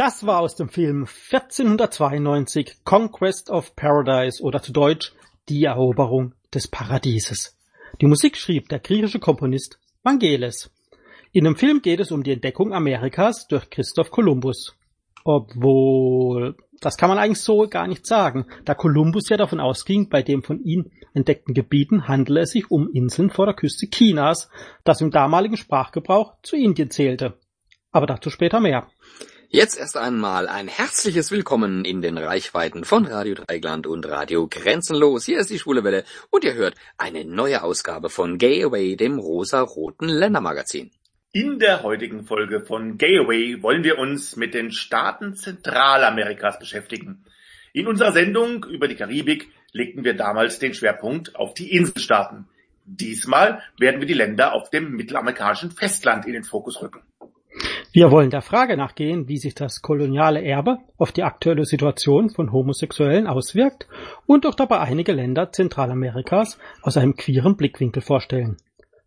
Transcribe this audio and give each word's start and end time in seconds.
Das 0.00 0.24
war 0.24 0.40
aus 0.40 0.56
dem 0.56 0.70
Film 0.70 1.00
1492 1.30 2.84
Conquest 2.84 3.50
of 3.50 3.76
Paradise 3.76 4.42
oder 4.42 4.62
zu 4.62 4.72
Deutsch 4.72 5.12
Die 5.50 5.64
Eroberung 5.64 6.32
des 6.54 6.68
Paradieses. 6.68 7.58
Die 8.00 8.06
Musik 8.06 8.38
schrieb 8.38 8.70
der 8.70 8.78
griechische 8.78 9.18
Komponist 9.18 9.78
Vangelis. 10.02 10.70
In 11.32 11.44
dem 11.44 11.54
Film 11.54 11.82
geht 11.82 12.00
es 12.00 12.12
um 12.12 12.22
die 12.22 12.32
Entdeckung 12.32 12.72
Amerikas 12.72 13.46
durch 13.46 13.68
Christoph 13.68 14.10
Kolumbus. 14.10 14.74
Obwohl, 15.22 16.56
das 16.80 16.96
kann 16.96 17.10
man 17.10 17.18
eigentlich 17.18 17.42
so 17.42 17.68
gar 17.68 17.86
nicht 17.86 18.06
sagen, 18.06 18.46
da 18.64 18.74
Kolumbus 18.74 19.28
ja 19.28 19.36
davon 19.36 19.60
ausging, 19.60 20.08
bei 20.08 20.22
dem 20.22 20.42
von 20.42 20.64
ihm 20.64 20.90
entdeckten 21.12 21.52
Gebieten 21.52 22.08
handele 22.08 22.40
es 22.40 22.52
sich 22.52 22.70
um 22.70 22.88
Inseln 22.90 23.28
vor 23.28 23.44
der 23.44 23.54
Küste 23.54 23.90
Chinas, 23.90 24.48
das 24.82 25.02
im 25.02 25.10
damaligen 25.10 25.58
Sprachgebrauch 25.58 26.36
zu 26.42 26.56
Indien 26.56 26.90
zählte. 26.90 27.38
Aber 27.92 28.06
dazu 28.06 28.30
später 28.30 28.60
mehr. 28.60 28.86
Jetzt 29.52 29.76
erst 29.76 29.96
einmal 29.96 30.46
ein 30.46 30.68
herzliches 30.68 31.32
Willkommen 31.32 31.84
in 31.84 32.02
den 32.02 32.18
Reichweiten 32.18 32.84
von 32.84 33.04
Radio 33.04 33.34
Dreigland 33.34 33.88
und 33.88 34.06
Radio 34.06 34.46
Grenzenlos. 34.46 35.24
Hier 35.24 35.40
ist 35.40 35.50
die 35.50 35.58
Schwule 35.58 35.82
Welle 35.82 36.04
und 36.30 36.44
ihr 36.44 36.54
hört 36.54 36.76
eine 36.98 37.24
neue 37.24 37.64
Ausgabe 37.64 38.10
von 38.10 38.38
Gay 38.38 38.62
Away, 38.62 38.94
dem 38.94 39.18
rosa-roten 39.18 40.08
Ländermagazin. 40.08 40.92
In 41.32 41.58
der 41.58 41.82
heutigen 41.82 42.22
Folge 42.22 42.60
von 42.60 42.96
Gay 42.96 43.18
Away 43.18 43.60
wollen 43.60 43.82
wir 43.82 43.98
uns 43.98 44.36
mit 44.36 44.54
den 44.54 44.70
Staaten 44.70 45.34
Zentralamerikas 45.34 46.60
beschäftigen. 46.60 47.24
In 47.72 47.88
unserer 47.88 48.12
Sendung 48.12 48.64
über 48.66 48.86
die 48.86 48.94
Karibik 48.94 49.48
legten 49.72 50.04
wir 50.04 50.14
damals 50.14 50.60
den 50.60 50.74
Schwerpunkt 50.74 51.34
auf 51.34 51.54
die 51.54 51.72
Inselstaaten. 51.72 52.46
Diesmal 52.84 53.64
werden 53.80 53.98
wir 53.98 54.06
die 54.06 54.14
Länder 54.14 54.52
auf 54.52 54.70
dem 54.70 54.92
mittelamerikanischen 54.92 55.72
Festland 55.72 56.24
in 56.26 56.34
den 56.34 56.44
Fokus 56.44 56.80
rücken. 56.80 57.02
Wir 57.92 58.12
wollen 58.12 58.30
der 58.30 58.42
Frage 58.42 58.76
nachgehen, 58.76 59.26
wie 59.26 59.38
sich 59.38 59.56
das 59.56 59.82
koloniale 59.82 60.44
Erbe 60.44 60.78
auf 60.96 61.10
die 61.10 61.24
aktuelle 61.24 61.64
Situation 61.64 62.30
von 62.30 62.52
Homosexuellen 62.52 63.26
auswirkt 63.26 63.88
und 64.26 64.46
auch 64.46 64.54
dabei 64.54 64.78
einige 64.78 65.12
Länder 65.12 65.50
Zentralamerikas 65.50 66.58
aus 66.82 66.96
einem 66.96 67.16
queeren 67.16 67.56
Blickwinkel 67.56 68.00
vorstellen. 68.00 68.58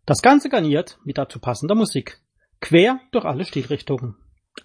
Das 0.04 0.20
Ganze 0.20 0.50
garniert 0.50 0.98
mit 1.02 1.16
dazu 1.16 1.38
passender 1.38 1.74
Musik. 1.74 2.20
Quer 2.60 3.00
durch 3.10 3.24
alle 3.24 3.46
Stilrichtungen. 3.46 4.16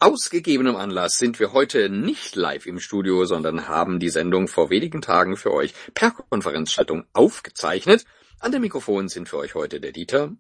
Aus 0.02 0.30
gegebenem 0.30 0.76
Anlass 0.76 1.18
sind 1.18 1.40
wir 1.40 1.54
heute 1.54 1.90
nicht 1.90 2.36
live 2.36 2.66
im 2.66 2.80
Studio, 2.80 3.24
sondern 3.24 3.70
haben 3.70 4.00
die 4.00 4.10
Sendung 4.10 4.50
vor 4.50 4.70
wenigen 4.70 5.02
Tagen 5.02 5.38
für 5.38 5.54
euch 5.54 5.74
per 5.94 6.12
Konferenzschaltung 6.12 7.06
aufgezeichnet. 7.14 8.04
An 8.42 8.52
dem 8.52 8.62
Mikrofon 8.64 9.08
sind 9.08 9.30
für 9.30 9.38
euch 9.38 9.56
heute 9.56 9.80
der 9.80 9.94
Dieter, 9.94 10.34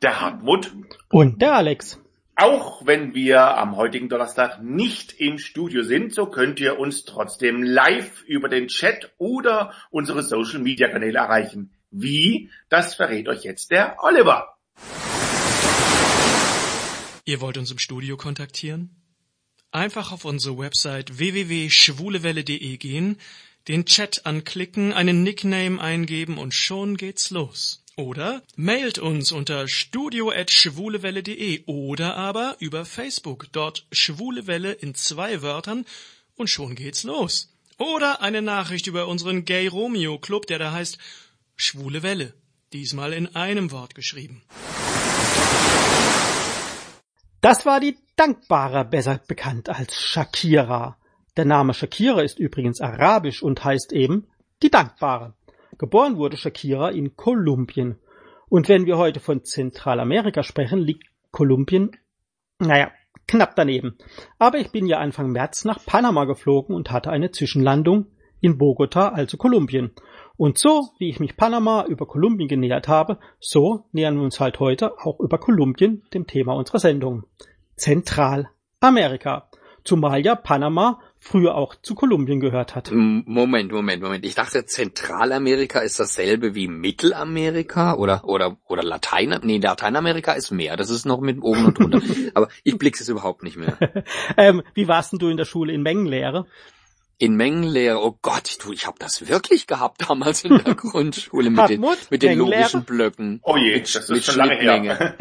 der 0.00 0.20
Hartmut 0.20 0.72
und 1.10 1.42
der 1.42 1.54
Alex. 1.54 2.00
Auch 2.38 2.84
wenn 2.84 3.14
wir 3.14 3.56
am 3.56 3.76
heutigen 3.76 4.10
Donnerstag 4.10 4.62
nicht 4.62 5.14
im 5.18 5.38
Studio 5.38 5.82
sind, 5.82 6.12
so 6.12 6.26
könnt 6.26 6.60
ihr 6.60 6.78
uns 6.78 7.06
trotzdem 7.06 7.62
live 7.62 8.22
über 8.24 8.50
den 8.50 8.68
Chat 8.68 9.10
oder 9.16 9.72
unsere 9.90 10.22
Social 10.22 10.58
Media 10.58 10.88
Kanäle 10.88 11.18
erreichen. 11.18 11.72
Wie? 11.90 12.50
Das 12.68 12.94
verrät 12.94 13.26
euch 13.28 13.44
jetzt 13.44 13.70
der 13.70 13.96
Oliver. 14.04 14.54
Ihr 17.24 17.40
wollt 17.40 17.56
uns 17.56 17.70
im 17.70 17.78
Studio 17.78 18.18
kontaktieren? 18.18 18.90
Einfach 19.70 20.12
auf 20.12 20.26
unsere 20.26 20.58
Website 20.58 21.16
www.schwulewelle.de 21.16 22.76
gehen, 22.76 23.16
den 23.66 23.86
Chat 23.86 24.26
anklicken, 24.26 24.92
einen 24.92 25.22
Nickname 25.22 25.80
eingeben 25.80 26.36
und 26.36 26.52
schon 26.52 26.98
geht's 26.98 27.30
los. 27.30 27.82
Oder 27.98 28.42
mailt 28.56 28.98
uns 28.98 29.32
unter 29.32 29.66
studio.schwulewelle.de 29.68 31.64
oder 31.64 32.14
aber 32.14 32.56
über 32.58 32.84
Facebook, 32.84 33.46
dort 33.52 33.86
Schwulewelle 33.90 34.72
in 34.72 34.94
zwei 34.94 35.40
Wörtern 35.40 35.86
und 36.36 36.50
schon 36.50 36.74
geht's 36.74 37.04
los. 37.04 37.54
Oder 37.78 38.20
eine 38.20 38.42
Nachricht 38.42 38.86
über 38.86 39.08
unseren 39.08 39.46
Gay 39.46 39.66
Romeo 39.68 40.18
Club, 40.18 40.46
der 40.46 40.58
da 40.58 40.72
heißt 40.72 40.98
Schwule 41.56 42.02
Welle, 42.02 42.34
diesmal 42.74 43.14
in 43.14 43.34
einem 43.34 43.70
Wort 43.70 43.94
geschrieben. 43.94 44.42
Das 47.40 47.64
war 47.64 47.80
die 47.80 47.96
Dankbare, 48.16 48.84
besser 48.84 49.22
bekannt 49.26 49.70
als 49.70 49.98
Shakira. 50.02 50.98
Der 51.38 51.46
Name 51.46 51.72
Shakira 51.72 52.20
ist 52.20 52.38
übrigens 52.38 52.82
arabisch 52.82 53.42
und 53.42 53.64
heißt 53.64 53.94
eben 53.94 54.26
die 54.62 54.70
Dankbare. 54.70 55.32
Geboren 55.78 56.16
wurde 56.16 56.36
Shakira 56.36 56.90
in 56.90 57.16
Kolumbien. 57.16 57.98
Und 58.48 58.68
wenn 58.68 58.86
wir 58.86 58.96
heute 58.96 59.20
von 59.20 59.44
Zentralamerika 59.44 60.42
sprechen, 60.42 60.78
liegt 60.78 61.04
Kolumbien, 61.30 61.90
naja, 62.58 62.90
knapp 63.26 63.56
daneben. 63.56 63.98
Aber 64.38 64.58
ich 64.58 64.70
bin 64.70 64.86
ja 64.86 64.98
Anfang 64.98 65.30
März 65.30 65.64
nach 65.64 65.84
Panama 65.84 66.24
geflogen 66.24 66.74
und 66.74 66.90
hatte 66.90 67.10
eine 67.10 67.30
Zwischenlandung 67.30 68.06
in 68.40 68.58
Bogota, 68.58 69.08
also 69.08 69.36
Kolumbien. 69.36 69.90
Und 70.36 70.58
so, 70.58 70.90
wie 70.98 71.08
ich 71.08 71.20
mich 71.20 71.36
Panama 71.36 71.84
über 71.86 72.06
Kolumbien 72.06 72.48
genähert 72.48 72.88
habe, 72.88 73.18
so 73.40 73.84
nähern 73.92 74.16
wir 74.16 74.22
uns 74.22 74.38
halt 74.38 74.60
heute 74.60 74.98
auch 74.98 75.18
über 75.20 75.38
Kolumbien 75.38 76.02
dem 76.12 76.26
Thema 76.26 76.54
unserer 76.54 76.78
Sendung. 76.78 77.24
Zentralamerika. 77.76 79.50
Zumal 79.84 80.24
ja 80.24 80.34
Panama 80.34 81.00
früher 81.26 81.54
auch 81.54 81.74
zu 81.74 81.94
Kolumbien 81.94 82.40
gehört 82.40 82.74
hat. 82.74 82.90
Moment, 82.92 83.72
Moment, 83.72 84.02
Moment. 84.02 84.24
Ich 84.24 84.34
dachte, 84.34 84.64
Zentralamerika 84.64 85.80
ist 85.80 85.98
dasselbe 85.98 86.54
wie 86.54 86.68
Mittelamerika 86.68 87.94
oder 87.94 88.24
oder 88.24 88.56
oder 88.68 88.82
Latein. 88.82 89.38
Nee, 89.42 89.58
Lateinamerika 89.58 90.32
ist 90.32 90.50
mehr. 90.50 90.76
Das 90.76 90.88
ist 90.88 91.04
noch 91.04 91.20
mit 91.20 91.42
oben 91.42 91.66
und 91.66 91.78
drunter. 91.78 92.00
Aber 92.34 92.48
ich 92.62 92.78
blick's 92.78 93.00
es 93.00 93.08
überhaupt 93.08 93.42
nicht 93.42 93.56
mehr. 93.56 93.76
ähm, 94.36 94.62
wie 94.74 94.88
warst 94.88 95.12
denn 95.12 95.18
du 95.18 95.28
in 95.28 95.36
der 95.36 95.44
Schule 95.44 95.72
in 95.72 95.82
Mengenlehre? 95.82 96.46
In 97.18 97.34
Mengenlehre, 97.34 97.98
oh 98.02 98.18
Gott, 98.20 98.58
du, 98.62 98.72
ich 98.72 98.86
habe 98.86 98.98
das 98.98 99.26
wirklich 99.26 99.66
gehabt 99.66 100.08
damals 100.08 100.44
in 100.44 100.58
der 100.58 100.74
Grundschule 100.76 101.50
mit 101.50 101.70
den, 101.70 101.84
mit 102.10 102.22
den 102.22 102.38
logischen 102.38 102.84
Blöcken. 102.84 103.40
Oh 103.42 103.56
je, 103.56 103.74
mit, 103.74 103.94
das 103.94 104.10
ist 104.10 104.26
schon 104.26 104.36
lange 104.36 104.56
her. 104.56 105.16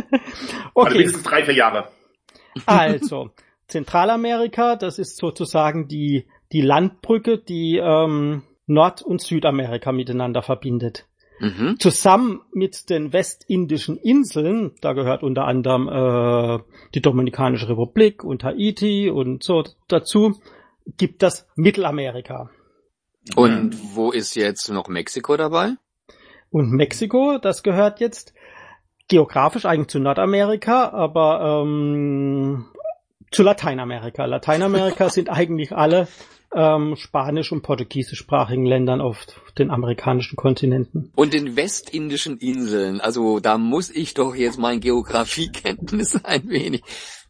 okay. 0.74 0.88
Also 0.88 0.98
mindestens 0.98 1.24
drei, 1.24 1.46
vier 1.46 1.56
Jahre. 1.56 1.90
Also, 2.66 3.32
Zentralamerika, 3.68 4.76
das 4.76 5.00
ist 5.00 5.18
sozusagen 5.18 5.88
die, 5.88 6.28
die 6.52 6.62
Landbrücke, 6.62 7.38
die 7.38 7.78
ähm, 7.78 8.44
Nord- 8.68 9.02
und 9.02 9.22
Südamerika 9.22 9.92
miteinander 9.92 10.42
verbindet. 10.42 11.06
Mhm. 11.40 11.78
Zusammen 11.80 12.42
mit 12.54 12.90
den 12.90 13.12
westindischen 13.12 13.98
Inseln, 13.98 14.72
da 14.82 14.94
gehört 14.94 15.22
unter 15.22 15.46
anderem 15.46 15.90
äh, 15.90 16.64
die 16.94 17.02
Dominikanische 17.02 17.68
Republik 17.68 18.24
und 18.24 18.44
Haiti 18.44 19.10
und 19.10 19.44
so 19.44 19.64
dazu, 19.88 20.40
gibt 20.98 21.24
das 21.24 21.48
Mittelamerika. 21.56 22.50
Und 23.36 23.76
wo 23.96 24.12
ist 24.12 24.36
jetzt 24.36 24.70
noch 24.70 24.88
Mexiko 24.88 25.36
dabei? 25.36 25.74
Und 26.52 26.72
Mexiko, 26.72 27.38
das 27.42 27.64
gehört 27.64 28.00
jetzt 28.00 28.34
geografisch 29.08 29.66
eigentlich 29.66 29.90
zu 29.90 30.00
Nordamerika, 30.00 30.90
aber 30.90 31.64
ähm, 31.64 32.66
zu 33.36 33.44
Lateinamerika. 33.44 34.26
Lateinamerika 34.26 35.10
sind 35.12 35.30
eigentlich 35.30 35.74
alle 35.74 36.08
ähm, 36.56 36.96
spanisch- 36.96 37.52
und 37.52 37.62
portugiesischsprachigen 37.62 38.66
Ländern 38.66 39.02
auf 39.02 39.26
den 39.58 39.70
amerikanischen 39.72 40.38
Kontinenten. 40.38 41.12
Und 41.16 41.34
den 41.34 41.56
westindischen 41.58 42.38
Inseln. 42.38 43.02
Also 43.02 43.40
da 43.42 43.58
muss 43.58 43.90
ich 43.90 44.14
doch 44.14 44.36
jetzt 44.36 44.58
mein 44.58 44.80
Geografiekenntnis 44.80 46.16
ein 46.24 46.50
wenig. 46.50 46.84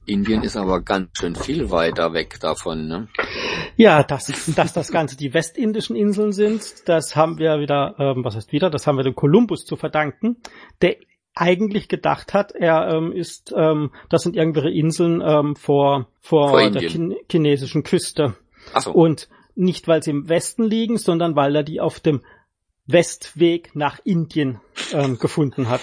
Indien 0.08 0.44
ist 0.44 0.56
aber 0.56 0.82
ganz 0.82 1.18
schön 1.18 1.34
viel 1.34 1.72
weiter 1.72 2.14
weg 2.14 2.40
davon, 2.40 2.88
ne? 2.88 3.08
Ja, 3.76 4.04
dass, 4.04 4.32
dass 4.56 4.72
das 4.72 4.92
Ganze 4.92 5.18
die 5.18 5.34
westindischen 5.34 5.96
Inseln 5.96 6.32
sind, 6.32 6.88
das 6.88 7.16
haben 7.16 7.40
wir 7.40 7.60
wieder, 7.60 7.96
ähm, 7.98 8.24
was 8.24 8.36
heißt 8.36 8.52
wieder, 8.52 8.70
das 8.70 8.86
haben 8.86 8.98
wir 8.98 9.04
dem 9.04 9.16
Kolumbus 9.16 9.66
zu 9.66 9.76
verdanken, 9.76 10.38
der 10.84 10.98
eigentlich 11.36 11.90
gedacht 11.90 12.34
hat, 12.34 12.54
er 12.54 12.88
ähm, 12.90 13.12
ist, 13.12 13.54
ähm, 13.56 13.92
das 14.10 14.24
sind 14.24 14.36
irgendwelche 14.36 14.70
Inseln 14.70 15.22
ähm, 15.22 15.56
vor, 15.56 16.08
vor, 16.22 16.50
vor 16.50 16.70
der 16.72 16.90
Ch 16.90 16.98
chinesischen 17.30 17.84
Küste. 17.84 18.36
Ach 18.74 18.82
so. 18.82 18.92
Und 18.92 19.28
nicht, 19.54 19.88
weil 19.88 20.02
sie 20.02 20.12
im 20.12 20.30
Westen 20.30 20.64
liegen, 20.64 20.98
sondern 20.98 21.36
weil 21.36 21.56
er 21.56 21.64
die 21.64 21.82
auf 21.82 22.00
dem 22.00 22.22
Westweg 22.88 23.76
nach 23.76 24.00
Indien 24.04 24.60
ähm, 24.92 25.18
gefunden 25.18 25.70
hat. 25.70 25.82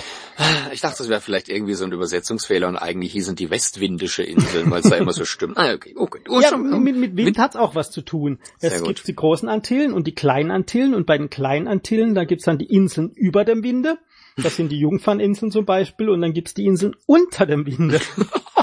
Ich 0.72 0.80
dachte, 0.80 0.98
das 0.98 1.08
wäre 1.08 1.20
vielleicht 1.20 1.48
irgendwie 1.48 1.74
so 1.74 1.84
ein 1.84 1.90
Übersetzungsfehler 1.90 2.68
und 2.68 2.76
eigentlich 2.76 3.12
hießen 3.12 3.34
die 3.34 3.50
westwindische 3.50 4.22
Inseln, 4.22 4.70
weil 4.70 4.82
es 4.82 4.88
da 4.88 4.96
immer 4.96 5.12
so 5.12 5.24
stimmt. 5.24 5.58
Ah, 5.58 5.72
okay, 5.74 5.94
okay. 5.96 6.20
Oh, 6.28 6.40
ja, 6.40 6.50
schon, 6.50 6.82
mit, 6.82 6.96
mit 6.96 7.16
Wind 7.16 7.38
hat's 7.38 7.56
auch 7.56 7.74
was 7.74 7.90
zu 7.90 8.02
tun. 8.02 8.38
Es 8.60 8.78
gut. 8.78 8.86
gibt 8.86 9.08
die 9.08 9.16
großen 9.16 9.48
Antillen 9.48 9.92
und 9.92 10.06
die 10.06 10.14
kleinen 10.14 10.52
Antillen 10.52 10.94
und 10.94 11.04
bei 11.04 11.18
den 11.18 11.28
kleinen 11.28 11.66
Antillen, 11.66 12.14
da 12.14 12.24
gibt's 12.24 12.44
dann 12.44 12.58
die 12.58 12.72
Inseln 12.72 13.10
über 13.10 13.44
dem 13.44 13.64
Winde 13.64 13.98
das 14.36 14.56
sind 14.56 14.70
die 14.70 14.78
Jungferninseln 14.78 15.50
zum 15.50 15.64
Beispiel 15.64 16.08
und 16.08 16.20
dann 16.20 16.32
gibt's 16.32 16.54
die 16.54 16.66
Inseln 16.66 16.94
unter 17.06 17.46
dem 17.46 17.66
Winde. 17.66 18.00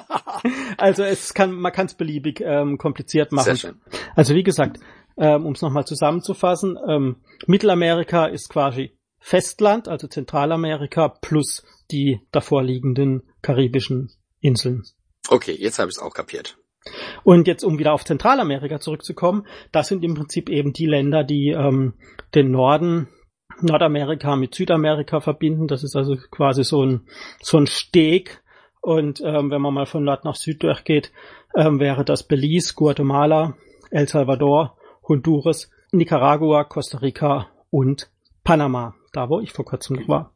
also 0.77 1.03
es 1.03 1.33
kann, 1.33 1.51
man 1.51 1.71
kann 1.71 1.85
es 1.87 1.93
beliebig 1.93 2.41
ähm, 2.43 2.77
kompliziert 2.77 3.31
machen. 3.31 3.45
Sehr 3.45 3.55
schön. 3.55 3.81
Also 4.15 4.35
wie 4.35 4.43
gesagt, 4.43 4.79
ähm, 5.17 5.45
um 5.45 5.53
es 5.53 5.61
nochmal 5.61 5.85
zusammenzufassen, 5.85 6.77
ähm, 6.87 7.17
Mittelamerika 7.45 8.25
ist 8.25 8.49
quasi 8.49 8.97
Festland, 9.19 9.87
also 9.87 10.07
Zentralamerika 10.07 11.09
plus 11.09 11.63
die 11.91 12.21
davor 12.31 12.63
liegenden 12.63 13.23
karibischen 13.41 14.11
Inseln. 14.39 14.83
Okay, 15.27 15.55
jetzt 15.59 15.79
habe 15.79 15.89
ich 15.89 15.97
es 15.97 16.01
auch 16.01 16.13
kapiert. 16.13 16.57
Und 17.23 17.47
jetzt, 17.47 17.63
um 17.63 17.77
wieder 17.77 17.93
auf 17.93 18.05
Zentralamerika 18.05 18.79
zurückzukommen, 18.79 19.45
das 19.71 19.89
sind 19.89 20.03
im 20.03 20.13
Prinzip 20.13 20.49
eben 20.49 20.73
die 20.73 20.85
Länder, 20.85 21.23
die 21.23 21.49
ähm, 21.49 21.93
den 22.33 22.51
Norden 22.51 23.09
Nordamerika 23.61 24.35
mit 24.35 24.55
Südamerika 24.55 25.19
verbinden. 25.19 25.67
Das 25.67 25.83
ist 25.83 25.95
also 25.95 26.15
quasi 26.31 26.63
so 26.63 26.83
ein, 26.85 27.01
so 27.41 27.57
ein 27.57 27.67
Steg. 27.67 28.41
Und 28.81 29.21
ähm, 29.21 29.51
wenn 29.51 29.61
man 29.61 29.73
mal 29.73 29.85
von 29.85 30.03
Nord 30.03 30.25
nach 30.25 30.35
Süd 30.35 30.63
durchgeht, 30.63 31.11
ähm, 31.55 31.79
wäre 31.79 32.05
das 32.05 32.23
Belize, 32.23 32.73
Guatemala, 32.75 33.55
El 33.91 34.07
Salvador, 34.07 34.77
Honduras, 35.07 35.69
Nicaragua, 35.91 36.63
Costa 36.63 36.99
Rica 36.99 37.47
und 37.71 38.09
Panama, 38.43 38.95
da 39.13 39.29
wo 39.29 39.39
ich 39.39 39.51
vor 39.51 39.65
kurzem 39.65 39.97
noch 39.97 40.07
war. 40.07 40.33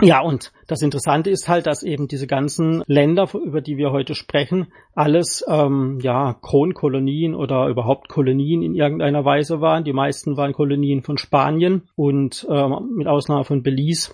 Ja, 0.00 0.20
und 0.20 0.52
das 0.66 0.82
Interessante 0.82 1.30
ist 1.30 1.48
halt, 1.48 1.66
dass 1.66 1.84
eben 1.84 2.08
diese 2.08 2.26
ganzen 2.26 2.82
Länder, 2.86 3.28
über 3.32 3.60
die 3.60 3.76
wir 3.76 3.92
heute 3.92 4.16
sprechen, 4.16 4.72
alles 4.94 5.44
ähm, 5.46 6.00
ja 6.02 6.36
Kronkolonien 6.42 7.34
oder 7.34 7.68
überhaupt 7.68 8.08
Kolonien 8.08 8.62
in 8.62 8.74
irgendeiner 8.74 9.24
Weise 9.24 9.60
waren. 9.60 9.84
Die 9.84 9.92
meisten 9.92 10.36
waren 10.36 10.52
Kolonien 10.52 11.02
von 11.02 11.16
Spanien 11.16 11.88
und 11.94 12.44
ähm, 12.50 12.90
mit 12.96 13.06
Ausnahme 13.06 13.44
von 13.44 13.62
Belize. 13.62 14.12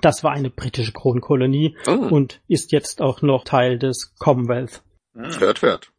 Das 0.00 0.22
war 0.22 0.30
eine 0.30 0.50
britische 0.50 0.92
Kronkolonie 0.92 1.76
oh. 1.88 1.90
und 1.90 2.40
ist 2.46 2.70
jetzt 2.70 3.02
auch 3.02 3.20
noch 3.20 3.44
Teil 3.44 3.78
des 3.78 4.14
Commonwealth. 4.18 4.82
Hm. 5.14 5.40
Hört, 5.40 5.62
hört. 5.62 5.90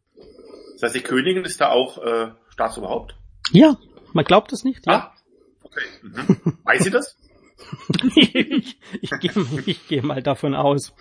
Das 0.74 0.84
heißt, 0.84 0.94
die 0.94 1.00
Königin 1.00 1.44
ist 1.44 1.60
da 1.60 1.70
auch 1.70 1.98
äh, 1.98 2.28
Staatsoberhaupt? 2.48 3.14
Ja, 3.52 3.76
man 4.14 4.24
glaubt 4.24 4.52
es 4.52 4.64
nicht, 4.64 4.86
ja. 4.86 4.92
Ah, 4.92 5.14
okay. 5.62 5.84
Mhm. 6.02 6.58
Weiß 6.64 6.82
sie 6.82 6.90
das? 6.90 7.16
ich, 8.16 8.78
ich 9.00 9.10
gehe 9.20 9.32
ich 9.66 9.88
geh 9.88 10.00
mal 10.02 10.22
davon 10.22 10.54
aus. 10.54 10.94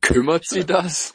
Kümmert 0.00 0.44
sie 0.44 0.64
das? 0.64 1.14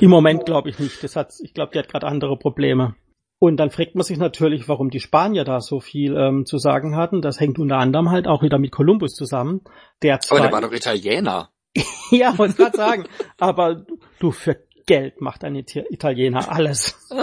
Im 0.00 0.10
Moment 0.10 0.46
glaube 0.46 0.70
ich 0.70 0.78
nicht. 0.78 1.02
Das 1.02 1.16
hat, 1.16 1.32
ich 1.42 1.52
glaube, 1.52 1.72
die 1.72 1.78
hat 1.78 1.88
gerade 1.88 2.06
andere 2.06 2.38
Probleme. 2.38 2.94
Und 3.40 3.56
dann 3.56 3.70
fragt 3.70 3.96
man 3.96 4.04
sich 4.04 4.18
natürlich, 4.18 4.68
warum 4.68 4.88
die 4.88 5.00
Spanier 5.00 5.42
da 5.42 5.60
so 5.60 5.80
viel 5.80 6.16
ähm, 6.16 6.46
zu 6.46 6.58
sagen 6.58 6.94
hatten. 6.94 7.22
Das 7.22 7.40
hängt 7.40 7.58
unter 7.58 7.78
anderem 7.78 8.10
halt 8.10 8.28
auch 8.28 8.40
wieder 8.40 8.58
mit 8.60 8.70
Kolumbus 8.70 9.14
zusammen. 9.14 9.62
Der 10.02 10.20
zwar, 10.20 10.38
Aber 10.38 10.46
der 10.46 10.52
war 10.54 10.60
doch 10.60 10.72
Italiener. 10.72 11.50
ja, 12.12 12.38
wollte 12.38 12.54
gerade 12.54 12.76
sagen. 12.76 13.04
Aber 13.38 13.84
du, 14.20 14.30
für 14.30 14.58
Geld 14.86 15.20
macht 15.20 15.44
ein 15.44 15.56
Italiener 15.56 16.50
alles. 16.50 16.98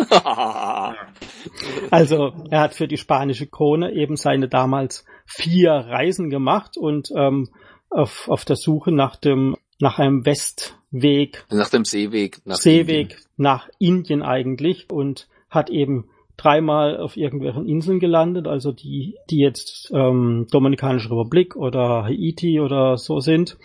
also 1.91 2.33
er 2.50 2.59
hat 2.61 2.73
für 2.73 2.88
die 2.88 2.97
spanische 2.97 3.47
Krone 3.47 3.91
eben 3.94 4.15
seine 4.15 4.47
damals 4.47 5.06
vier 5.25 5.71
Reisen 5.71 6.29
gemacht 6.29 6.77
und 6.77 7.09
ähm, 7.15 7.50
auf, 7.89 8.29
auf 8.29 8.45
der 8.45 8.56
Suche 8.56 8.91
nach 8.91 9.15
dem 9.15 9.56
nach 9.81 9.97
einem 9.97 10.25
Westweg. 10.25 11.45
Nach 11.50 11.69
dem 11.69 11.85
Seeweg. 11.85 12.41
Nach 12.45 12.57
Seeweg 12.57 13.11
Indien. 13.11 13.19
nach 13.38 13.69
Indien 13.79 14.21
eigentlich 14.21 14.89
und 14.89 15.27
hat 15.50 15.69
eben 15.69 16.09
dreimal 16.39 16.97
auf 16.97 17.17
irgendwelchen 17.17 17.67
Inseln 17.67 18.00
gelandet, 18.00 18.47
also 18.47 18.71
die, 18.71 19.15
die 19.29 19.39
jetzt 19.39 19.91
ähm, 19.94 20.47
Dominikanische 20.50 21.11
Republik 21.11 21.56
oder 21.56 22.06
Haiti 22.06 22.61
oder 22.61 22.97
so 22.97 23.19
sind 23.19 23.57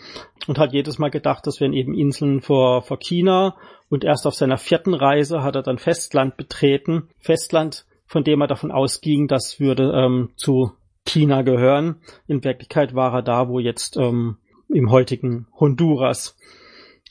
und 0.47 0.59
hat 0.59 0.73
jedes 0.73 0.99
Mal 0.99 1.09
gedacht, 1.09 1.47
das 1.47 1.61
wären 1.61 1.73
eben 1.73 1.93
Inseln 1.93 2.41
vor, 2.41 2.81
vor 2.81 2.99
China 2.99 3.55
und 3.89 4.03
erst 4.03 4.25
auf 4.25 4.35
seiner 4.35 4.57
vierten 4.57 4.93
Reise 4.93 5.43
hat 5.43 5.55
er 5.55 5.63
dann 5.63 5.77
Festland 5.77 6.37
betreten. 6.37 7.09
Festland, 7.19 7.85
von 8.05 8.23
dem 8.23 8.41
er 8.41 8.47
davon 8.47 8.71
ausging, 8.71 9.27
das 9.27 9.59
würde 9.59 9.91
ähm, 9.95 10.31
zu 10.35 10.71
China 11.05 11.43
gehören. 11.43 11.97
In 12.27 12.43
Wirklichkeit 12.43 12.95
war 12.95 13.13
er 13.13 13.21
da, 13.21 13.47
wo 13.47 13.59
jetzt 13.59 13.97
ähm, 13.97 14.37
im 14.69 14.89
heutigen 14.89 15.47
Honduras. 15.59 16.35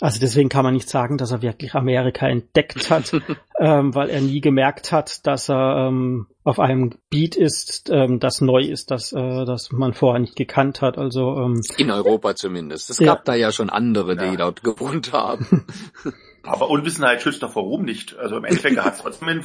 Also 0.00 0.18
deswegen 0.18 0.48
kann 0.48 0.64
man 0.64 0.74
nicht 0.74 0.88
sagen, 0.88 1.18
dass 1.18 1.30
er 1.30 1.40
wirklich 1.40 1.74
Amerika 1.74 2.26
entdeckt 2.26 2.90
hat, 2.90 3.12
ähm, 3.60 3.94
weil 3.94 4.10
er 4.10 4.20
nie 4.20 4.40
gemerkt 4.40 4.90
hat, 4.90 5.24
dass 5.24 5.48
er 5.48 5.86
ähm, 5.88 6.26
auf 6.42 6.58
einem 6.58 6.90
Gebiet 6.90 7.36
ist, 7.36 7.90
ähm, 7.90 8.18
das 8.18 8.40
neu 8.40 8.62
ist, 8.62 8.90
das, 8.90 9.12
äh, 9.12 9.44
das 9.44 9.70
man 9.70 9.94
vorher 9.94 10.20
nicht 10.20 10.34
gekannt 10.34 10.82
hat. 10.82 10.98
Also 10.98 11.36
ähm, 11.36 11.62
in 11.76 11.92
Europa 11.92 12.34
zumindest. 12.34 12.90
Es 12.90 12.98
gab 12.98 13.24
da 13.24 13.34
ja 13.34 13.52
schon 13.52 13.70
andere, 13.70 14.16
die 14.16 14.24
ja. 14.24 14.36
dort 14.36 14.64
gewohnt 14.64 15.12
haben. 15.12 15.64
Aber 16.44 16.68
Unwissenheit 16.68 17.22
schützt 17.22 17.42
doch 17.42 17.52
vor 17.52 17.62
Ruhm 17.64 17.84
nicht. 17.84 18.16
Also 18.16 18.36
im 18.36 18.44
Endeffekt 18.44 18.78
hat 18.78 18.94
es 18.94 19.00
trotzdem, 19.00 19.42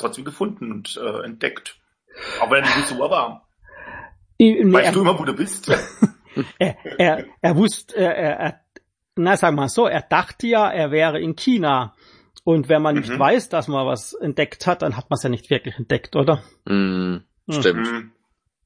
trotzdem 0.00 0.24
gefunden 0.24 0.72
und 0.72 0.96
äh, 0.96 1.24
entdeckt. 1.24 1.78
Auch 2.40 2.50
wenn 2.50 2.64
er 2.64 2.76
nicht 2.76 2.88
so 2.88 2.98
war. 2.98 3.48
Nee, 4.38 4.72
weißt 4.72 4.86
er, 4.86 4.92
du 4.92 5.00
immer, 5.00 5.18
wo 5.18 5.24
du 5.24 5.34
bist? 5.34 5.68
er, 6.58 6.76
er, 6.98 7.24
er 7.40 7.56
wusste, 7.56 7.96
er, 7.96 8.14
er, 8.14 8.60
na 9.16 9.36
sag 9.36 9.54
mal 9.54 9.68
so, 9.68 9.86
er 9.86 10.02
dachte 10.02 10.46
ja, 10.46 10.70
er 10.70 10.90
wäre 10.90 11.20
in 11.20 11.36
China. 11.36 11.94
Und 12.44 12.68
wenn 12.68 12.82
man 12.82 12.94
mhm. 12.94 13.00
nicht 13.02 13.18
weiß, 13.18 13.48
dass 13.50 13.68
man 13.68 13.86
was 13.86 14.14
entdeckt 14.14 14.66
hat, 14.66 14.82
dann 14.82 14.96
hat 14.96 15.10
man 15.10 15.16
es 15.16 15.22
ja 15.22 15.28
nicht 15.28 15.50
wirklich 15.50 15.76
entdeckt, 15.76 16.16
oder? 16.16 16.42
Mm, 16.64 17.18
stimmt. 17.50 17.88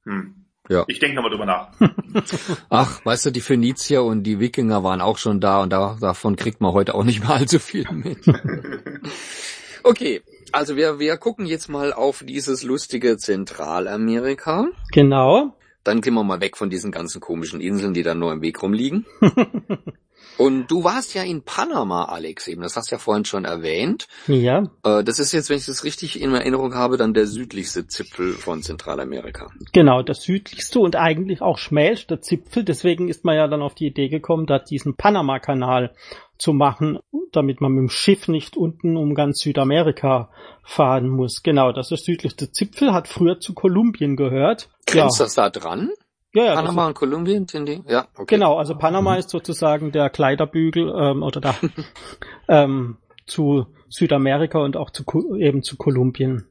Mhm. 0.05 0.42
Ja. 0.73 0.85
Ich 0.87 0.99
denke 0.99 1.17
nochmal 1.17 1.31
drüber 1.31 1.45
nach. 1.45 1.69
Ach, 2.71 3.05
weißt 3.05 3.27
du, 3.27 3.31
die 3.31 3.43
Phönizier 3.43 4.03
und 4.03 4.23
die 4.23 4.41
Wikinger 4.41 4.83
waren 4.83 5.03
auch 5.03 5.19
schon 5.19 5.39
da 5.39 5.63
und 5.63 5.71
da, 5.71 5.99
davon 6.01 6.35
kriegt 6.37 6.63
man 6.63 6.73
heute 6.73 6.95
auch 6.95 7.05
nicht 7.05 7.21
mehr 7.21 7.31
allzu 7.31 7.59
viel 7.59 7.87
mit. 7.93 8.21
okay, 9.83 10.23
also 10.51 10.77
wir, 10.77 10.99
wir 10.99 11.19
gucken 11.19 11.45
jetzt 11.45 11.69
mal 11.69 11.93
auf 11.93 12.25
dieses 12.27 12.63
lustige 12.63 13.19
Zentralamerika. 13.19 14.69
Genau. 14.93 15.55
Dann 15.85 16.01
gehen 16.01 16.15
wir 16.15 16.25
mal 16.25 16.41
weg 16.41 16.57
von 16.57 16.71
diesen 16.71 16.91
ganzen 16.91 17.21
komischen 17.21 17.61
Inseln, 17.61 17.93
die 17.93 18.03
da 18.03 18.15
nur 18.15 18.33
im 18.33 18.41
Weg 18.41 18.63
rumliegen. 18.63 19.05
Und 20.39 20.71
du 20.71 20.83
warst 20.83 21.15
ja 21.15 21.23
in 21.23 21.43
Panama, 21.43 22.07
Alex, 22.07 22.49
eben. 22.49 22.63
Das 22.63 22.77
hast 22.77 22.91
du 22.91 22.95
ja 22.95 22.99
vorhin 22.99 23.25
schon 23.25 23.45
erwähnt. 23.45 24.09
Ja. 24.27 24.65
Äh, 24.83 25.05
das 25.05 25.19
ist 25.19 25.33
jetzt, 25.33 25.51
wenn 25.51 25.59
ich 25.59 25.67
das 25.67 25.85
richtig 25.85 26.21
in 26.21 26.35
Erinnerung 26.35 26.75
habe, 26.75 26.97
dann 26.97 27.15
der 27.15 27.27
südlichste 27.27 27.87
Zipfel 27.87 28.33
von 28.33 28.63
Zentralamerika. 28.63 29.51
Genau, 29.73 30.03
der 30.03 30.15
südlichste 30.15 30.81
und 30.81 30.97
eigentlich 30.97 31.43
auch 31.43 31.59
schmälste 31.59 32.21
Zipfel. 32.21 32.65
Deswegen 32.65 33.09
ist 33.09 33.25
man 33.25 33.37
ja 33.37 33.47
dann 33.47 33.63
auf 33.63 33.75
die 33.75 33.87
Idee 33.87 34.09
gekommen, 34.09 34.47
da 34.47 34.59
diesen 34.59 34.97
Panama-Kanal 34.97 35.95
zu 36.39 36.53
machen, 36.53 36.99
damit 37.31 37.61
man 37.61 37.73
mit 37.73 37.83
dem 37.83 37.89
Schiff 37.89 38.27
nicht 38.27 38.57
unten 38.57 38.97
um 38.97 39.15
ganz 39.15 39.41
Südamerika 39.41 40.31
fahren 40.65 41.09
muss. 41.09 41.43
Genau, 41.43 41.73
das 41.73 41.93
ist 41.93 42.07
der 42.07 42.15
südlichste 42.15 42.51
Zipfel, 42.51 42.93
hat 42.93 43.07
früher 43.07 43.39
zu 43.39 43.55
Kolumbien 43.55 44.17
gehört. 44.17 44.69
Grenzt 44.87 45.21
ja. 45.21 45.25
das 45.25 45.35
da 45.35 45.51
dran? 45.51 45.91
Ja, 46.35 46.45
ja, 46.45 46.55
Panama 46.55 46.87
und 46.87 46.95
Kolumbien, 46.95 47.47
sind 47.47 47.67
die? 47.67 47.83
Ja, 47.87 48.07
okay. 48.15 48.37
Genau, 48.37 48.57
also 48.57 48.75
Panama 48.75 49.13
mhm. 49.13 49.19
ist 49.19 49.31
sozusagen 49.31 49.93
der 49.93 50.09
Kleiderbügel 50.09 50.93
ähm, 50.97 51.23
oder 51.23 51.41
da 51.41 51.55
ähm, 52.49 52.97
zu 53.27 53.67
Südamerika 53.89 54.59
und 54.59 54.77
auch 54.77 54.91
zu 54.91 55.05
eben 55.37 55.63
zu 55.63 55.77
Kolumbien. 55.77 56.47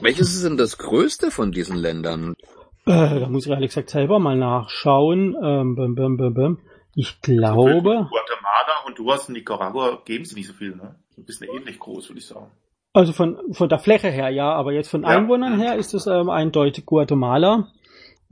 Welches 0.00 0.34
ist 0.34 0.44
denn 0.44 0.56
das 0.56 0.78
größte 0.78 1.30
von 1.30 1.52
diesen 1.52 1.76
Ländern? 1.76 2.34
Äh, 2.86 3.20
da 3.20 3.28
muss 3.28 3.46
ich 3.46 3.52
ehrlich 3.52 3.70
gesagt 3.70 3.90
selber 3.90 4.18
mal 4.18 4.36
nachschauen. 4.36 5.36
Ähm, 5.40 5.76
bim, 5.76 5.94
bim, 5.94 6.16
bim, 6.16 6.34
bim. 6.34 6.58
Ich 6.94 7.20
glaube. 7.20 8.08
Guatemala 8.10 8.84
und 8.86 8.98
du 8.98 9.10
hast 9.12 9.28
in 9.28 9.34
Nicaragua 9.34 10.02
geben 10.04 10.24
sie 10.24 10.34
nicht 10.34 10.48
so 10.48 10.52
viel, 10.52 10.74
ne? 10.74 10.96
Ein 11.16 11.24
bisschen 11.24 11.48
ähnlich 11.54 11.78
groß, 11.78 12.10
würde 12.10 12.18
ich 12.18 12.26
sagen. 12.26 12.50
Also 12.92 13.12
von, 13.12 13.38
von 13.52 13.68
der 13.68 13.78
Fläche 13.78 14.08
her 14.08 14.28
ja, 14.30 14.52
aber 14.52 14.72
jetzt 14.72 14.88
von 14.88 15.02
ja. 15.02 15.08
Einwohnern 15.08 15.58
her 15.58 15.76
ist 15.76 15.94
es 15.94 16.06
ähm, 16.06 16.28
eindeutig 16.28 16.84
Guatemala. 16.84 17.68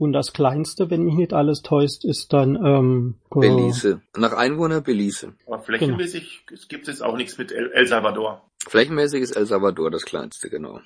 Und 0.01 0.13
das 0.13 0.33
kleinste, 0.33 0.89
wenn 0.89 1.03
mich 1.03 1.13
nicht 1.13 1.31
alles 1.31 1.61
täuscht, 1.61 2.05
ist 2.05 2.33
dann 2.33 2.55
ähm, 2.55 3.15
Belize. 3.29 4.01
Nach 4.17 4.33
Einwohner 4.33 4.81
Belize. 4.81 5.33
Aber 5.45 5.59
flächenmäßig 5.59 6.45
genau. 6.47 6.61
gibt 6.69 6.87
es 6.87 6.95
jetzt 6.95 7.03
auch 7.03 7.15
nichts 7.15 7.37
mit 7.37 7.51
El, 7.51 7.71
El 7.71 7.85
Salvador. 7.85 8.41
Flächenmäßig 8.67 9.21
ist 9.21 9.35
El 9.35 9.45
Salvador 9.45 9.91
das 9.91 10.03
kleinste, 10.03 10.49
genau. 10.49 10.79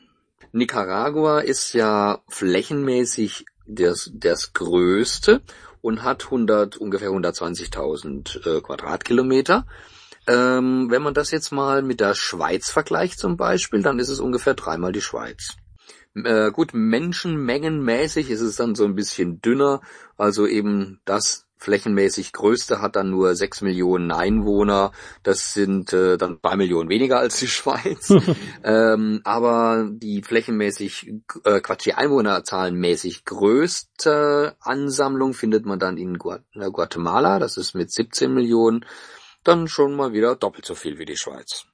Nicaragua 0.51 1.39
ist 1.39 1.71
ja 1.71 2.19
flächenmäßig 2.27 3.45
das, 3.65 4.11
das 4.13 4.51
größte 4.51 5.41
und 5.79 6.03
hat 6.03 6.25
100, 6.25 6.75
ungefähr 6.75 7.11
120.000 7.11 8.57
äh, 8.57 8.59
Quadratkilometer. 8.59 9.65
Ähm, 10.27 10.87
wenn 10.91 11.01
man 11.01 11.13
das 11.13 11.31
jetzt 11.31 11.53
mal 11.53 11.83
mit 11.83 12.01
der 12.01 12.15
Schweiz 12.15 12.69
vergleicht 12.69 13.17
zum 13.19 13.37
Beispiel, 13.37 13.81
dann 13.81 13.97
ist 13.97 14.09
es 14.09 14.19
ungefähr 14.19 14.55
dreimal 14.55 14.91
die 14.91 14.99
Schweiz. 14.99 15.55
Äh, 16.15 16.51
gut, 16.51 16.73
menschenmengenmäßig 16.73 18.29
ist 18.29 18.41
es 18.41 18.55
dann 18.55 18.75
so 18.75 18.85
ein 18.85 18.95
bisschen 18.95 19.41
dünner, 19.41 19.81
also 20.17 20.47
eben 20.47 21.01
das 21.05 21.45
flächenmäßig 21.57 22.31
größte 22.31 22.81
hat 22.81 22.95
dann 22.95 23.09
nur 23.09 23.35
sechs 23.35 23.61
Millionen 23.61 24.11
Einwohner. 24.11 24.91
Das 25.23 25.53
sind 25.53 25.93
äh, 25.93 26.17
dann 26.17 26.39
zwei 26.39 26.55
Millionen 26.57 26.89
weniger 26.89 27.19
als 27.19 27.39
die 27.39 27.47
Schweiz. 27.57 28.13
ähm, 28.63 29.21
aber 29.23 29.89
die 29.91 30.21
flächenmäßig, 30.21 31.13
äh, 31.43 31.59
Quatsch, 31.61 31.85
die 31.85 31.95
Einwohnerzahlenmäßig 31.95 33.25
größte 33.25 34.55
Ansammlung 34.59 35.33
findet 35.33 35.65
man 35.65 35.79
dann 35.79 35.97
in 35.97 36.17
Guatemala. 36.17 37.39
Das 37.39 37.57
ist 37.57 37.73
mit 37.73 37.91
17 37.91 38.33
Millionen 38.33 38.85
dann 39.43 39.67
schon 39.67 39.95
mal 39.95 40.13
wieder 40.13 40.35
doppelt 40.35 40.65
so 40.65 40.75
viel 40.75 40.97
wie 40.99 41.05
die 41.05 41.17
Schweiz. 41.17 41.65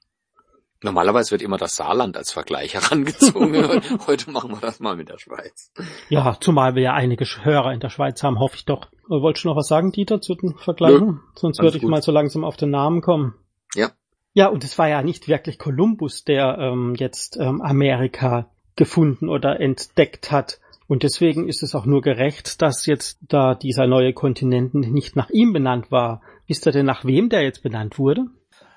Normalerweise 0.82 1.30
wird 1.30 1.42
immer 1.42 1.58
das 1.58 1.76
Saarland 1.76 2.16
als 2.16 2.32
Vergleich 2.32 2.74
herangezogen. 2.74 3.80
Heute 4.06 4.30
machen 4.30 4.50
wir 4.50 4.60
das 4.60 4.80
mal 4.80 4.96
mit 4.96 5.08
der 5.08 5.18
Schweiz. 5.18 5.72
Ja, 6.08 6.36
zumal 6.40 6.74
wir 6.74 6.82
ja 6.82 6.92
einige 6.94 7.24
Hörer 7.24 7.72
in 7.72 7.80
der 7.80 7.90
Schweiz 7.90 8.22
haben, 8.22 8.38
hoffe 8.38 8.56
ich 8.56 8.64
doch. 8.64 8.88
Wolltest 9.08 9.44
du 9.44 9.48
noch 9.48 9.56
was 9.56 9.68
sagen, 9.68 9.92
Dieter, 9.92 10.20
zu 10.20 10.34
den 10.34 10.54
Vergleichen? 10.56 11.06
Nö, 11.06 11.18
Sonst 11.36 11.60
würde 11.60 11.76
ich 11.76 11.82
gut. 11.82 11.90
mal 11.90 12.02
so 12.02 12.12
langsam 12.12 12.44
auf 12.44 12.56
den 12.56 12.70
Namen 12.70 13.00
kommen. 13.00 13.34
Ja. 13.74 13.90
Ja, 14.34 14.48
und 14.48 14.64
es 14.64 14.78
war 14.78 14.88
ja 14.88 15.02
nicht 15.02 15.28
wirklich 15.28 15.58
Kolumbus, 15.58 16.24
der 16.24 16.56
ähm, 16.58 16.94
jetzt 16.96 17.36
ähm, 17.38 17.60
Amerika 17.60 18.50
gefunden 18.76 19.28
oder 19.28 19.60
entdeckt 19.60 20.32
hat. 20.32 20.58
Und 20.88 21.02
deswegen 21.02 21.48
ist 21.48 21.62
es 21.62 21.74
auch 21.74 21.86
nur 21.86 22.00
gerecht, 22.00 22.60
dass 22.62 22.86
jetzt 22.86 23.18
da 23.22 23.54
dieser 23.54 23.86
neue 23.86 24.12
Kontinent 24.14 24.74
nicht 24.74 25.16
nach 25.16 25.30
ihm 25.30 25.52
benannt 25.52 25.90
war. 25.90 26.22
Wisst 26.46 26.66
ihr 26.66 26.72
denn, 26.72 26.86
nach 26.86 27.04
wem 27.04 27.28
der 27.28 27.42
jetzt 27.42 27.62
benannt 27.62 27.98
wurde? 27.98 28.26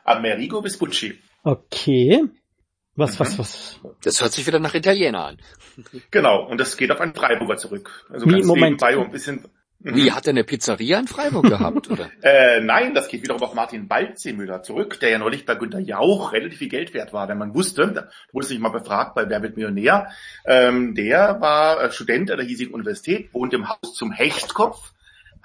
Amerigo 0.03 0.61
Vespucci. 0.61 1.15
Okay. 1.45 2.23
Was, 2.95 3.13
Mhm. 3.15 3.19
was, 3.19 3.39
was? 3.39 3.79
Das 4.03 4.21
hört 4.21 4.31
sich 4.33 4.47
wieder 4.47 4.59
nach 4.59 4.73
Italiener 4.73 5.25
an. 5.25 5.37
Genau, 6.11 6.43
und 6.47 6.59
das 6.59 6.75
geht 6.77 6.91
auf 6.91 6.99
einen 7.01 7.13
Freiburger 7.13 7.57
zurück. 7.57 8.05
Also 8.09 8.25
Wie, 8.25 8.31
ganz 8.31 8.45
Moment. 8.47 8.81
nebenbei, 8.81 8.97
ein 9.03 9.11
bisschen... 9.11 9.45
Mhm. 9.79 9.95
Wie, 9.95 10.11
hat 10.13 10.25
er 10.25 10.31
eine 10.31 10.43
Pizzeria 10.45 10.97
in 10.97 11.07
Freiburg 11.07 11.45
gehabt, 11.45 11.91
oder? 11.91 12.09
Äh, 12.23 12.61
nein, 12.61 12.95
das 12.95 13.09
geht 13.09 13.21
wiederum 13.21 13.43
auf 13.43 13.53
Martin 13.53 13.87
Balzemüller 13.87 14.63
zurück, 14.63 14.99
der 15.01 15.09
ja 15.09 15.17
neulich 15.19 15.45
bei 15.45 15.53
Günter 15.55 15.79
Jauch 15.79 16.31
relativ 16.33 16.57
viel 16.59 16.69
Geld 16.69 16.93
wert 16.95 17.13
war, 17.13 17.27
denn 17.27 17.37
man 17.37 17.53
wusste, 17.53 17.91
da 17.91 18.07
wurde 18.31 18.47
sich 18.47 18.57
mal 18.57 18.69
befragt 18.69 19.13
bei 19.13 19.29
Wer 19.29 19.43
wird 19.43 19.57
Millionär, 19.57 20.07
ähm, 20.45 20.95
der 20.95 21.39
war 21.41 21.83
äh, 21.83 21.91
Student 21.91 22.31
an 22.31 22.37
der 22.37 22.47
hiesigen 22.47 22.73
Universität, 22.73 23.31
wohnt 23.33 23.53
im 23.53 23.69
Haus 23.69 23.93
zum 23.93 24.11
Hechtkopf, 24.11 24.93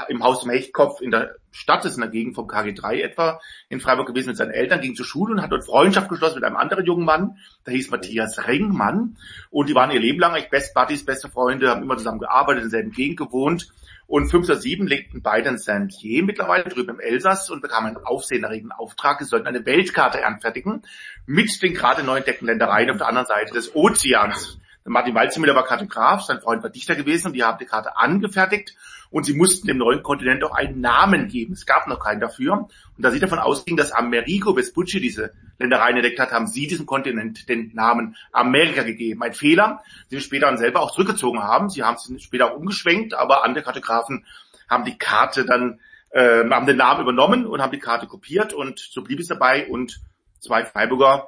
im 0.09 0.23
Haus 0.23 0.41
zum 0.41 0.51
Hechtkopf 0.51 1.01
in 1.01 1.11
der 1.11 1.37
Stadt, 1.53 1.85
das 1.85 1.93
ist 1.93 1.97
in 1.97 2.03
der 2.03 2.11
Gegend 2.11 2.35
vom 2.35 2.47
KG3 2.47 3.03
etwa, 3.03 3.41
in 3.69 3.81
Freiburg 3.81 4.07
gewesen 4.07 4.29
mit 4.29 4.37
seinen 4.37 4.53
Eltern, 4.53 4.81
ging 4.81 4.95
zur 4.95 5.07
Schule 5.07 5.35
und 5.35 5.43
hat 5.43 5.51
dort 5.51 5.65
Freundschaft 5.65 6.09
geschlossen 6.09 6.37
mit 6.37 6.45
einem 6.45 6.57
anderen 6.57 6.87
jungen 6.87 7.05
Mann, 7.05 7.39
der 7.67 7.75
hieß 7.75 7.91
Matthias 7.91 8.47
Ringmann 8.47 9.17
und 9.51 9.69
die 9.69 9.75
waren 9.75 9.91
ihr 9.91 10.01
Leben 10.01 10.21
lang 10.21 10.35
echt 10.35 10.51
Best 10.51 10.75
Buddies, 10.75 11.05
beste 11.05 11.29
Freunde, 11.29 11.71
haben 11.71 11.83
immer 11.83 11.97
zusammen 11.97 12.21
gearbeitet, 12.21 12.65
in 12.65 12.71
derselben 12.71 12.93
Gegend 12.93 13.19
gewohnt 13.19 13.69
und 14.11 14.29
507 14.29 14.89
legten 14.89 15.23
beide 15.23 15.51
in 15.51 15.59
Saint-Lier 15.59 16.25
mittlerweile 16.25 16.65
drüben 16.65 16.97
im 16.97 17.01
Elsass 17.01 17.49
und 17.49 17.63
bekamen 17.63 17.97
einen 17.97 18.05
aufsehenerregenden 18.05 18.73
Auftrag. 18.73 19.21
Sie 19.21 19.25
sollten 19.25 19.47
eine 19.47 19.65
Weltkarte 19.65 20.27
anfertigen 20.27 20.83
mit 21.27 21.63
den 21.63 21.75
gerade 21.75 22.03
neu 22.03 22.17
entdeckten 22.17 22.47
Ländereien 22.47 22.91
auf 22.91 22.97
der 22.97 23.07
anderen 23.07 23.29
Seite 23.29 23.55
des 23.55 23.73
Ozeans. 23.73 24.59
Martin 24.85 25.15
Walzemüller 25.15 25.55
war 25.55 25.65
Kartograf, 25.65 26.23
sein 26.23 26.41
Freund 26.41 26.63
war 26.63 26.71
Dichter 26.71 26.97
gewesen 26.97 27.29
und 27.29 27.33
die 27.35 27.45
haben 27.45 27.59
die 27.59 27.67
Karte 27.67 27.97
angefertigt 27.97 28.75
und 29.11 29.25
sie 29.27 29.35
mussten 29.35 29.67
dem 29.67 29.79
neuen 29.79 30.03
Kontinent 30.03 30.43
auch 30.45 30.55
einen 30.55 30.81
Namen 30.81 31.29
geben. 31.29 31.53
Es 31.53 31.67
gab 31.67 31.87
noch 31.89 31.99
keinen 31.99 32.21
dafür. 32.21 32.53
Und 32.53 32.71
da 33.05 33.11
sie 33.11 33.19
davon 33.19 33.39
ausging, 33.39 33.77
dass 33.77 33.93
Amerigo 33.93 34.55
Vespucci 34.55 35.01
diese 35.01 35.33
Ländereien 35.59 35.97
entdeckt 35.97 36.21
hat, 36.21 36.33
haben 36.33 36.47
sie 36.47 36.67
diesem 36.67 36.87
Kontinent 36.87 37.49
den 37.49 37.73
Namen 37.75 38.17
Amerika 38.33 38.83
gegeben. 38.83 39.23
Ein 39.23 39.35
Fehler, 39.35 39.83
den 40.11 40.21
sie 40.21 40.25
später 40.25 40.47
dann 40.47 40.59
selber 40.59 40.81
auch 40.81 40.93
zurückgezogen 40.93 41.43
haben. 41.43 41.69
Sie 41.69 41.83
haben 41.83 41.97
es 41.97 42.23
später 42.23 42.53
auch 42.53 42.57
umgeschwenkt, 42.57 43.15
aber 43.15 43.45
andere 43.45 43.65
Kartografen 43.65 44.25
haben 44.69 44.85
die 44.85 44.97
Karte 44.97 45.45
dann, 45.45 45.81
äh, 46.11 46.49
haben 46.49 46.67
den 46.67 46.77
Namen 46.77 47.03
übernommen 47.03 47.47
und 47.47 47.61
haben 47.61 47.73
die 47.73 47.79
Karte 47.79 48.07
kopiert 48.07 48.55
und 48.55 48.79
so 48.79 49.03
blieb 49.03 49.19
es 49.19 49.27
dabei 49.27 49.67
und 49.69 50.01
zwei 50.39 50.65
Freiburger 50.65 51.27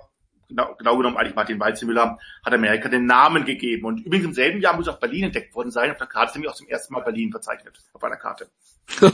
genau, 0.55 0.75
genau 0.77 0.97
genommen 0.97 1.17
eigentlich 1.17 1.35
Martin 1.35 1.59
Walzemüller, 1.61 2.19
hat 2.45 2.53
Amerika 2.53 2.89
den 2.89 3.07
Namen 3.07 3.45
gegeben. 3.45 3.87
Und 3.87 4.01
übrigens 4.05 4.27
im 4.27 4.35
selben 4.35 4.61
Jahr 4.61 4.77
muss 4.77 4.89
auch 4.89 5.01
Berlin 5.01 5.25
entdeckt 5.25 5.55
worden 5.55 5.71
sein. 5.71 5.91
Auf 5.91 5.99
der 5.99 6.07
Karte 6.07 6.31
ist 6.31 6.35
nämlich 6.37 6.51
auch 6.51 6.57
zum 6.57 6.69
ersten 6.69 6.95
Mal 6.95 7.01
Berlin 7.01 7.31
verzeichnet. 7.31 7.79
Auf 7.93 8.05
einer 8.05 8.17
Karte. 8.17 8.49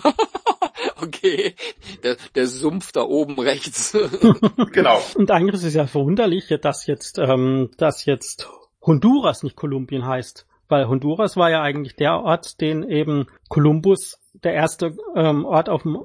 Okay, 1.01 1.55
der, 2.03 2.17
der 2.35 2.47
Sumpf 2.47 2.93
da 2.93 3.03
oben 3.03 3.39
rechts. 3.39 3.97
Genau. 4.73 5.01
Und 5.15 5.31
eigentlich 5.31 5.55
ist 5.55 5.65
es 5.65 5.75
ja 5.75 5.87
verwunderlich, 5.87 6.55
dass 6.61 6.87
jetzt, 6.87 7.19
ähm, 7.19 7.71
dass 7.77 8.05
jetzt 8.05 8.49
Honduras 8.85 9.43
nicht 9.43 9.57
Kolumbien 9.57 10.07
heißt. 10.07 10.47
Weil 10.69 10.89
Honduras 10.89 11.37
war 11.37 11.51
ja 11.51 11.63
eigentlich 11.63 11.97
der 11.97 12.21
Ort, 12.21 12.61
den 12.61 12.83
eben 12.83 13.27
Kolumbus, 13.49 14.21
der 14.35 14.55
erste 14.55 14.97
ähm, 15.15 15.45
Ort 15.45 15.69
auf 15.69 15.83
dem 15.83 16.05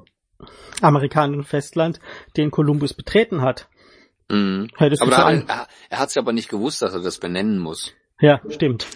amerikanischen 0.80 1.44
Festland, 1.44 2.00
den 2.36 2.50
Kolumbus 2.50 2.94
betreten 2.94 3.42
hat. 3.42 3.68
Mhm. 4.28 4.68
Hättest 4.76 5.02
Aber 5.02 5.10
da, 5.10 5.30
er, 5.30 5.66
er 5.90 5.98
hat 5.98 6.08
es 6.08 6.16
aber 6.16 6.32
nicht 6.32 6.48
gewusst, 6.48 6.82
dass 6.82 6.94
er 6.94 7.02
das 7.02 7.18
benennen 7.18 7.58
muss. 7.58 7.92
Ja, 8.20 8.40
stimmt. 8.48 8.86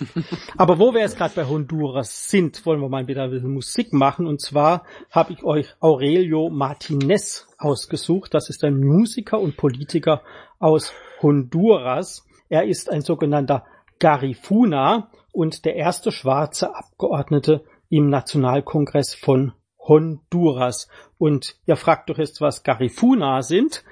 Aber 0.56 0.78
wo 0.78 0.94
wir 0.94 1.00
jetzt 1.00 1.18
gerade 1.18 1.34
bei 1.34 1.44
Honduras 1.44 2.30
sind, 2.30 2.64
wollen 2.64 2.80
wir 2.80 2.88
mal 2.88 3.08
wieder 3.08 3.24
ein 3.24 3.30
bisschen 3.30 3.52
Musik 3.52 3.92
machen. 3.92 4.26
Und 4.26 4.40
zwar 4.40 4.84
habe 5.10 5.32
ich 5.32 5.42
euch 5.42 5.74
Aurelio 5.80 6.50
Martinez 6.50 7.48
ausgesucht. 7.58 8.32
Das 8.32 8.48
ist 8.48 8.62
ein 8.64 8.78
Musiker 8.78 9.40
und 9.40 9.56
Politiker 9.56 10.22
aus 10.58 10.92
Honduras. 11.20 12.24
Er 12.48 12.64
ist 12.64 12.90
ein 12.90 13.02
sogenannter 13.02 13.66
Garifuna 13.98 15.10
und 15.32 15.64
der 15.64 15.74
erste 15.74 16.12
schwarze 16.12 16.74
Abgeordnete 16.74 17.64
im 17.90 18.08
Nationalkongress 18.08 19.14
von 19.14 19.52
Honduras. 19.78 20.88
Und 21.18 21.56
ihr 21.66 21.76
fragt 21.76 22.08
doch 22.08 22.18
jetzt, 22.18 22.40
was 22.40 22.62
Garifuna 22.62 23.42
sind. 23.42 23.82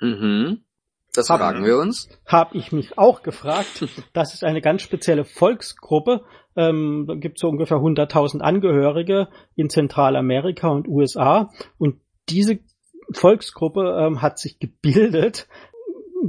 Mhm. 0.00 0.62
Das 1.14 1.30
Hab- 1.30 1.38
fragen 1.38 1.64
wir 1.64 1.78
uns. 1.78 2.08
habe 2.26 2.56
ich 2.56 2.72
mich 2.72 2.98
auch 2.98 3.22
gefragt. 3.22 3.86
Das 4.12 4.34
ist 4.34 4.44
eine 4.44 4.60
ganz 4.60 4.82
spezielle 4.82 5.24
Volksgruppe. 5.24 6.22
Ähm, 6.56 7.04
da 7.08 7.14
gibt 7.14 7.36
es 7.38 7.40
so 7.40 7.48
ungefähr 7.48 7.78
100.000 7.78 8.40
Angehörige 8.40 9.28
in 9.56 9.70
Zentralamerika 9.70 10.68
und 10.68 10.88
USA. 10.88 11.50
Und 11.78 12.00
diese 12.28 12.58
Volksgruppe 13.12 13.96
ähm, 14.00 14.22
hat 14.22 14.38
sich 14.38 14.58
gebildet. 14.58 15.46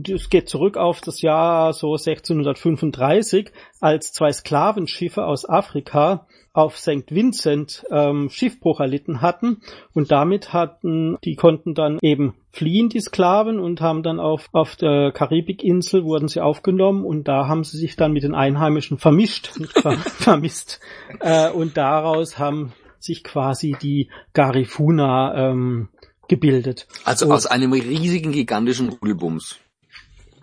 Es 0.10 0.29
geht 0.29 0.50
zurück 0.50 0.77
auf 0.77 1.00
das 1.01 1.22
Jahr 1.22 1.72
so 1.74 1.93
1635, 1.93 3.51
als 3.79 4.12
zwei 4.12 4.31
Sklavenschiffe 4.31 5.25
aus 5.25 5.48
Afrika 5.48 6.27
auf 6.53 6.77
St. 6.77 7.12
Vincent 7.12 7.86
ähm, 7.91 8.29
Schiffbruch 8.29 8.79
erlitten 8.79 9.22
hatten 9.22 9.62
und 9.93 10.12
damit 10.12 10.53
hatten, 10.53 11.17
die 11.24 11.36
konnten 11.36 11.74
dann 11.75 12.00
eben 12.01 12.36
fliehen, 12.55 12.89
die 12.89 13.00
Sklaven, 13.01 13.59
und 13.59 13.81
haben 13.81 14.01
dann 14.03 14.19
auf, 14.19 14.50
auf 14.51 14.75
der 14.75 15.12
Karibikinsel 15.12 16.03
wurden 16.03 16.27
sie 16.27 16.41
aufgenommen 16.41 17.05
und 17.05 17.27
da 17.27 17.47
haben 17.47 17.63
sie 17.63 17.77
sich 17.77 17.95
dann 17.95 18.13
mit 18.13 18.24
den 18.24 18.33
Einheimischen 18.33 18.97
vermischt, 18.97 19.57
nicht 19.59 19.74
ver 19.79 19.91
vermisst. 19.97 20.79
Äh, 21.19 21.51
und 21.51 21.77
daraus 21.77 22.39
haben 22.39 22.74
sich 23.00 23.24
quasi 23.24 23.75
die 23.81 24.09
Garifuna 24.33 25.51
ähm, 25.51 25.89
gebildet. 26.27 26.88
Also 27.03 27.27
Oh. 27.27 27.33
aus 27.33 27.45
einem 27.45 27.74
riesigen, 27.74 28.31
gigantischen 28.31 28.89
Rudelbums. 28.89 29.57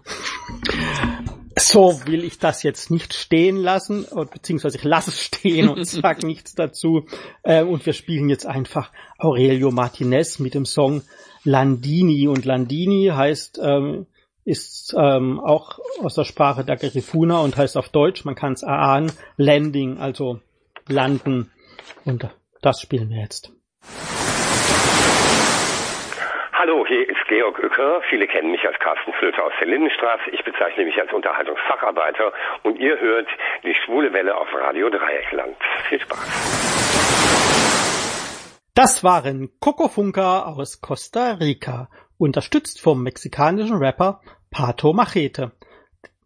So 1.59 2.01
will 2.07 2.25
ich 2.25 2.39
das 2.39 2.63
jetzt 2.63 2.91
nicht 2.91 3.15
stehen 3.15 3.57
lassen, 3.57 4.07
beziehungsweise 4.33 4.79
ich 4.79 4.85
lasse 4.85 5.11
es 5.11 5.21
stehen 5.21 5.69
und 5.69 5.85
sage 5.87 6.27
nichts 6.27 6.55
dazu. 6.55 7.07
Äh, 7.43 7.63
und 7.63 7.85
wir 7.85 7.93
spielen 7.93 8.29
jetzt 8.29 8.47
einfach 8.47 8.91
Aurelio 9.19 9.71
Martinez 9.71 10.39
mit 10.39 10.55
dem 10.55 10.65
Song 10.65 11.03
Landini. 11.45 12.29
Und 12.29 12.45
Landini 12.45 13.11
heißt, 13.13 13.61
ähm, 13.63 14.07
ist 14.45 14.95
ähm, 14.99 15.41
auch 15.41 15.79
aus 16.03 16.15
der 16.15 16.25
Sprache 16.25 16.65
der 16.65 16.77
Garifuna 16.77 17.41
und 17.41 17.57
heißt 17.57 17.77
auf 17.77 17.89
Deutsch, 17.89 18.25
man 18.25 18.35
kann 18.35 18.55
es 18.55 18.63
erahnen, 18.63 19.13
Landing, 19.37 19.99
also 19.99 20.41
landen. 20.89 21.51
Und 22.05 22.29
das 22.61 22.81
spielen 22.81 23.11
wir 23.11 23.21
jetzt. 23.21 23.53
Hallo, 26.65 26.87
hier 26.87 27.09
ist 27.09 27.19
Georg 27.27 27.59
Uecker. 27.59 28.03
Viele 28.09 28.29
kennen 28.29 28.53
mich 28.53 28.65
als 28.65 28.79
Carsten 28.79 29.13
Flöter 29.15 29.45
aus 29.45 29.53
der 29.59 29.67
Lindenstraße. 29.67 30.31
Ich 30.31 30.45
bezeichne 30.45 30.85
mich 30.85 30.97
als 30.97 31.13
Unterhaltungsfacharbeiter 31.13 32.33
und 32.63 32.79
ihr 32.79 33.01
hört 33.01 33.27
die 33.65 33.75
schwule 33.75 34.13
Welle 34.13 34.37
auf 34.37 34.47
Radio 34.55 34.89
Dreieckland. 34.89 35.57
Viel 35.89 35.99
Spaß. 35.99 36.21
Das 38.77 39.03
waren 39.03 39.51
Coco 39.59 39.89
Funka 39.89 40.43
aus 40.45 40.81
Costa 40.81 41.33
Rica, 41.33 41.89
unterstützt 42.17 42.81
vom 42.81 43.03
mexikanischen 43.03 43.79
Rapper 43.79 44.21
Pato 44.53 44.93
Machete. 44.93 45.51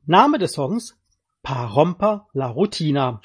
Name 0.04 0.36
des 0.36 0.52
Songs 0.52 1.00
Parompa 1.42 2.26
la 2.34 2.48
Rutina. 2.48 3.22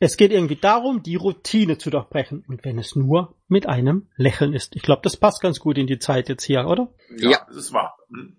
Es 0.00 0.16
geht 0.16 0.30
irgendwie 0.30 0.56
darum, 0.56 1.02
die 1.02 1.16
Routine 1.16 1.76
zu 1.76 1.90
durchbrechen 1.90 2.44
und 2.46 2.64
wenn 2.64 2.78
es 2.78 2.94
nur 2.94 3.34
mit 3.48 3.68
einem 3.68 4.06
Lächeln 4.16 4.54
ist. 4.54 4.76
Ich 4.76 4.82
glaube, 4.82 5.00
das 5.02 5.16
passt 5.16 5.42
ganz 5.42 5.58
gut 5.58 5.76
in 5.76 5.88
die 5.88 5.98
Zeit 5.98 6.28
jetzt 6.28 6.44
hier, 6.44 6.66
oder? 6.66 6.86
Ja. 7.16 7.40
Das 7.48 7.56
ist 7.56 7.72
wahr. 7.72 7.98
Hm. 8.10 8.36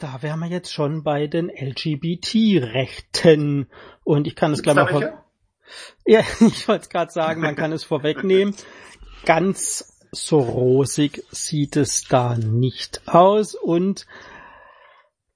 Da 0.00 0.22
wären 0.22 0.40
wir 0.40 0.48
jetzt 0.48 0.72
schon 0.72 1.02
bei 1.02 1.26
den 1.26 1.50
LGBT-Rechten 1.50 3.66
und 4.04 4.26
ich 4.26 4.34
kann 4.34 4.52
es 4.52 4.62
gleich 4.62 4.76
mal 4.76 4.86
vor 4.86 5.26
Ja, 6.06 6.20
ich 6.40 6.66
wollte 6.68 6.84
es 6.84 6.88
gerade 6.88 7.12
sagen, 7.12 7.42
man 7.42 7.56
kann 7.56 7.72
es 7.72 7.84
vorwegnehmen. 7.84 8.54
Ganz 9.26 10.06
so 10.10 10.38
rosig 10.38 11.22
sieht 11.30 11.76
es 11.76 12.04
da 12.04 12.34
nicht 12.34 13.06
aus 13.06 13.54
und 13.54 14.06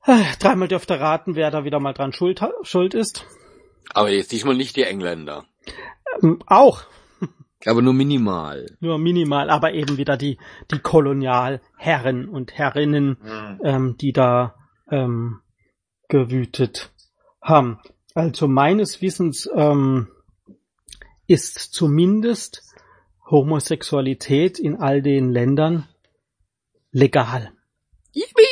äh, 0.07 0.23
dreimal 0.41 0.69
dürft 0.69 0.91
ihr 0.91 1.01
raten, 1.01 1.37
wer 1.37 1.51
da 1.51 1.65
wieder 1.65 1.79
mal 1.79 1.93
dran 1.93 2.15
schuld, 2.15 2.41
schuld 2.63 2.95
ist. 2.95 3.27
Aber 3.95 4.11
jetzt 4.11 4.33
diesmal 4.33 4.55
nicht 4.57 4.77
die 4.77 4.83
Engländer. 4.85 5.45
Ähm, 6.23 6.43
auch, 6.47 6.83
Aber 7.67 7.83
nur 7.83 7.93
minimal. 7.93 8.77
nur 8.81 8.99
minimal, 8.99 9.51
aber 9.51 9.73
eben 9.73 9.97
wieder 9.97 10.17
die, 10.17 10.39
die 10.71 10.79
Kolonialherren 10.79 12.29
und 12.29 12.53
Herrinnen, 12.53 13.19
Hm. 13.23 13.61
ähm, 13.65 13.97
die 13.99 14.13
da 14.13 14.55
ähm, 14.91 15.41
gewütet 16.09 16.91
haben. 17.41 17.79
Also 18.15 18.49
meines 18.49 19.01
Wissens 19.01 19.49
ähm, 19.55 20.09
ist 21.27 21.59
zumindest 21.73 22.63
Homosexualität 23.31 24.59
in 24.59 24.77
all 24.77 25.01
den 25.01 25.31
Ländern 25.31 25.89
legal. 26.91 27.53
Yippie! 28.13 28.43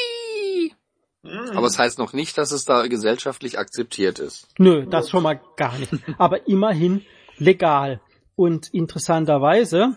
Aber 1.22 1.66
es 1.66 1.78
heißt 1.78 1.98
noch 1.98 2.12
nicht, 2.12 2.38
dass 2.38 2.50
es 2.52 2.64
da 2.64 2.86
gesellschaftlich 2.86 3.58
akzeptiert 3.58 4.18
ist. 4.18 4.48
Nö, 4.58 4.86
das 4.86 5.10
schon 5.10 5.22
mal 5.22 5.40
gar 5.56 5.76
nicht. 5.78 5.92
Aber 6.18 6.46
immerhin 6.48 7.02
legal. 7.36 8.00
Und 8.36 8.72
interessanterweise 8.72 9.96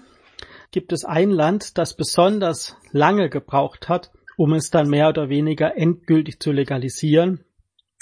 gibt 0.72 0.92
es 0.92 1.06
ein 1.06 1.30
Land, 1.32 1.78
das 1.78 1.96
besonders 1.96 2.76
lange 2.92 3.30
gebraucht 3.30 3.88
hat, 3.88 4.12
um 4.36 4.54
es 4.54 4.70
dann 4.70 4.90
mehr 4.90 5.08
oder 5.10 5.30
weniger 5.30 5.78
endgültig 5.78 6.40
zu 6.42 6.52
legalisieren. 6.52 7.46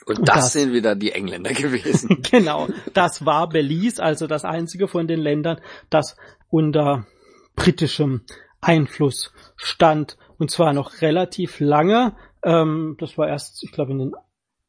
Und, 0.07 0.19
Und 0.19 0.27
das, 0.29 0.35
das- 0.37 0.53
sind 0.53 0.73
wieder 0.73 0.95
die 0.95 1.11
Engländer 1.11 1.53
gewesen. 1.53 2.23
Genau, 2.31 2.69
das 2.93 3.23
war 3.25 3.47
Belize, 3.49 4.01
also 4.01 4.25
das 4.25 4.45
einzige 4.45 4.87
von 4.87 5.07
den 5.07 5.19
Ländern, 5.19 5.61
das 5.91 6.15
unter 6.49 7.05
britischem 7.55 8.21
Einfluss 8.61 9.31
stand. 9.57 10.17
Und 10.39 10.49
zwar 10.49 10.73
noch 10.73 11.01
relativ 11.01 11.59
lange. 11.59 12.15
Ähm, 12.43 12.95
das 12.99 13.17
war 13.17 13.27
erst, 13.27 13.63
ich 13.63 13.71
glaube, 13.71 13.91
in 13.91 13.99
den 13.99 14.15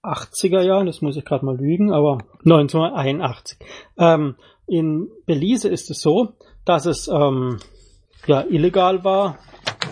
80er 0.03 0.63
Jahren, 0.63 0.87
das 0.87 1.01
muss 1.01 1.17
ich 1.17 1.25
gerade 1.25 1.45
mal 1.45 1.57
lügen, 1.57 1.93
aber 1.93 2.19
1981. 2.45 3.59
Ähm, 3.99 4.37
in 4.67 5.09
Belize 5.27 5.69
ist 5.69 5.91
es 5.91 6.01
so, 6.01 6.35
dass 6.65 6.87
es 6.87 7.09
ähm, 7.09 7.59
ja 8.27 8.43
illegal 8.43 9.05
war, 9.05 9.39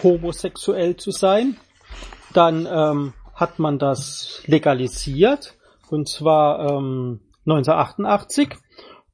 homosexuell 0.03 0.97
zu 0.97 1.11
sein. 1.11 1.57
Dann 2.33 2.67
ähm, 2.71 3.13
hat 3.35 3.59
man 3.59 3.79
das 3.79 4.43
legalisiert 4.47 5.57
und 5.91 6.09
zwar 6.09 6.71
ähm, 6.71 7.21
1988 7.47 8.51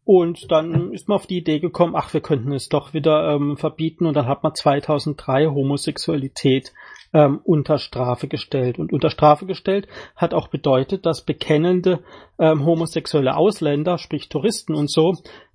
und 0.07 0.53
dann 0.53 0.93
ist 0.93 1.09
man 1.09 1.17
auf 1.17 1.27
die 1.27 1.39
Idee 1.39 1.59
gekommen, 1.59 1.97
ach, 1.97 2.15
wir 2.15 2.21
könnten 2.21 2.53
es 2.53 2.69
doch 2.69 2.95
wieder 2.95 3.35
ähm, 3.35 3.57
verbieten 3.57 4.07
und 4.07 4.15
dann 4.15 4.29
hat 4.29 4.45
man 4.45 4.55
2003 4.55 5.47
Homosexualität 5.47 6.73
ähm, 7.13 7.41
unter 7.43 7.79
Strafe 7.79 8.29
gestellt. 8.29 8.79
Und 8.79 8.93
unter 8.93 9.11
Strafe 9.11 9.47
gestellt 9.47 9.89
hat 10.15 10.33
auch 10.33 10.47
bedeutet, 10.47 11.07
dass 11.07 11.25
bekennende 11.25 12.05
ähm, 12.39 12.65
homosexuelle 12.65 13.37
Ausländer, 13.37 13.99
sprich 13.99 14.29
Touristen 14.29 14.77
und 14.77 14.89
so, 14.89 15.13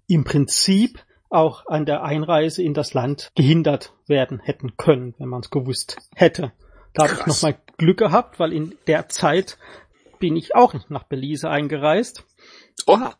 im 0.10 0.25
Prinzip 0.25 1.00
auch 1.29 1.65
an 1.67 1.86
der 1.86 2.03
Einreise 2.03 2.62
in 2.62 2.74
das 2.74 2.93
Land 2.93 3.31
gehindert 3.38 3.93
werden 4.08 4.39
hätten 4.39 4.75
können, 4.75 5.15
wenn 5.17 5.29
man 5.29 5.39
es 5.39 5.50
gewusst 5.50 5.96
hätte. 6.13 6.51
Da 6.93 7.03
habe 7.03 7.13
ich 7.13 7.25
nochmal 7.25 7.58
Glück 7.77 8.00
gehabt, 8.00 8.38
weil 8.38 8.51
in 8.51 8.75
der 8.88 9.08
Zeit 9.08 9.58
bin 10.20 10.36
ich 10.36 10.55
auch 10.58 10.74
nach 10.89 11.03
Belize 11.03 11.50
eingereist. 11.50 12.25
Oha. 12.86 13.13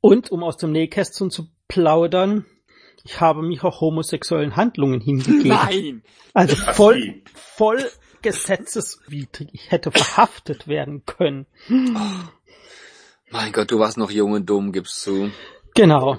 Und 0.00 0.30
um 0.30 0.42
aus 0.42 0.56
dem 0.56 0.72
Nähkästchen 0.72 1.30
zu 1.30 1.48
plaudern, 1.68 2.46
ich 3.04 3.20
habe 3.20 3.42
mich 3.42 3.62
auch 3.62 3.80
homosexuellen 3.80 4.56
Handlungen 4.56 5.00
hingegeben. 5.00 5.48
Nein. 5.48 6.02
Also 6.34 6.56
voll, 6.56 7.22
voll 7.34 7.84
gesetzeswidrig. 8.22 9.48
Ich 9.52 9.70
hätte 9.70 9.90
verhaftet 9.90 10.68
werden 10.68 11.04
können. 11.06 11.46
Mein 13.30 13.52
Gott, 13.52 13.70
du 13.70 13.78
warst 13.78 13.96
noch 13.96 14.10
jung 14.10 14.32
und 14.32 14.46
dumm, 14.46 14.72
gibst 14.72 15.00
zu. 15.02 15.30
Genau. 15.74 16.18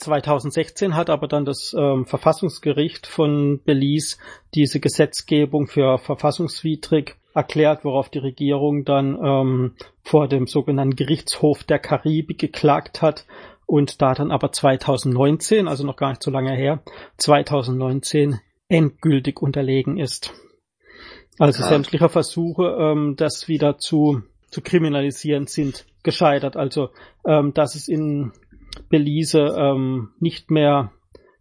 2016 0.00 0.94
hat 0.96 1.10
aber 1.10 1.28
dann 1.28 1.44
das 1.44 1.74
ähm, 1.78 2.06
Verfassungsgericht 2.06 3.06
von 3.06 3.60
Belize 3.64 4.16
diese 4.54 4.80
Gesetzgebung 4.80 5.66
für 5.66 5.98
verfassungswidrig 5.98 7.16
erklärt, 7.34 7.84
worauf 7.84 8.08
die 8.08 8.18
Regierung 8.18 8.84
dann 8.84 9.18
ähm, 9.22 9.74
vor 10.02 10.28
dem 10.28 10.46
sogenannten 10.46 10.96
Gerichtshof 10.96 11.62
der 11.64 11.78
Karibik 11.78 12.38
geklagt 12.38 13.02
hat 13.02 13.26
und 13.66 14.02
da 14.02 14.14
dann 14.14 14.32
aber 14.32 14.50
2019, 14.50 15.68
also 15.68 15.86
noch 15.86 15.96
gar 15.96 16.10
nicht 16.10 16.22
so 16.22 16.30
lange 16.30 16.54
her, 16.56 16.82
2019 17.18 18.40
endgültig 18.68 19.40
unterlegen 19.40 19.98
ist. 19.98 20.32
Also 21.38 21.62
Ja. 21.62 21.68
sämtliche 21.68 22.08
Versuche, 22.08 22.76
ähm, 22.78 23.14
das 23.16 23.48
wieder 23.48 23.78
zu, 23.78 24.22
zu 24.50 24.60
kriminalisieren, 24.60 25.46
sind 25.46 25.86
gescheitert. 26.02 26.56
Also, 26.56 26.90
ähm, 27.24 27.54
dass 27.54 27.74
es 27.76 27.88
in 27.88 28.32
Belize 28.88 29.38
ähm, 29.56 30.10
nicht 30.18 30.50
mehr 30.50 30.92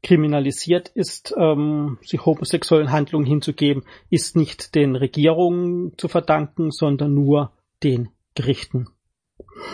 kriminalisiert 0.02 0.90
ist, 0.90 1.34
ähm, 1.38 1.98
sich 2.02 2.26
homosexuellen 2.26 2.92
Handlungen 2.92 3.26
hinzugeben, 3.26 3.84
ist 4.10 4.36
nicht 4.36 4.76
den 4.76 4.96
Regierungen 4.96 5.98
zu 5.98 6.08
verdanken, 6.08 6.72
sondern 6.72 7.14
nur 7.14 7.52
den 7.84 8.10
Gerichten. 8.36 8.88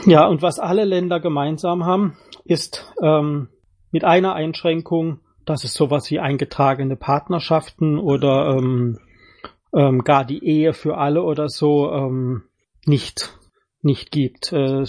Ja, 0.05 0.25
und 0.27 0.41
was 0.41 0.59
alle 0.59 0.85
Länder 0.85 1.19
gemeinsam 1.19 1.85
haben, 1.85 2.17
ist 2.43 2.91
ähm, 3.01 3.49
mit 3.91 4.03
einer 4.03 4.33
Einschränkung, 4.33 5.19
dass 5.45 5.63
es 5.63 5.73
sowas 5.73 6.09
wie 6.09 6.19
eingetragene 6.19 6.95
Partnerschaften 6.95 7.99
oder 7.99 8.57
ähm, 8.57 8.99
ähm, 9.73 10.03
gar 10.03 10.25
die 10.25 10.43
Ehe 10.43 10.73
für 10.73 10.97
alle 10.97 11.21
oder 11.21 11.49
so 11.49 11.91
ähm, 11.91 12.43
nicht 12.85 13.37
nicht 13.85 14.11
gibt. 14.11 14.51
Äh, 14.51 14.83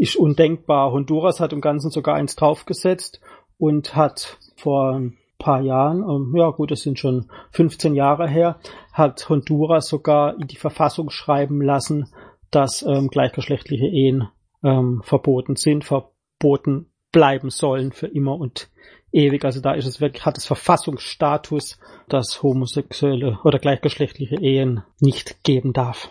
ist 0.00 0.16
undenkbar. 0.16 0.92
Honduras 0.92 1.40
hat 1.40 1.52
im 1.52 1.60
Ganzen 1.60 1.90
sogar 1.90 2.14
eins 2.14 2.34
draufgesetzt 2.34 3.20
und 3.58 3.94
hat 3.94 4.38
vor 4.56 4.94
ein 4.94 5.18
paar 5.38 5.60
Jahren, 5.60 6.02
ähm, 6.02 6.34
ja 6.34 6.48
gut, 6.48 6.70
das 6.70 6.80
sind 6.80 6.98
schon 6.98 7.30
15 7.50 7.94
Jahre 7.94 8.26
her, 8.26 8.58
hat 8.94 9.28
Honduras 9.28 9.88
sogar 9.88 10.40
in 10.40 10.46
die 10.46 10.56
Verfassung 10.56 11.10
schreiben 11.10 11.60
lassen, 11.60 12.06
dass 12.50 12.82
ähm, 12.82 13.08
gleichgeschlechtliche 13.08 13.88
Ehen 13.88 14.28
ähm, 14.64 15.02
verboten 15.04 15.56
sind, 15.56 15.84
verboten 15.84 16.86
bleiben 17.12 17.50
sollen 17.50 17.92
für 17.92 18.06
immer 18.06 18.36
und 18.36 18.70
ewig. 19.12 19.44
Also 19.44 19.60
da 19.60 19.72
ist 19.72 19.86
es 19.86 20.00
wirklich, 20.00 20.24
hat 20.24 20.38
es 20.38 20.46
Verfassungsstatus, 20.46 21.78
dass 22.08 22.42
homosexuelle 22.42 23.38
oder 23.44 23.58
gleichgeschlechtliche 23.58 24.36
Ehen 24.36 24.82
nicht 24.98 25.44
geben 25.44 25.74
darf. 25.74 26.10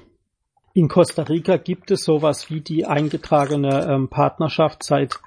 In 0.73 0.87
Costa 0.87 1.23
Rica 1.23 1.57
gibt 1.57 1.91
es 1.91 2.03
sowas 2.03 2.49
wie 2.49 2.61
die 2.61 2.85
eingetragene 2.85 3.87
ähm, 3.89 4.07
Partnerschaft 4.07 4.83
seit 4.83 5.19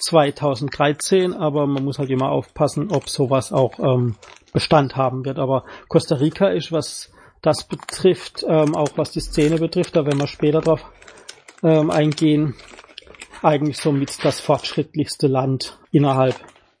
2013, 0.00 1.32
aber 1.32 1.66
man 1.66 1.84
muss 1.84 1.98
halt 1.98 2.10
immer 2.10 2.30
aufpassen, 2.30 2.90
ob 2.90 3.08
sowas 3.08 3.52
auch 3.52 3.78
ähm, 3.78 4.16
Bestand 4.52 4.96
haben 4.96 5.24
wird. 5.24 5.38
Aber 5.38 5.64
Costa 5.88 6.16
Rica 6.16 6.48
ist, 6.48 6.72
was 6.72 7.12
das 7.42 7.64
betrifft, 7.64 8.44
ähm, 8.48 8.74
auch 8.74 8.90
was 8.96 9.10
die 9.10 9.20
Szene 9.20 9.58
betrifft, 9.58 9.96
da 9.96 10.06
werden 10.06 10.20
wir 10.20 10.26
später 10.26 10.60
drauf 10.60 10.84
ähm, 11.62 11.90
eingehen, 11.90 12.54
eigentlich 13.42 13.78
somit 13.78 14.24
das 14.24 14.40
fortschrittlichste 14.40 15.26
Land 15.26 15.78
innerhalb 15.90 16.36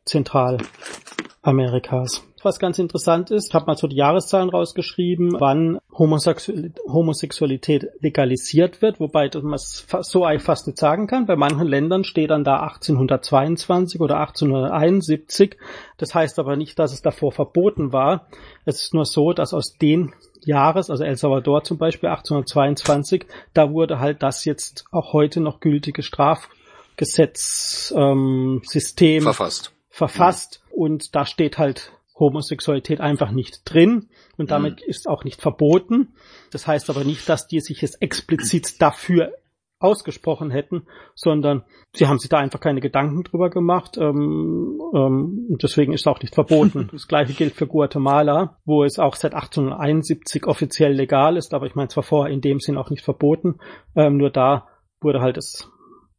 Zentralamerikas. 0.06 2.22
Was 2.44 2.58
ganz 2.58 2.78
interessant 2.78 3.30
ist, 3.30 3.48
ich 3.48 3.54
habe 3.54 3.64
mal 3.64 3.76
so 3.76 3.86
die 3.86 3.96
Jahreszahlen 3.96 4.50
rausgeschrieben, 4.50 5.40
wann 5.40 5.78
Homosexualität, 5.96 7.88
legalisiert 8.00 8.82
wird, 8.82 9.00
wobei 9.00 9.30
man 9.42 9.54
es 9.54 9.86
so 10.02 10.24
einfach 10.26 10.44
fast 10.44 10.66
nicht 10.66 10.76
sagen 10.78 11.06
kann. 11.06 11.24
Bei 11.24 11.36
manchen 11.36 11.66
Ländern 11.66 12.04
steht 12.04 12.28
dann 12.28 12.44
da 12.44 12.56
1822 12.56 13.98
oder 13.98 14.20
1871. 14.20 15.56
Das 15.96 16.14
heißt 16.14 16.38
aber 16.38 16.56
nicht, 16.56 16.78
dass 16.78 16.92
es 16.92 17.00
davor 17.00 17.32
verboten 17.32 17.94
war. 17.94 18.26
Es 18.66 18.82
ist 18.82 18.92
nur 18.92 19.06
so, 19.06 19.32
dass 19.32 19.54
aus 19.54 19.78
den 19.80 20.12
Jahres, 20.44 20.90
also 20.90 21.02
El 21.02 21.16
Salvador 21.16 21.64
zum 21.64 21.78
Beispiel 21.78 22.10
1822, 22.10 23.24
da 23.54 23.70
wurde 23.70 24.00
halt 24.00 24.22
das 24.22 24.44
jetzt 24.44 24.84
auch 24.90 25.14
heute 25.14 25.40
noch 25.40 25.60
gültige 25.60 26.02
Strafgesetz 26.02 27.94
ähm, 27.96 28.60
System 28.66 29.22
Verfasst. 29.22 29.72
verfasst 29.88 30.62
und 30.70 31.14
da 31.14 31.24
steht 31.24 31.56
halt 31.56 31.92
Homosexualität 32.18 33.00
einfach 33.00 33.30
nicht 33.32 33.62
drin 33.64 34.08
und 34.36 34.50
damit 34.50 34.80
ist 34.82 35.08
auch 35.08 35.24
nicht 35.24 35.40
verboten. 35.40 36.14
Das 36.52 36.66
heißt 36.66 36.88
aber 36.90 37.04
nicht, 37.04 37.28
dass 37.28 37.48
die 37.48 37.60
sich 37.60 37.80
jetzt 37.80 38.00
explizit 38.00 38.80
dafür 38.80 39.32
ausgesprochen 39.80 40.50
hätten, 40.50 40.86
sondern 41.14 41.64
sie 41.92 42.06
haben 42.06 42.18
sich 42.18 42.30
da 42.30 42.38
einfach 42.38 42.60
keine 42.60 42.80
Gedanken 42.80 43.22
drüber 43.22 43.50
gemacht. 43.50 43.98
Ähm, 43.98 44.80
ähm, 44.94 45.46
und 45.50 45.62
deswegen 45.62 45.92
ist 45.92 46.02
es 46.02 46.06
auch 46.06 46.20
nicht 46.22 46.34
verboten. 46.34 46.88
Das 46.92 47.06
gleiche 47.06 47.34
gilt 47.34 47.54
für 47.54 47.66
Guatemala, 47.66 48.58
wo 48.64 48.84
es 48.84 48.98
auch 48.98 49.14
seit 49.14 49.34
1871 49.34 50.46
offiziell 50.46 50.92
legal 50.92 51.36
ist, 51.36 51.52
aber 51.52 51.66
ich 51.66 51.74
meine 51.74 51.88
zwar 51.88 52.02
vorher 52.02 52.32
in 52.32 52.40
dem 52.40 52.60
Sinn 52.60 52.78
auch 52.78 52.90
nicht 52.90 53.04
verboten, 53.04 53.58
ähm, 53.94 54.16
nur 54.16 54.30
da 54.30 54.68
wurde 55.00 55.20
halt 55.20 55.36
das 55.36 55.70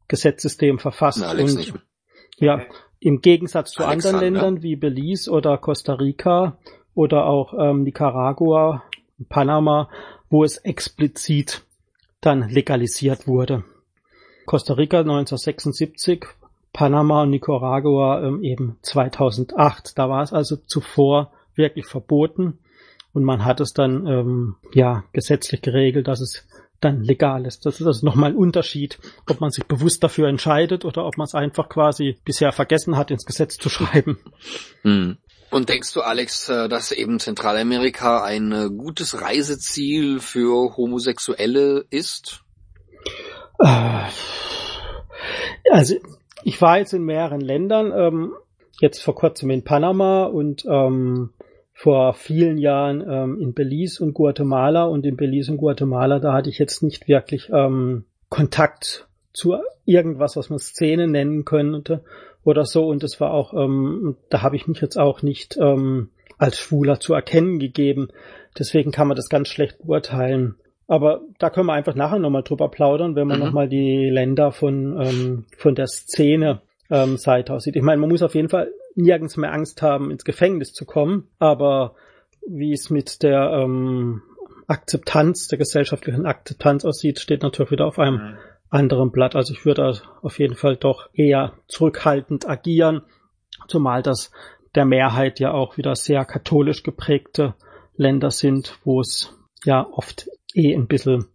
Gesetzessystem 0.08 0.78
verfasst 0.78 1.20
Na, 1.22 1.32
und 1.32 1.74
ja, 2.38 2.62
im 3.06 3.22
Gegensatz 3.22 3.72
zu 3.72 3.86
Alexander. 3.86 4.18
anderen 4.18 4.34
Ländern 4.34 4.64
wie 4.64 4.76
Belize 4.76 5.30
oder 5.30 5.60
Costa 5.60 5.94
Rica 5.94 6.58
oder 6.96 7.28
auch 7.28 7.54
ähm, 7.54 7.84
Nicaragua, 7.84 8.84
Panama, 9.30 9.90
wo 10.32 10.44
es 10.44 10.58
explizit 10.58 11.64
dann 12.20 12.50
legalisiert 12.50 13.28
wurde. 13.28 13.64
Costa 14.48 14.74
Rica 14.74 15.02
1976, 15.02 16.26
Panama 16.74 17.22
und 17.22 17.30
Nicaragua 17.30 18.24
ähm, 18.24 18.42
eben 18.42 18.78
2008. 18.82 19.96
Da 20.00 20.10
war 20.10 20.24
es 20.24 20.34
also 20.34 20.56
zuvor 20.56 21.32
wirklich 21.54 21.86
verboten 21.86 22.58
und 23.14 23.24
man 23.24 23.46
hat 23.46 23.60
es 23.60 23.74
dann 23.74 24.08
ähm, 24.08 24.56
ja 24.74 25.04
gesetzlich 25.14 25.62
geregelt, 25.62 26.08
dass 26.08 26.22
es 26.22 26.48
dann 26.82 27.02
legal 27.02 27.46
ist. 27.46 27.66
Das 27.66 27.80
ist 27.80 27.88
also 27.88 28.06
nochmal 28.06 28.32
ein 28.32 28.36
Unterschied, 28.36 29.00
ob 29.30 29.42
man 29.42 29.52
sich 29.52 29.66
bewusst 29.66 30.04
dafür 30.04 30.28
entscheidet 30.28 30.86
oder 30.86 31.06
ob 31.06 31.18
man 31.18 31.26
es 31.26 31.36
einfach 31.36 31.70
quasi 31.70 32.18
bisher 32.24 32.52
vergessen 32.52 32.98
hat, 32.98 33.12
ins 33.12 33.26
Gesetz 33.26 33.58
zu 33.58 33.70
schreiben. 33.70 34.20
Hm. 34.82 35.18
Und 35.52 35.70
denkst 35.70 35.94
du, 35.94 36.02
Alex, 36.02 36.50
äh, 36.50 36.68
dass 36.68 36.92
eben 36.92 37.20
Zentralamerika 37.20 38.24
ein 38.24 38.52
äh, 38.52 38.70
gutes 38.70 39.22
Reiseziel 39.22 40.20
für 40.20 40.76
Homosexuelle 40.76 41.86
ist? 41.90 42.42
Äh, 43.60 44.10
also 45.72 45.96
ich 46.44 46.62
war 46.62 46.80
jetzt 46.80 46.94
in 46.94 47.04
mehreren 47.04 47.42
Ländern, 47.42 47.94
ähm, 47.96 48.34
jetzt 48.82 49.02
vor 49.02 49.16
kurzem 49.16 49.50
in 49.50 49.64
Panama 49.64 50.26
und 50.26 50.66
ähm, 50.66 51.32
vor 51.78 52.14
vielen 52.14 52.58
Jahren 52.58 53.04
ähm, 53.08 53.38
in 53.40 53.54
Belize 53.54 54.02
und 54.02 54.14
Guatemala 54.14 54.86
und 54.86 55.06
in 55.06 55.18
Belize 55.18 55.52
und 55.52 55.58
Guatemala, 55.58 56.20
da 56.20 56.32
hatte 56.32 56.50
ich 56.50 56.58
jetzt 56.58 56.82
nicht 56.82 57.10
wirklich 57.10 57.50
ähm, 57.54 58.06
Kontakt 58.30 59.10
zu 59.34 59.58
irgendwas, 59.84 60.38
was 60.38 60.50
man 60.50 60.58
Szene 60.58 61.06
nennen 61.06 61.44
könnte 61.44 62.02
oder 62.46 62.64
so. 62.64 62.88
Und 62.88 63.04
das 63.04 63.20
war 63.20 63.32
auch, 63.32 63.54
ähm, 63.54 64.16
da 64.30 64.42
habe 64.42 64.56
ich 64.56 64.68
mich 64.68 64.80
jetzt 64.80 64.98
auch 64.98 65.22
nicht 65.22 65.58
ähm, 65.58 66.12
als 66.38 66.58
Schwuler 66.58 67.02
zu 67.02 67.14
erkennen 67.14 67.60
gegeben. 67.60 68.08
Deswegen 68.58 68.92
kann 68.92 69.10
man 69.10 69.18
das 69.18 69.28
ganz 69.28 69.50
schlecht 69.50 69.80
beurteilen. 69.80 70.56
Aber 70.88 71.24
da 71.40 71.50
können 71.50 71.68
wir 71.68 71.74
einfach 71.74 71.96
nachher 71.96 72.20
nochmal 72.20 72.44
drüber 72.44 72.70
plaudern, 72.70 73.18
wenn 73.18 73.28
man 73.28 73.40
mhm. 73.40 73.46
nochmal 73.48 73.68
die 73.68 74.10
Länder 74.10 74.54
von, 74.54 74.98
ähm, 75.02 75.46
von 75.58 75.76
der 75.76 75.88
Szene 75.88 76.62
ähm, 76.90 77.18
Seite 77.18 77.54
aussieht. 77.54 77.76
Ich 77.76 77.84
meine, 77.84 78.00
man 78.00 78.10
muss 78.10 78.24
auf 78.24 78.34
jeden 78.34 78.50
Fall 78.50 78.72
nirgends 78.96 79.38
mehr 79.38 79.54
Angst 79.54 79.82
haben, 79.82 80.12
ins 80.12 80.26
Gefängnis 80.26 80.74
zu 80.74 80.86
kommen, 80.86 81.28
aber 81.38 81.96
wie 82.48 82.74
es 82.74 82.90
mit 82.90 83.24
der 83.24 83.52
ähm, 83.52 84.22
Akzeptanz, 84.68 85.48
der 85.48 85.58
gesellschaftlichen 85.58 86.26
Akzeptanz 86.26 86.86
aussieht, 86.86 87.20
steht 87.20 87.44
natürlich 87.44 87.72
wieder 87.72 87.86
auf 87.86 88.00
einem 88.00 88.16
mhm. 88.16 88.38
anderen 88.70 89.12
Blatt. 89.12 89.36
Also 89.36 89.54
ich 89.54 89.66
würde 89.66 90.02
auf 90.22 90.40
jeden 90.40 90.56
Fall 90.56 90.78
doch 90.78 91.10
eher 91.14 91.54
zurückhaltend 91.68 92.48
agieren, 92.48 93.02
zumal 93.68 94.02
das 94.02 94.32
der 94.74 94.86
Mehrheit 94.86 95.40
ja 95.40 95.52
auch 95.52 95.78
wieder 95.78 95.96
sehr 95.96 96.26
katholisch 96.26 96.84
geprägte 96.84 97.56
Länder 97.96 98.32
sind, 98.32 98.78
wo 98.84 99.00
es 99.00 99.34
ja 99.64 99.88
oft 99.90 100.30
eh 100.54 100.74
ein 100.74 100.88
bisschen 100.88 101.26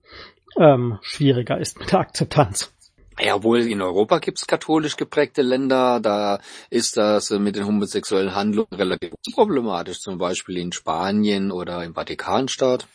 ähm, 0.59 0.99
schwieriger 1.03 1.59
ist 1.59 1.79
mit 1.79 1.93
der 1.93 2.01
Akzeptanz. 2.01 2.73
Ja, 3.23 3.43
wohl 3.43 3.61
in 3.61 3.83
Europa 3.83 4.19
gibt's 4.19 4.47
katholisch 4.47 4.97
geprägte 4.97 5.43
Länder, 5.43 6.01
da 6.01 6.41
ist 6.71 6.97
das 6.97 7.31
mit 7.31 7.57
den 7.57 7.67
homosexuellen 7.67 8.35
Handlungen 8.35 8.73
relativ 8.73 9.13
problematisch, 9.35 10.01
zum 10.01 10.19
Beispiel 10.19 10.57
in 10.59 10.73
Spanien 10.73 11.53
oder 11.53 11.85
im 11.85 11.95
Vatikanstaat. 11.95 12.87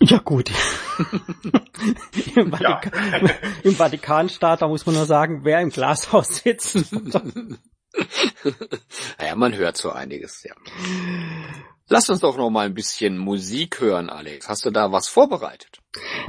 Ja 0.00 0.18
gut. 0.18 0.50
Im, 2.36 2.52
Vatika 2.52 2.90
ja. 2.94 3.30
Im, 3.64 3.74
Vatikanstaat, 3.74 4.62
da 4.62 4.68
muss 4.68 4.86
man 4.86 4.94
nur 4.94 5.06
sagen, 5.06 5.40
wer 5.44 5.60
im 5.60 5.70
Glashaus 5.70 6.36
sitzt. 6.36 6.92
naja, 9.18 9.34
man 9.34 9.56
hört 9.56 9.76
so 9.76 9.90
einiges, 9.90 10.44
ja. 10.44 10.54
Lass 11.88 12.08
uns 12.10 12.20
doch 12.20 12.36
noch 12.36 12.50
mal 12.50 12.66
ein 12.66 12.74
bisschen 12.74 13.18
Musik 13.18 13.80
hören, 13.80 14.10
Alex. 14.10 14.48
Hast 14.48 14.64
du 14.66 14.70
da 14.70 14.92
was 14.92 15.08
vorbereitet? 15.08 15.80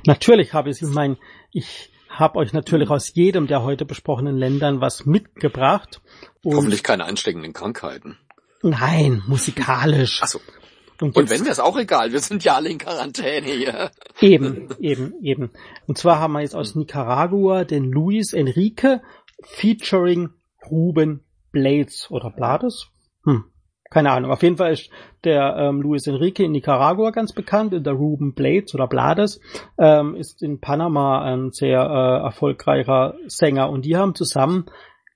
Natürlich 0.05 0.53
habe 0.53 0.69
ich. 0.69 0.81
Ich 0.81 0.87
meine, 0.89 1.17
ich 1.51 1.91
habe 2.09 2.39
euch 2.39 2.53
natürlich 2.53 2.89
aus 2.89 3.13
jedem 3.13 3.47
der 3.47 3.63
heute 3.63 3.85
besprochenen 3.85 4.37
Ländern 4.37 4.81
was 4.81 5.05
mitgebracht. 5.05 6.01
Hoffentlich 6.43 6.83
keine 6.83 7.05
ansteckenden 7.05 7.53
Krankheiten. 7.53 8.17
Nein, 8.61 9.23
musikalisch. 9.27 10.19
Ach 10.21 10.27
so. 10.27 10.39
Und, 11.01 11.15
und 11.15 11.29
wenn, 11.29 11.45
wäre 11.45 11.63
auch 11.63 11.77
egal. 11.77 12.11
Wir 12.11 12.19
sind 12.19 12.43
ja 12.43 12.55
alle 12.55 12.69
in 12.69 12.77
Quarantäne 12.77 13.47
hier. 13.47 13.91
Eben, 14.19 14.67
eben, 14.79 15.13
eben. 15.23 15.51
Und 15.87 15.97
zwar 15.97 16.19
haben 16.19 16.33
wir 16.33 16.41
jetzt 16.41 16.55
aus 16.55 16.75
Nicaragua 16.75 17.63
den 17.63 17.85
Luis 17.85 18.33
Enrique 18.33 19.01
featuring 19.43 20.31
Ruben 20.69 21.23
Blades 21.53 22.11
oder 22.11 22.29
Blades. 22.29 22.87
Hm, 23.23 23.45
keine 23.89 24.11
Ahnung. 24.11 24.31
Auf 24.31 24.43
jeden 24.43 24.57
Fall 24.57 24.73
ist 24.73 24.89
der 25.23 25.55
ähm, 25.57 25.81
Luis 25.81 26.05
Enrique 26.05 26.43
in 26.43 26.51
Nicaragua 26.51 27.09
ganz 27.09 27.33
bekannt. 27.33 27.73
Der 27.73 27.93
Ruben 27.93 28.33
Blades 28.33 28.75
oder 28.75 28.87
Blades 28.87 29.41
ähm, 29.77 30.15
ist 30.15 30.43
in 30.43 30.59
Panama 30.59 31.21
ein 31.23 31.51
sehr 31.51 31.81
äh, 31.81 32.23
erfolgreicher 32.23 33.15
Sänger. 33.27 33.69
Und 33.69 33.85
die 33.85 33.97
haben 33.97 34.13
zusammen 34.13 34.67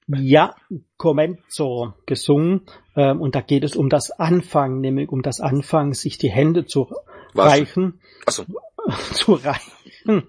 Ja 0.08 0.56
Comenzo 0.98 1.94
gesungen. 2.08 2.62
Ähm, 2.96 3.22
und 3.22 3.36
da 3.36 3.42
geht 3.42 3.64
es 3.64 3.76
um 3.76 3.90
das 3.90 4.10
Anfangen, 4.10 4.82
nämlich 4.82 5.10
um 5.10 5.22
das 5.22 5.40
Anfangen, 5.40 5.94
sich 5.94 6.18
die 6.18 6.32
Hände 6.32 6.66
zu 6.66 6.90
Was? 7.34 7.52
reichen. 7.52 8.00
Achso. 8.26 8.44
zu 9.14 9.34
reichen. 9.34 10.24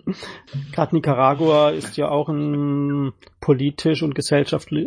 Gerade 0.72 0.94
Nicaragua 0.94 1.70
ist 1.70 1.96
ja 1.96 2.08
auch 2.08 2.28
ein 2.28 3.12
politisch 3.40 4.02
und 4.02 4.14
gesellschaftlich 4.14 4.86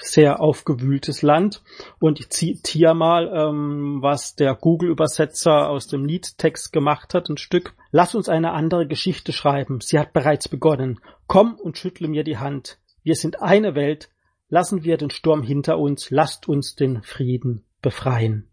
sehr 0.00 0.40
aufgewühltes 0.40 1.22
Land. 1.22 1.62
Und 1.98 2.20
ich 2.20 2.30
zitiere 2.30 2.94
mal, 2.94 3.30
ähm, 3.34 3.98
was 4.00 4.34
der 4.34 4.54
Google-Übersetzer 4.54 5.68
aus 5.68 5.86
dem 5.86 6.04
Liedtext 6.04 6.72
gemacht 6.72 7.14
hat, 7.14 7.28
ein 7.28 7.36
Stück. 7.36 7.74
Lass 7.90 8.14
uns 8.14 8.28
eine 8.28 8.52
andere 8.52 8.86
Geschichte 8.86 9.32
schreiben. 9.32 9.80
Sie 9.80 9.98
hat 9.98 10.12
bereits 10.12 10.48
begonnen. 10.48 11.00
Komm 11.26 11.54
und 11.54 11.78
schüttle 11.78 12.08
mir 12.08 12.24
die 12.24 12.38
Hand. 12.38 12.78
Wir 13.02 13.14
sind 13.14 13.42
eine 13.42 13.74
Welt. 13.74 14.10
Lassen 14.48 14.84
wir 14.84 14.96
den 14.96 15.10
Sturm 15.10 15.42
hinter 15.42 15.78
uns. 15.78 16.10
Lasst 16.10 16.48
uns 16.48 16.74
den 16.74 17.02
Frieden 17.02 17.64
befreien. 17.80 18.48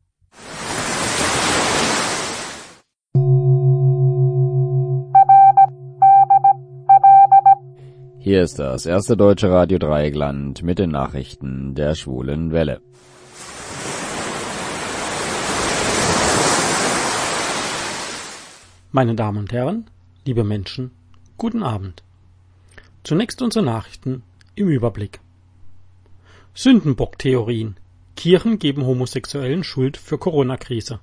Hier 8.30 8.44
ist 8.44 8.60
das 8.60 8.86
erste 8.86 9.18
deutsche 9.18 9.50
Radio 9.50 9.80
Dreieckland 9.80 10.62
mit 10.62 10.78
den 10.78 10.92
Nachrichten 10.92 11.74
der 11.74 11.96
schwulen 11.96 12.52
Welle. 12.52 12.80
Meine 18.92 19.16
Damen 19.16 19.40
und 19.40 19.52
Herren, 19.52 19.90
liebe 20.26 20.44
Menschen, 20.44 20.92
guten 21.40 21.64
Abend. 21.64 22.04
Zunächst 23.04 23.42
unsere 23.42 23.66
Nachrichten 23.66 24.22
im 24.54 24.70
Überblick. 24.70 25.22
Sündenbock-Theorien. 26.54 27.78
Kirchen 28.16 28.60
geben 28.60 28.86
Homosexuellen 28.86 29.64
Schuld 29.64 29.98
für 29.98 30.20
Corona-Krise. 30.20 31.00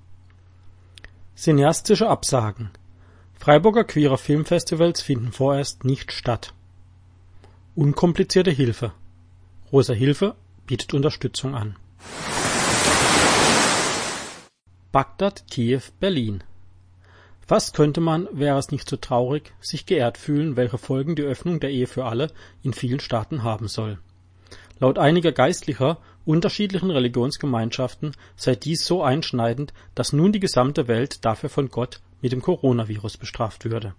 Cineastische 1.34 2.08
Absagen. 2.08 2.70
Freiburger 3.34 3.82
queerer 3.82 4.16
Filmfestivals 4.16 5.02
finden 5.02 5.32
vorerst 5.32 5.84
nicht 5.84 6.12
statt. 6.12 6.54
Unkomplizierte 7.76 8.50
Hilfe. 8.50 8.92
Rosa 9.70 9.92
Hilfe 9.92 10.34
bietet 10.66 10.94
Unterstützung 10.94 11.54
an. 11.54 11.76
Bagdad, 14.92 15.44
Kiew, 15.50 15.82
Berlin. 16.00 16.42
Fast 17.46 17.74
könnte 17.74 18.00
man, 18.00 18.28
wäre 18.32 18.58
es 18.58 18.70
nicht 18.70 18.88
so 18.88 18.96
traurig, 18.96 19.52
sich 19.60 19.84
geehrt 19.84 20.16
fühlen, 20.16 20.56
welche 20.56 20.78
Folgen 20.78 21.16
die 21.16 21.22
Öffnung 21.22 21.60
der 21.60 21.68
Ehe 21.68 21.86
für 21.86 22.06
alle 22.06 22.32
in 22.62 22.72
vielen 22.72 22.98
Staaten 22.98 23.42
haben 23.42 23.68
soll. 23.68 23.98
Laut 24.80 24.96
einiger 24.98 25.32
Geistlicher 25.32 25.98
unterschiedlichen 26.24 26.90
Religionsgemeinschaften 26.90 28.12
sei 28.36 28.54
dies 28.54 28.86
so 28.86 29.02
einschneidend, 29.02 29.74
dass 29.94 30.14
nun 30.14 30.32
die 30.32 30.40
gesamte 30.40 30.88
Welt 30.88 31.26
dafür 31.26 31.50
von 31.50 31.68
Gott 31.68 32.00
mit 32.22 32.32
dem 32.32 32.40
Coronavirus 32.40 33.18
bestraft 33.18 33.66
würde. 33.66 33.94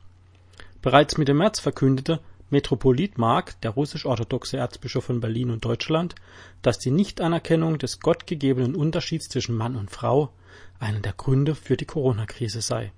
Bereits 0.82 1.20
Mitte 1.20 1.36
März 1.36 1.60
verkündete 1.60 2.22
Metropolit 2.50 3.18
Mark, 3.18 3.60
der 3.62 3.72
russisch-orthodoxe 3.72 4.56
Erzbischof 4.56 5.04
von 5.04 5.20
Berlin 5.20 5.52
und 5.52 5.66
Deutschland, 5.66 6.16
dass 6.62 6.80
die 6.80 6.92
Nichtanerkennung 6.92 7.78
des 7.78 8.00
gottgegebenen 8.00 8.74
Unterschieds 8.74 9.28
zwischen 9.28 9.56
Mann 9.56 9.76
und 9.76 9.92
Frau 9.92 10.32
einer 10.80 11.02
der 11.02 11.12
Gründe 11.12 11.56
für 11.56 11.76
die 11.76 11.86
Corona-Krise 11.86 12.62
sei. 12.62 12.94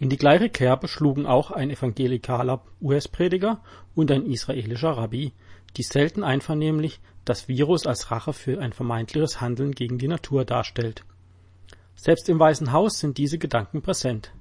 In 0.00 0.08
die 0.08 0.16
gleiche 0.16 0.48
Kerbe 0.48 0.88
schlugen 0.88 1.26
auch 1.26 1.52
ein 1.52 1.70
evangelikaler 1.70 2.64
US-Prediger 2.80 3.60
und 3.94 4.10
ein 4.10 4.26
israelischer 4.26 4.90
Rabbi, 4.90 5.32
die 5.76 5.84
selten 5.84 6.24
einvernehmlich 6.24 6.98
das 7.24 7.46
Virus 7.46 7.86
als 7.86 8.10
Rache 8.10 8.32
für 8.32 8.60
ein 8.60 8.72
vermeintliches 8.72 9.40
Handeln 9.40 9.70
gegen 9.70 9.98
die 9.98 10.08
Natur 10.08 10.44
darstellt. 10.44 11.04
Selbst 11.94 12.28
im 12.28 12.40
Weißen 12.40 12.72
Haus 12.72 12.98
sind 12.98 13.18
diese 13.18 13.38
Gedanken 13.38 13.82
präsent 13.82 14.32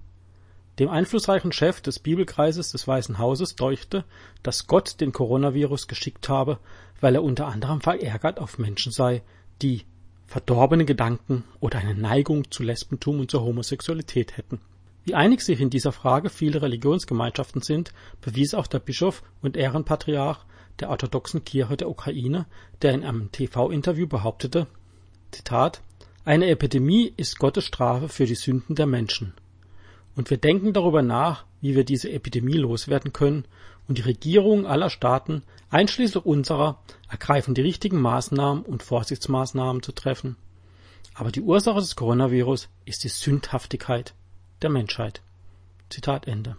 dem 0.80 0.90
einflussreichen 0.90 1.52
Chef 1.52 1.82
des 1.82 2.00
Bibelkreises 2.00 2.72
des 2.72 2.88
Weißen 2.88 3.18
Hauses 3.18 3.56
deuchte, 3.56 4.06
dass 4.44 4.68
Gott 4.68 5.02
den 5.02 5.12
Coronavirus 5.12 5.88
geschickt 5.88 6.30
habe, 6.30 6.60
weil 7.00 7.16
er 7.16 7.24
unter 7.24 7.48
anderem 7.48 7.82
verärgert 7.82 8.40
auf 8.40 8.58
Menschen 8.58 8.92
sei, 8.92 9.22
die 9.62 9.84
verdorbene 10.28 10.86
Gedanken 10.86 11.44
oder 11.60 11.80
eine 11.80 11.94
Neigung 11.94 12.50
zu 12.52 12.64
Lesbentum 12.64 13.20
und 13.20 13.30
zur 13.30 13.44
Homosexualität 13.44 14.38
hätten. 14.38 14.62
Wie 15.04 15.16
einig 15.16 15.42
sich 15.42 15.60
in 15.60 15.70
dieser 15.70 15.92
Frage 15.92 16.30
viele 16.30 16.62
Religionsgemeinschaften 16.62 17.62
sind, 17.62 17.92
bewies 18.22 18.54
auch 18.54 18.68
der 18.68 18.80
Bischof 18.80 19.24
und 19.42 19.58
Ehrenpatriarch 19.58 20.46
der 20.80 20.90
orthodoxen 20.90 21.44
Kirche 21.44 21.76
der 21.76 21.90
Ukraine, 21.90 22.46
der 22.82 22.94
in 22.94 23.04
einem 23.04 23.32
TV-Interview 23.32 24.08
behauptete, 24.08 24.68
Zitat, 25.32 25.82
eine 26.24 26.48
Epidemie 26.48 27.12
ist 27.18 27.40
Gottes 27.40 27.66
Strafe 27.66 28.10
für 28.10 28.26
die 28.26 28.36
Sünden 28.36 28.76
der 28.76 28.86
Menschen. 28.86 29.34
Und 30.22 30.30
wir 30.30 30.38
denken 30.38 30.72
darüber 30.72 31.02
nach, 31.02 31.46
wie 31.62 31.76
wir 31.76 31.84
diese 31.84 32.12
Epidemie 32.12 32.54
loswerden 32.58 33.12
können 33.12 33.46
und 33.88 33.98
die 33.98 34.04
Regierungen 34.04 34.68
aller 34.68 34.92
Staaten, 34.92 35.42
einschließlich 35.72 36.24
unserer, 36.24 36.80
ergreifen 37.10 37.56
die 37.56 37.64
richtigen 37.64 38.00
Maßnahmen 38.00 38.62
und 38.62 38.84
Vorsichtsmaßnahmen 38.84 39.82
zu 39.82 39.94
treffen. 39.94 40.36
Aber 41.16 41.32
die 41.32 41.42
Ursache 41.42 41.80
des 41.80 41.96
Coronavirus 41.96 42.70
ist 42.86 43.04
die 43.04 43.10
Sündhaftigkeit 43.10 44.14
der 44.62 44.70
Menschheit. 44.70 45.24
Zitat 45.90 46.28
Ende. 46.28 46.56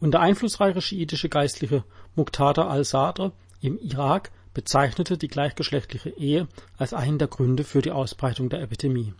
Und 0.00 0.12
der 0.12 0.22
einflussreiche 0.22 0.80
schiitische 0.80 1.28
Geistliche 1.28 1.84
Muqtada 2.14 2.68
al-Sadr 2.68 3.32
im 3.60 3.76
Irak 3.76 4.30
bezeichnete 4.54 5.18
die 5.18 5.28
gleichgeschlechtliche 5.28 6.08
Ehe 6.08 6.48
als 6.78 6.94
einen 6.94 7.18
der 7.18 7.28
Gründe 7.28 7.64
für 7.64 7.82
die 7.82 7.92
Ausbreitung 7.92 8.48
der 8.48 8.62
Epidemie. 8.62 9.12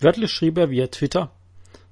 Wörtlich 0.00 0.32
schrieb 0.32 0.58
er 0.58 0.68
via 0.70 0.88
Twitter 0.88 1.30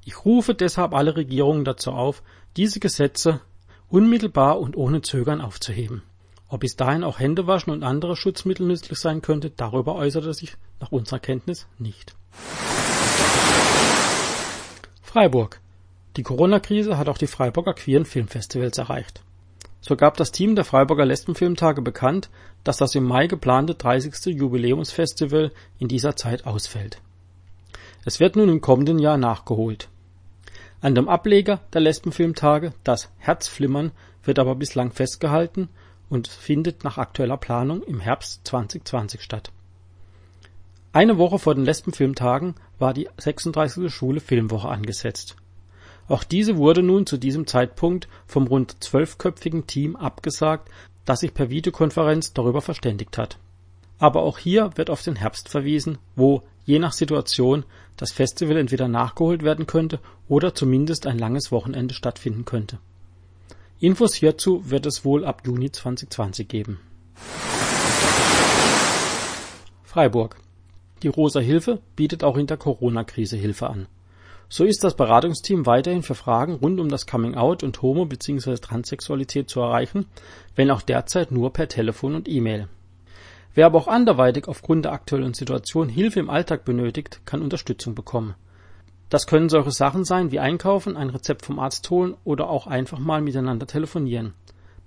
Ich 0.04 0.24
rufe 0.24 0.54
deshalb 0.54 0.94
alle 0.94 1.16
Regierungen 1.16 1.64
dazu 1.64 1.92
auf, 1.92 2.22
diese 2.56 2.78
Gesetze 2.78 3.40
unmittelbar 3.88 4.58
und 4.60 4.76
ohne 4.76 5.02
Zögern 5.02 5.40
aufzuheben. 5.40 6.02
Ob 6.48 6.60
bis 6.60 6.76
dahin 6.76 7.04
auch 7.04 7.18
Händewaschen 7.18 7.72
und 7.72 7.82
andere 7.82 8.16
Schutzmittel 8.16 8.66
nützlich 8.66 8.98
sein 8.98 9.22
könnte, 9.22 9.50
darüber 9.50 9.94
äußerte 9.94 10.28
er 10.28 10.34
sich 10.34 10.56
nach 10.78 10.92
unserer 10.92 11.18
Kenntnis 11.18 11.66
nicht. 11.78 12.14
Freiburg. 15.02 15.60
Die 16.16 16.22
Corona-Krise 16.22 16.96
hat 16.98 17.08
auch 17.08 17.18
die 17.18 17.26
Freiburger 17.26 17.74
Queeren 17.74 18.04
Filmfestivals 18.04 18.78
erreicht. 18.78 19.22
So 19.80 19.96
gab 19.96 20.16
das 20.16 20.32
Team 20.32 20.54
der 20.54 20.64
Freiburger 20.64 21.04
Lesbenfilmtage 21.04 21.82
bekannt, 21.82 22.30
dass 22.62 22.76
das 22.76 22.94
im 22.94 23.04
Mai 23.04 23.26
geplante 23.26 23.74
30. 23.74 24.34
Jubiläumsfestival 24.34 25.50
in 25.78 25.88
dieser 25.88 26.16
Zeit 26.16 26.46
ausfällt. 26.46 27.00
Es 28.04 28.20
wird 28.20 28.36
nun 28.36 28.48
im 28.48 28.60
kommenden 28.60 28.98
Jahr 28.98 29.16
nachgeholt. 29.16 29.88
An 30.84 30.94
dem 30.94 31.08
Ableger 31.08 31.60
der 31.72 31.80
Lesbenfilmtage, 31.80 32.74
das 32.84 33.08
Herzflimmern, 33.16 33.92
wird 34.22 34.38
aber 34.38 34.54
bislang 34.54 34.92
festgehalten 34.92 35.70
und 36.10 36.28
findet 36.28 36.84
nach 36.84 36.98
aktueller 36.98 37.38
Planung 37.38 37.82
im 37.84 38.00
Herbst 38.00 38.42
2020 38.44 39.22
statt. 39.22 39.50
Eine 40.92 41.16
Woche 41.16 41.38
vor 41.38 41.54
den 41.54 41.64
Lesbenfilmtagen 41.64 42.54
war 42.78 42.92
die 42.92 43.08
36. 43.16 43.90
Schwule 43.90 44.20
Filmwoche 44.20 44.68
angesetzt. 44.68 45.36
Auch 46.06 46.22
diese 46.22 46.58
wurde 46.58 46.82
nun 46.82 47.06
zu 47.06 47.16
diesem 47.16 47.46
Zeitpunkt 47.46 48.06
vom 48.26 48.46
rund 48.46 48.84
zwölfköpfigen 48.84 49.66
Team 49.66 49.96
abgesagt, 49.96 50.70
das 51.06 51.20
sich 51.20 51.32
per 51.32 51.48
Videokonferenz 51.48 52.34
darüber 52.34 52.60
verständigt 52.60 53.16
hat. 53.16 53.38
Aber 53.98 54.22
auch 54.22 54.36
hier 54.36 54.72
wird 54.74 54.90
auf 54.90 55.00
den 55.00 55.16
Herbst 55.16 55.48
verwiesen, 55.48 55.96
wo, 56.14 56.42
je 56.66 56.78
nach 56.78 56.92
Situation, 56.92 57.64
das 57.96 58.12
Festival 58.12 58.56
entweder 58.56 58.88
nachgeholt 58.88 59.42
werden 59.42 59.66
könnte 59.66 60.00
oder 60.28 60.54
zumindest 60.54 61.06
ein 61.06 61.18
langes 61.18 61.52
Wochenende 61.52 61.94
stattfinden 61.94 62.44
könnte. 62.44 62.78
Infos 63.80 64.14
hierzu 64.14 64.70
wird 64.70 64.86
es 64.86 65.04
wohl 65.04 65.24
ab 65.24 65.42
Juni 65.44 65.70
2020 65.70 66.48
geben. 66.48 66.80
Freiburg. 69.84 70.36
Die 71.02 71.08
Rosa 71.08 71.40
Hilfe 71.40 71.80
bietet 71.96 72.24
auch 72.24 72.36
in 72.36 72.46
der 72.46 72.56
Corona-Krise 72.56 73.36
Hilfe 73.36 73.68
an. 73.68 73.86
So 74.48 74.64
ist 74.64 74.84
das 74.84 74.96
Beratungsteam 74.96 75.66
weiterhin 75.66 76.02
für 76.02 76.14
Fragen 76.14 76.54
rund 76.54 76.80
um 76.80 76.88
das 76.88 77.06
Coming-out 77.06 77.62
und 77.62 77.82
Homo- 77.82 78.04
bzw. 78.04 78.56
Transsexualität 78.56 79.48
zu 79.48 79.60
erreichen, 79.60 80.06
wenn 80.54 80.70
auch 80.70 80.82
derzeit 80.82 81.30
nur 81.30 81.52
per 81.52 81.68
Telefon 81.68 82.14
und 82.14 82.28
E-Mail. 82.28 82.68
Wer 83.54 83.64
aber 83.66 83.78
auch 83.78 83.88
anderweitig 83.88 84.48
aufgrund 84.48 84.84
der 84.84 84.92
aktuellen 84.92 85.34
Situation 85.34 85.88
Hilfe 85.88 86.18
im 86.18 86.28
Alltag 86.28 86.64
benötigt, 86.64 87.20
kann 87.24 87.40
Unterstützung 87.40 87.94
bekommen. 87.94 88.34
Das 89.10 89.28
können 89.28 89.48
solche 89.48 89.70
Sachen 89.70 90.04
sein 90.04 90.32
wie 90.32 90.40
einkaufen, 90.40 90.96
ein 90.96 91.10
Rezept 91.10 91.46
vom 91.46 91.60
Arzt 91.60 91.88
holen 91.88 92.16
oder 92.24 92.50
auch 92.50 92.66
einfach 92.66 92.98
mal 92.98 93.20
miteinander 93.20 93.68
telefonieren. 93.68 94.32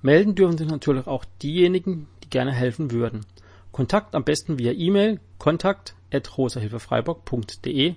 Melden 0.01 0.35
dürfen 0.35 0.57
sich 0.57 0.67
natürlich 0.67 1.07
auch 1.07 1.23
diejenigen, 1.41 2.09
die 2.23 2.29
gerne 2.29 2.51
helfen 2.51 2.91
würden. 2.91 3.25
Kontakt 3.71 4.15
am 4.15 4.25
besten 4.25 4.59
via 4.59 4.73
E-Mail 4.73 5.21
kontakt@rosahilfefreiburg.de 5.37 7.95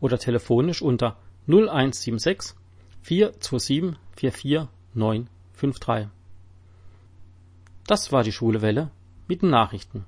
oder 0.00 0.18
telefonisch 0.18 0.80
unter 0.80 1.16
0176 1.48 2.54
427 3.02 3.98
44953. 4.16 6.08
Das 7.86 8.12
war 8.12 8.22
die 8.22 8.32
Schwule 8.32 8.62
Welle 8.62 8.90
mit 9.28 9.42
den 9.42 9.50
Nachrichten. 9.50 10.04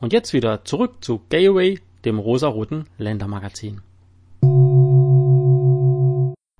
Und 0.00 0.12
jetzt 0.12 0.32
wieder 0.32 0.64
zurück 0.64 1.02
zu 1.04 1.22
Gayaway, 1.30 1.80
dem 2.04 2.18
rosaroten 2.18 2.88
Ländermagazin. 2.98 3.80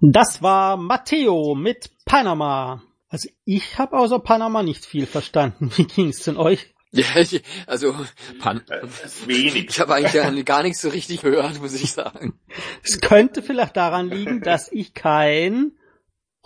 Das 0.00 0.42
war 0.42 0.76
Matteo 0.76 1.54
mit 1.54 1.90
Panama. 2.04 2.82
Also 3.08 3.28
ich 3.44 3.78
habe 3.78 3.96
außer 3.98 4.18
Panama 4.18 4.62
nicht 4.62 4.84
viel 4.84 5.06
verstanden. 5.06 5.70
Wie 5.76 5.84
ging's 5.84 6.22
denn 6.24 6.36
euch? 6.36 6.74
Ja, 6.92 7.16
ich, 7.16 7.42
also 7.66 7.94
Pan 8.38 8.62
Äh, 8.68 8.86
wenig. 9.26 9.68
ich 9.68 9.80
habe 9.80 9.94
eigentlich 9.94 10.12
gar, 10.12 10.32
gar 10.44 10.62
nichts 10.62 10.80
so 10.80 10.88
richtig 10.88 11.20
gehört, 11.20 11.60
muss 11.60 11.74
ich 11.74 11.92
sagen. 11.92 12.38
Es 12.82 13.00
könnte 13.00 13.42
vielleicht 13.42 13.76
daran 13.76 14.08
liegen, 14.08 14.40
dass 14.40 14.70
ich 14.72 14.94
kein 14.94 15.72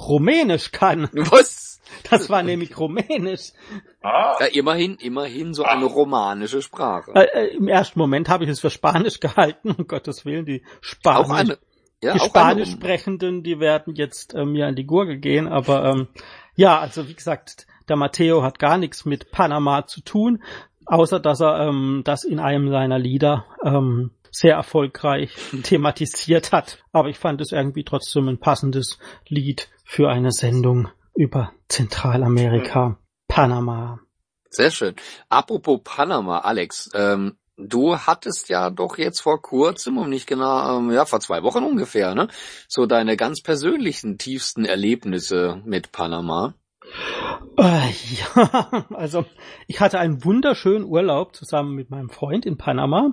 Rumänisch 0.00 0.72
kann. 0.72 1.08
Was? 1.12 1.69
Das 2.10 2.28
war 2.28 2.42
nämlich 2.42 2.78
Rumänisch. 2.78 3.52
Ah, 4.02 4.36
Ja, 4.40 4.46
immerhin, 4.46 4.96
immerhin 4.96 5.54
so 5.54 5.64
eine 5.64 5.84
romanische 5.84 6.62
Sprache. 6.62 7.12
Äh, 7.14 7.46
äh, 7.46 7.56
Im 7.56 7.68
ersten 7.68 7.98
Moment 7.98 8.28
habe 8.28 8.44
ich 8.44 8.50
es 8.50 8.60
für 8.60 8.70
Spanisch 8.70 9.20
gehalten, 9.20 9.70
um 9.70 9.86
Gottes 9.86 10.24
Willen, 10.24 10.44
die 10.44 10.62
Spanisch, 10.80 11.26
auch 11.26 11.30
eine, 11.30 11.58
ja, 12.02 12.14
die 12.14 12.20
Spanisch 12.20 12.70
Sprechenden, 12.70 13.42
die 13.42 13.60
werden 13.60 13.94
jetzt 13.94 14.34
äh, 14.34 14.44
mir 14.44 14.66
an 14.66 14.76
die 14.76 14.86
Gurgel 14.86 15.18
gehen, 15.18 15.48
aber 15.48 15.84
ähm, 15.84 16.08
ja, 16.56 16.78
also 16.78 17.08
wie 17.08 17.14
gesagt, 17.14 17.66
der 17.88 17.96
Matteo 17.96 18.42
hat 18.42 18.58
gar 18.58 18.78
nichts 18.78 19.04
mit 19.04 19.30
Panama 19.30 19.86
zu 19.86 20.00
tun, 20.02 20.42
außer 20.86 21.20
dass 21.20 21.40
er 21.40 21.68
ähm, 21.68 22.02
das 22.04 22.24
in 22.24 22.38
einem 22.38 22.70
seiner 22.70 22.98
Lieder 22.98 23.46
ähm, 23.64 24.12
sehr 24.30 24.54
erfolgreich 24.54 25.34
thematisiert 25.62 26.52
hat. 26.52 26.78
Aber 26.92 27.08
ich 27.08 27.18
fand 27.18 27.40
es 27.40 27.52
irgendwie 27.52 27.84
trotzdem 27.84 28.28
ein 28.28 28.38
passendes 28.38 28.98
Lied 29.28 29.68
für 29.84 30.08
eine 30.08 30.30
Sendung 30.30 30.88
über 31.20 31.52
Zentralamerika, 31.68 32.96
Panama. 33.28 34.00
Sehr 34.48 34.70
schön. 34.70 34.94
Apropos 35.28 35.80
Panama, 35.84 36.38
Alex, 36.38 36.88
ähm, 36.94 37.36
du 37.58 37.94
hattest 37.98 38.48
ja 38.48 38.70
doch 38.70 38.96
jetzt 38.96 39.20
vor 39.20 39.42
kurzem, 39.42 39.98
um 39.98 40.08
nicht 40.08 40.26
genau, 40.26 40.78
ähm, 40.78 40.90
ja, 40.90 41.04
vor 41.04 41.20
zwei 41.20 41.42
Wochen 41.42 41.62
ungefähr, 41.62 42.14
ne, 42.14 42.28
so 42.68 42.86
deine 42.86 43.18
ganz 43.18 43.42
persönlichen, 43.42 44.16
tiefsten 44.16 44.64
Erlebnisse 44.64 45.60
mit 45.66 45.92
Panama. 45.92 46.54
Äh, 47.58 47.90
ja, 47.90 48.86
also 48.94 49.26
ich 49.68 49.80
hatte 49.80 49.98
einen 49.98 50.24
wunderschönen 50.24 50.86
Urlaub 50.86 51.36
zusammen 51.36 51.74
mit 51.74 51.90
meinem 51.90 52.08
Freund 52.08 52.46
in 52.46 52.56
Panama. 52.56 53.12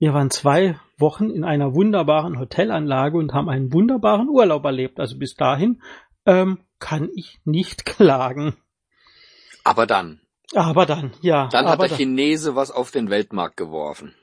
Wir 0.00 0.12
waren 0.12 0.30
zwei 0.30 0.76
Wochen 0.98 1.30
in 1.30 1.44
einer 1.44 1.72
wunderbaren 1.72 2.40
Hotelanlage 2.40 3.16
und 3.16 3.32
haben 3.32 3.48
einen 3.48 3.72
wunderbaren 3.72 4.28
Urlaub 4.28 4.64
erlebt. 4.64 4.98
Also 4.98 5.16
bis 5.18 5.36
dahin 5.36 5.80
ähm, 6.26 6.58
kann 6.78 7.08
ich 7.14 7.40
nicht 7.44 7.84
klagen. 7.86 8.56
Aber 9.64 9.86
dann, 9.86 10.20
Aber 10.54 10.86
dann, 10.86 11.12
ja. 11.22 11.48
dann 11.48 11.66
hat 11.66 11.80
der 11.80 11.88
Chinese 11.88 12.54
was 12.54 12.70
auf 12.70 12.90
den 12.90 13.08
Weltmarkt 13.08 13.56
geworfen. 13.56 14.14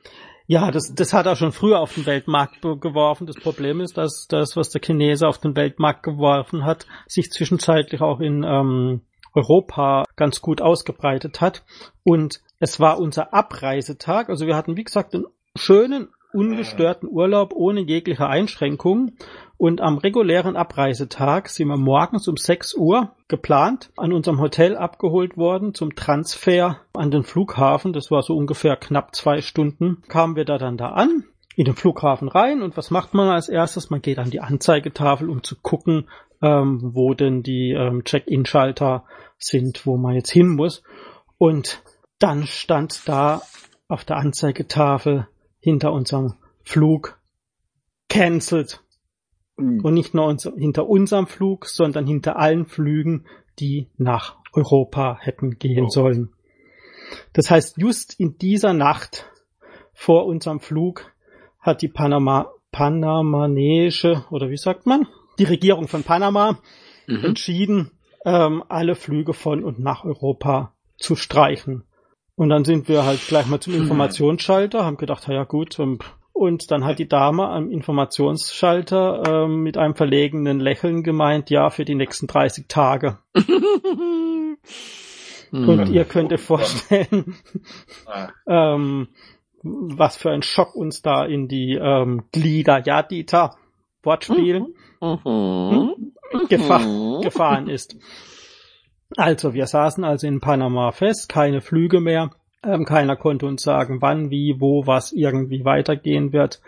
Ja, 0.48 0.70
das, 0.70 0.94
das 0.94 1.14
hat 1.14 1.28
er 1.28 1.36
schon 1.36 1.54
früher 1.54 1.80
auf 1.80 1.94
den 1.94 2.06
Weltmarkt 2.06 2.62
geworfen. 2.62 3.26
Das 3.26 3.38
Problem 3.38 3.80
ist, 3.80 3.98
dass 3.98 4.28
das, 4.28 4.58
was 4.58 4.70
der 4.70 4.82
Chinese 4.82 5.28
auf 5.28 5.38
den 5.38 5.56
Weltmarkt 5.56 6.04
geworfen 6.04 6.66
hat, 6.66 6.88
sich 7.08 7.32
zwischenzeitlich 7.32 8.02
auch 8.02 8.20
in 8.20 8.44
ähm, 8.44 9.02
Europa 9.34 10.04
ganz 10.16 10.42
gut 10.42 10.62
ausgebreitet 10.62 11.42
hat. 11.42 11.64
Und 12.04 12.42
es 12.60 12.80
war 12.80 13.00
unser 13.00 13.34
Abreisetag. 13.34 14.30
Also 14.30 14.46
wir 14.46 14.56
hatten, 14.56 14.76
wie 14.76 14.84
gesagt, 14.84 15.16
einen 15.16 15.26
schönen, 15.56 16.10
ungestörten 16.34 17.08
Urlaub 17.10 17.54
ohne 17.54 17.82
jegliche 17.82 18.28
Einschränkungen. 18.28 19.18
Und 19.62 19.80
am 19.80 20.00
regulären 20.00 20.56
Abreisetag 20.56 21.48
sind 21.48 21.68
wir 21.68 21.78
morgens 21.78 22.28
um 22.28 22.36
6 22.36 22.74
Uhr 22.74 23.12
geplant 23.28 23.92
an 23.96 24.12
unserem 24.12 24.42
Hotel 24.42 24.76
abgeholt 24.76 25.38
worden 25.38 25.76
zum 25.76 25.94
Transfer 25.94 26.80
an 26.94 27.12
den 27.12 27.22
Flughafen. 27.22 27.94
Das 27.94 28.10
war 28.10 28.24
so 28.24 28.36
ungefähr 28.36 28.76
knapp 28.76 29.14
zwei 29.14 29.40
Stunden. 29.42 30.02
Kamen 30.08 30.36
wir 30.36 30.46
da 30.46 30.58
dann 30.58 30.78
da 30.78 30.94
an, 30.94 31.26
in 31.56 31.66
den 31.66 31.76
Flughafen 31.76 32.28
rein. 32.28 32.64
Und 32.64 32.76
was 32.76 32.90
macht 32.90 33.14
man 33.14 33.30
als 33.30 33.50
erstes? 33.50 33.92
Man 33.92 34.02
geht 34.02 34.18
an 34.18 34.32
die 34.32 34.40
Anzeigetafel, 34.40 35.30
um 35.30 35.44
zu 35.44 35.56
gucken, 35.62 36.10
ähm, 36.42 36.80
wo 36.96 37.14
denn 37.14 37.44
die 37.44 37.70
ähm, 37.70 38.04
Check-in-Schalter 38.04 39.04
sind, 39.38 39.86
wo 39.86 39.96
man 39.96 40.16
jetzt 40.16 40.32
hin 40.32 40.48
muss. 40.48 40.82
Und 41.38 41.84
dann 42.18 42.48
stand 42.48 43.08
da 43.08 43.44
auf 43.88 44.06
der 44.06 44.18
Anzeigetafel 44.18 45.28
hinter 45.60 45.94
unserem 45.94 46.34
Flug 46.64 47.20
cancelled. 48.10 48.81
Und 49.84 49.94
nicht 49.94 50.14
nur 50.14 50.26
uns, 50.26 50.44
hinter 50.58 50.88
unserem 50.88 51.28
Flug, 51.28 51.66
sondern 51.68 52.06
hinter 52.06 52.38
allen 52.38 52.66
Flügen, 52.66 53.26
die 53.60 53.88
nach 53.98 54.36
Europa 54.54 55.18
hätten 55.20 55.58
gehen 55.60 55.86
Oh. 55.86 55.90
sollen. 55.90 56.30
Das 57.34 57.50
heißt, 57.52 57.78
just 57.78 58.20
in 58.20 58.38
dieser 58.38 58.74
Nacht 58.74 59.30
vor 59.94 60.26
unserem 60.26 60.60
Flug 60.60 61.12
hat 61.60 61.82
die 61.82 61.88
Panama, 61.90 62.52
panamanesische, 62.72 64.26
oder 64.32 64.50
wie 64.50 64.58
sagt 64.58 64.86
man? 64.86 65.08
die 65.40 65.46
Regierung 65.46 65.88
von 65.88 66.04
Panama 66.04 66.60
Mhm. 67.08 67.24
entschieden, 67.24 67.92
ähm, 68.26 68.64
alle 68.68 68.96
Flüge 68.96 69.34
von 69.34 69.64
und 69.64 69.80
nach 69.80 70.04
Europa 70.04 70.74
zu 70.98 71.16
streichen. 71.16 71.84
Und 72.36 72.50
dann 72.50 72.64
sind 72.66 72.88
wir 72.90 73.04
halt 73.06 73.26
gleich 73.28 73.48
mal 73.48 73.60
zum 73.60 73.74
Hm. 73.74 73.82
Informationsschalter, 73.82 74.86
haben 74.86 74.98
gedacht, 74.98 75.28
ja 75.28 75.44
gut, 75.46 75.80
ähm, 75.80 76.00
und 76.34 76.72
dann 76.72 76.86
hat 76.86 77.00
die 77.00 77.08
Dame 77.08 77.48
am 77.48 77.70
Informationsschalter 77.70 79.24
ähm, 79.46 79.64
mit 79.64 79.78
einem 79.78 79.96
verlegenen 79.96 80.60
Lächeln 80.60 81.04
gemeint, 81.04 81.50
ja, 81.50 81.70
für 81.70 81.86
die 81.86 81.96
nächsten 81.96 82.28
30 82.28 82.68
Tage. 82.68 83.20
Und 85.52 85.90
Hm. 85.90 85.94
ihr 85.94 86.06
könnt 86.06 86.32
euch 86.32 86.40
vorstellen, 86.42 87.36
Ah, 88.06 88.30
ähm, 88.48 89.10
was 89.64 90.16
für 90.16 90.32
ein 90.32 90.44
Schock 90.44 90.76
uns 90.76 91.02
da 91.02 91.26
in 91.26 91.48
die 91.50 91.74
ähm, 91.76 92.24
Glieder, 92.32 92.82
ja, 92.86 93.04
Dieter, 93.04 93.58
Wortspiel, 94.04 94.74
Mhm. 95.02 96.14
gefa 96.48 96.80
Mhm. 96.80 97.22
gefahren 97.22 97.68
ist. 97.68 97.98
Also, 99.18 99.54
wir 99.54 99.68
saßen 99.68 100.06
also 100.06 100.26
in 100.26 100.40
Panama 100.40 100.92
fest, 100.94 101.28
keine 101.28 101.60
Flüge 101.60 102.00
mehr, 102.00 102.32
ähm, 102.64 102.86
keiner 102.86 103.16
konnte 103.16 103.46
uns 103.46 103.64
sagen, 103.64 104.02
wann, 104.02 104.30
wie, 104.30 104.56
wo, 104.60 104.86
was 104.86 105.12
irgendwie 105.12 105.66
weitergehen 105.66 106.34
wird. 106.34 106.62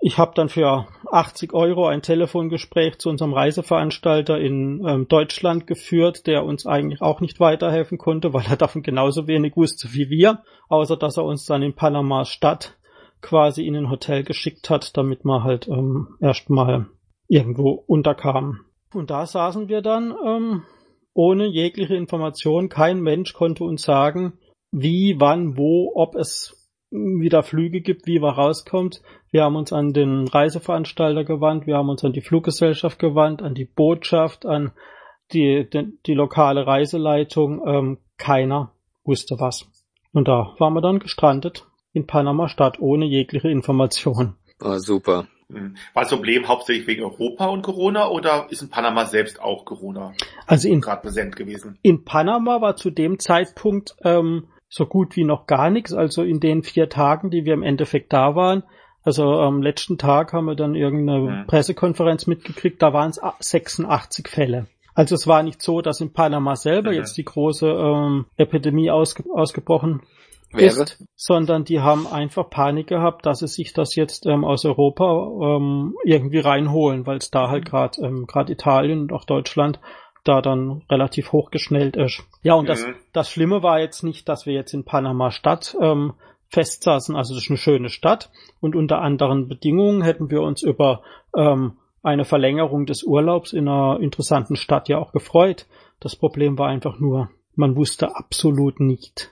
Ich 0.00 0.18
habe 0.18 0.32
dann 0.34 0.50
für 0.50 0.86
80 1.10 1.54
Euro 1.54 1.86
ein 1.86 2.02
Telefongespräch 2.02 2.98
zu 2.98 3.08
unserem 3.08 3.32
Reiseveranstalter 3.32 4.38
in 4.38 4.84
ähm, 4.86 5.08
Deutschland 5.08 5.66
geführt, 5.66 6.26
der 6.26 6.44
uns 6.44 6.66
eigentlich 6.66 7.00
auch 7.00 7.20
nicht 7.20 7.40
weiterhelfen 7.40 7.96
konnte, 7.96 8.34
weil 8.34 8.44
er 8.46 8.56
davon 8.56 8.82
genauso 8.82 9.26
wenig 9.26 9.56
wusste 9.56 9.88
wie 9.92 10.10
wir, 10.10 10.42
außer 10.68 10.96
dass 10.96 11.16
er 11.16 11.24
uns 11.24 11.46
dann 11.46 11.62
in 11.62 11.74
Panama 11.74 12.26
Stadt 12.26 12.76
quasi 13.22 13.66
in 13.66 13.74
ein 13.76 13.90
Hotel 13.90 14.24
geschickt 14.24 14.68
hat, 14.68 14.96
damit 14.98 15.24
wir 15.24 15.42
halt 15.42 15.68
ähm, 15.68 16.16
erstmal 16.20 16.86
irgendwo 17.26 17.70
unterkamen. 17.86 18.60
Und 18.92 19.10
da 19.10 19.24
saßen 19.24 19.68
wir 19.68 19.80
dann 19.80 20.14
ähm, 20.24 20.62
ohne 21.14 21.46
jegliche 21.46 21.94
Information. 21.94 22.68
Kein 22.68 23.00
Mensch 23.00 23.32
konnte 23.32 23.64
uns 23.64 23.82
sagen, 23.82 24.34
wie, 24.74 25.16
wann, 25.18 25.56
wo, 25.56 25.92
ob 25.94 26.16
es 26.16 26.68
wieder 26.90 27.42
Flüge 27.42 27.80
gibt, 27.80 28.06
wie 28.06 28.18
man 28.18 28.34
rauskommt. 28.34 29.02
Wir 29.30 29.44
haben 29.44 29.56
uns 29.56 29.72
an 29.72 29.92
den 29.92 30.26
Reiseveranstalter 30.26 31.24
gewandt, 31.24 31.66
wir 31.66 31.76
haben 31.76 31.88
uns 31.88 32.04
an 32.04 32.12
die 32.12 32.20
Fluggesellschaft 32.20 32.98
gewandt, 32.98 33.40
an 33.40 33.54
die 33.54 33.64
Botschaft, 33.64 34.46
an 34.46 34.72
die, 35.32 35.68
die, 35.72 35.98
die 36.06 36.14
lokale 36.14 36.66
Reiseleitung. 36.66 37.62
Ähm, 37.66 37.98
keiner 38.16 38.72
wusste 39.04 39.36
was. 39.38 39.66
Und 40.12 40.28
da 40.28 40.54
waren 40.58 40.74
wir 40.74 40.80
dann 40.80 40.98
gestrandet 40.98 41.66
in 41.92 42.06
Panama 42.06 42.48
Stadt 42.48 42.80
ohne 42.80 43.06
jegliche 43.06 43.48
Information. 43.48 44.34
Ah, 44.60 44.78
super. 44.78 45.28
hm. 45.52 45.76
War 45.92 46.02
das 46.02 46.10
Problem 46.10 46.48
hauptsächlich 46.48 46.86
wegen 46.88 47.04
Europa 47.04 47.46
und 47.46 47.62
Corona 47.62 48.08
oder 48.08 48.46
ist 48.50 48.62
in 48.62 48.70
Panama 48.70 49.04
selbst 49.04 49.40
auch 49.40 49.64
Corona 49.64 50.14
Also 50.46 50.68
in 50.68 50.80
gerade 50.80 51.02
präsent 51.02 51.36
gewesen? 51.36 51.78
In 51.82 52.04
Panama 52.04 52.60
war 52.60 52.76
zu 52.76 52.90
dem 52.90 53.18
Zeitpunkt 53.18 53.96
ähm, 54.04 54.48
so 54.74 54.86
gut 54.86 55.14
wie 55.14 55.22
noch 55.24 55.46
gar 55.46 55.70
nichts. 55.70 55.92
Also 55.94 56.22
in 56.24 56.40
den 56.40 56.62
vier 56.64 56.88
Tagen, 56.88 57.30
die 57.30 57.44
wir 57.44 57.54
im 57.54 57.62
Endeffekt 57.62 58.12
da 58.12 58.34
waren. 58.34 58.64
Also 59.04 59.24
am 59.24 59.62
letzten 59.62 59.98
Tag 59.98 60.32
haben 60.32 60.46
wir 60.46 60.56
dann 60.56 60.74
irgendeine 60.74 61.42
Mhm. 61.42 61.46
Pressekonferenz 61.46 62.26
mitgekriegt, 62.26 62.82
da 62.82 62.92
waren 62.92 63.10
es 63.10 63.20
86 63.38 64.28
Fälle. 64.28 64.66
Also 64.94 65.14
es 65.14 65.26
war 65.26 65.42
nicht 65.42 65.62
so, 65.62 65.80
dass 65.80 66.00
in 66.00 66.12
Panama 66.12 66.56
selber 66.56 66.90
Mhm. 66.90 66.96
jetzt 66.96 67.16
die 67.16 67.24
große 67.24 67.68
ähm, 67.68 68.26
Epidemie 68.36 68.90
ausge 68.90 69.24
Wäre? 69.24 69.34
ausgebrochen 69.34 70.02
ist, 70.56 71.04
sondern 71.16 71.64
die 71.64 71.80
haben 71.80 72.06
einfach 72.06 72.48
Panik 72.48 72.86
gehabt, 72.88 73.26
dass 73.26 73.40
sie 73.40 73.48
sich 73.48 73.72
das 73.74 73.94
jetzt 73.96 74.24
ähm, 74.26 74.44
aus 74.44 74.64
Europa 74.64 75.28
ähm, 75.56 75.94
irgendwie 76.04 76.38
reinholen, 76.38 77.06
weil 77.06 77.18
es 77.18 77.30
da 77.30 77.48
halt 77.48 77.64
gerade 77.66 78.00
ähm, 78.02 78.26
gerade 78.26 78.52
Italien 78.52 79.00
und 79.02 79.12
auch 79.12 79.24
Deutschland 79.24 79.80
da 80.24 80.40
dann 80.40 80.82
relativ 80.90 81.32
hochgeschnellt 81.32 81.96
ist. 81.96 82.24
Ja, 82.42 82.54
und 82.54 82.68
das, 82.68 82.84
Mhm. 82.86 82.94
das 83.12 83.30
Schlimme 83.30 83.62
war 83.62 83.78
jetzt 83.80 84.02
nicht, 84.02 84.28
dass 84.28 84.46
wir 84.46 84.54
jetzt 84.54 84.72
in 84.74 84.84
Panama 84.84 85.30
Stadt 85.30 85.76
ähm, 85.80 86.14
festsaßen, 86.48 87.14
also 87.16 87.34
das 87.34 87.44
ist 87.44 87.50
eine 87.50 87.58
schöne 87.58 87.88
Stadt 87.90 88.30
und 88.60 88.74
unter 88.74 89.00
anderen 89.00 89.48
Bedingungen 89.48 90.02
hätten 90.02 90.30
wir 90.30 90.42
uns 90.42 90.62
über 90.62 91.02
ähm, 91.36 91.74
eine 92.02 92.24
Verlängerung 92.24 92.86
des 92.86 93.02
Urlaubs 93.02 93.52
in 93.52 93.68
einer 93.68 93.98
interessanten 94.00 94.56
Stadt 94.56 94.88
ja 94.88 94.98
auch 94.98 95.12
gefreut. 95.12 95.66
Das 96.00 96.16
Problem 96.16 96.58
war 96.58 96.68
einfach 96.68 96.98
nur, 96.98 97.30
man 97.54 97.76
wusste 97.76 98.14
absolut 98.14 98.78
nicht, 98.80 99.30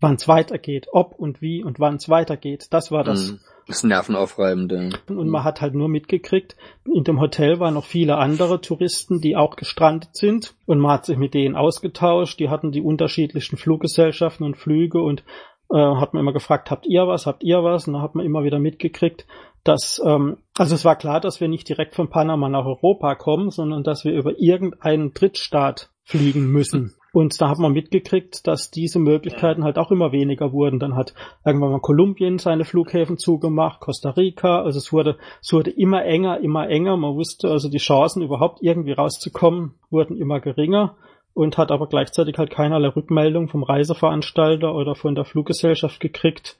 wann 0.00 0.14
es 0.14 0.26
weitergeht, 0.26 0.88
ob 0.92 1.14
und 1.18 1.42
wie 1.42 1.62
und 1.62 1.80
wann 1.80 1.96
es 1.96 2.08
weitergeht. 2.08 2.68
Das 2.70 2.90
war 2.90 3.04
das. 3.04 3.30
Hm. 3.30 3.40
Das 3.66 3.78
ist 3.78 3.84
nervenaufreibend. 3.84 4.72
ja. 4.72 4.90
Und 5.08 5.28
man 5.28 5.44
hat 5.44 5.60
halt 5.60 5.74
nur 5.74 5.88
mitgekriegt, 5.88 6.56
in 6.84 7.04
dem 7.04 7.20
Hotel 7.20 7.60
waren 7.60 7.74
noch 7.74 7.84
viele 7.84 8.16
andere 8.16 8.60
Touristen, 8.60 9.20
die 9.20 9.36
auch 9.36 9.56
gestrandet 9.56 10.10
sind. 10.12 10.54
Und 10.66 10.80
man 10.80 10.92
hat 10.92 11.06
sich 11.06 11.16
mit 11.16 11.34
denen 11.34 11.56
ausgetauscht. 11.56 12.38
Die 12.40 12.50
hatten 12.50 12.72
die 12.72 12.82
unterschiedlichsten 12.82 13.56
Fluggesellschaften 13.56 14.44
und 14.44 14.56
Flüge 14.56 15.00
und 15.00 15.24
äh, 15.70 15.76
hat 15.76 16.12
man 16.12 16.20
immer 16.20 16.32
gefragt, 16.32 16.70
habt 16.70 16.86
ihr 16.86 17.06
was, 17.06 17.26
habt 17.26 17.42
ihr 17.42 17.64
was? 17.64 17.86
Und 17.86 17.94
dann 17.94 18.02
hat 18.02 18.14
man 18.14 18.26
immer 18.26 18.44
wieder 18.44 18.58
mitgekriegt, 18.58 19.26
dass, 19.64 20.00
ähm, 20.04 20.36
also 20.58 20.74
es 20.74 20.84
war 20.84 20.96
klar, 20.96 21.20
dass 21.20 21.40
wir 21.40 21.48
nicht 21.48 21.68
direkt 21.68 21.94
von 21.94 22.10
Panama 22.10 22.48
nach 22.48 22.66
Europa 22.66 23.14
kommen, 23.14 23.50
sondern 23.50 23.82
dass 23.82 24.04
wir 24.04 24.12
über 24.12 24.38
irgendeinen 24.38 25.14
Drittstaat 25.14 25.90
fliegen 26.04 26.46
müssen. 26.52 26.94
Und 27.14 27.40
da 27.40 27.48
hat 27.48 27.60
man 27.60 27.72
mitgekriegt, 27.72 28.44
dass 28.44 28.72
diese 28.72 28.98
Möglichkeiten 28.98 29.62
halt 29.62 29.78
auch 29.78 29.92
immer 29.92 30.10
weniger 30.10 30.52
wurden. 30.52 30.80
Dann 30.80 30.96
hat 30.96 31.14
irgendwann 31.44 31.70
mal 31.70 31.78
Kolumbien 31.78 32.40
seine 32.40 32.64
Flughäfen 32.64 33.18
zugemacht, 33.18 33.78
Costa 33.78 34.10
Rica, 34.10 34.62
also 34.62 34.78
es 34.78 34.92
wurde, 34.92 35.16
es 35.40 35.52
wurde 35.52 35.70
immer 35.70 36.04
enger, 36.04 36.40
immer 36.40 36.68
enger. 36.68 36.96
Man 36.96 37.14
wusste 37.14 37.48
also 37.50 37.68
die 37.68 37.78
Chancen 37.78 38.20
überhaupt 38.20 38.62
irgendwie 38.62 38.94
rauszukommen, 38.94 39.74
wurden 39.90 40.16
immer 40.16 40.40
geringer 40.40 40.96
und 41.34 41.56
hat 41.56 41.70
aber 41.70 41.86
gleichzeitig 41.86 42.36
halt 42.36 42.50
keinerlei 42.50 42.88
Rückmeldung 42.88 43.46
vom 43.46 43.62
Reiseveranstalter 43.62 44.74
oder 44.74 44.96
von 44.96 45.14
der 45.14 45.24
Fluggesellschaft 45.24 46.00
gekriegt. 46.00 46.58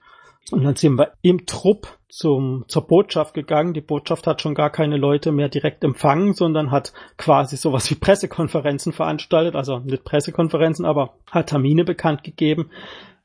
Und 0.51 0.63
dann 0.63 0.77
sind 0.77 0.99
wir 0.99 1.13
im 1.23 1.47
Trupp 1.47 1.99
zum, 2.09 2.65
zur 2.69 2.87
Botschaft 2.87 3.35
gegangen. 3.35 3.75
Die 3.75 3.81
Botschaft 3.81 4.27
hat 4.27 4.43
schon 4.43 4.55
gar 4.55 4.71
keine 4.71 4.97
Leute 4.97 5.33
mehr 5.33 5.49
direkt 5.49 5.83
empfangen, 5.83 6.35
sondern 6.35 6.71
hat 6.71 6.93
quasi 7.17 7.57
sowas 7.57 7.91
wie 7.91 7.97
Pressekonferenzen 7.97 8.93
veranstaltet. 8.93 9.57
Also 9.57 9.79
nicht 9.79 10.05
Pressekonferenzen, 10.05 10.85
aber 10.85 11.15
hat 11.31 11.49
Termine 11.49 11.85
bekannt 11.85 12.23
gegeben, 12.23 12.71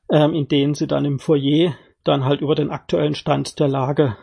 ähm, 0.09 0.33
in 0.33 0.47
denen 0.47 0.73
sie 0.73 0.87
dann 0.87 1.05
im 1.05 1.19
Foyer 1.19 1.75
dann 2.03 2.25
halt 2.25 2.41
über 2.41 2.55
den 2.55 2.71
aktuellen 2.71 3.15
Stand 3.15 3.59
der 3.59 3.67
Lage 3.67 4.15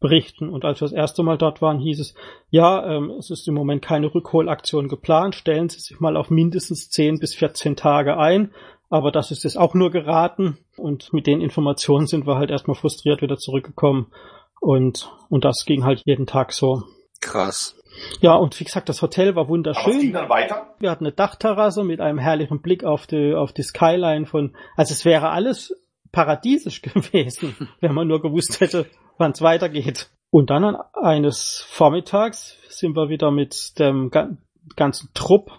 berichten. 0.00 0.48
Und 0.48 0.64
als 0.64 0.80
wir 0.80 0.86
das 0.86 0.92
erste 0.92 1.22
Mal 1.22 1.38
dort 1.38 1.62
waren, 1.62 1.78
hieß 1.78 1.98
es, 1.98 2.14
ja, 2.50 2.86
ähm, 2.86 3.10
es 3.18 3.30
ist 3.30 3.48
im 3.48 3.54
Moment 3.54 3.82
keine 3.82 4.14
Rückholaktion 4.14 4.88
geplant. 4.88 5.34
Stellen 5.34 5.68
Sie 5.68 5.80
sich 5.80 5.98
mal 5.98 6.16
auf 6.16 6.30
mindestens 6.30 6.90
10 6.90 7.18
bis 7.18 7.34
14 7.34 7.74
Tage 7.74 8.18
ein. 8.18 8.52
Aber 8.94 9.10
das 9.10 9.32
ist 9.32 9.42
jetzt 9.42 9.58
auch 9.58 9.74
nur 9.74 9.90
geraten. 9.90 10.56
Und 10.76 11.12
mit 11.12 11.26
den 11.26 11.40
Informationen 11.40 12.06
sind 12.06 12.28
wir 12.28 12.36
halt 12.36 12.50
erstmal 12.50 12.76
frustriert 12.76 13.22
wieder 13.22 13.36
zurückgekommen. 13.36 14.12
Und, 14.60 15.10
und 15.28 15.44
das 15.44 15.64
ging 15.66 15.84
halt 15.84 16.02
jeden 16.04 16.26
Tag 16.26 16.52
so. 16.52 16.84
Krass. 17.20 17.74
Ja, 18.20 18.34
und 18.36 18.58
wie 18.60 18.64
gesagt, 18.64 18.88
das 18.88 19.02
Hotel 19.02 19.34
war 19.34 19.42
Aber 19.42 19.42
es 19.42 19.46
ging 19.48 19.54
wunderschön. 19.56 20.12
dann 20.12 20.28
weiter? 20.28 20.74
Wir 20.78 20.90
hatten 20.92 21.04
eine 21.06 21.12
Dachterrasse 21.14 21.82
mit 21.82 22.00
einem 22.00 22.18
herrlichen 22.18 22.60
Blick 22.62 22.84
auf 22.84 23.06
die, 23.08 23.34
auf 23.34 23.52
die 23.52 23.62
Skyline 23.64 24.26
von, 24.26 24.54
also 24.76 24.92
es 24.92 25.04
wäre 25.04 25.30
alles 25.30 25.74
paradiesisch 26.12 26.80
gewesen, 26.82 27.68
wenn 27.80 27.94
man 27.94 28.06
nur 28.06 28.22
gewusst 28.22 28.60
hätte, 28.60 28.86
wann 29.18 29.32
es 29.32 29.42
weitergeht. 29.42 30.08
Und 30.30 30.50
dann 30.50 30.62
an 30.64 30.76
eines 30.92 31.64
Vormittags 31.68 32.58
sind 32.68 32.94
wir 32.94 33.08
wieder 33.08 33.32
mit 33.32 33.76
dem 33.80 34.10
ga- 34.10 34.36
ganzen 34.76 35.08
Trupp 35.14 35.50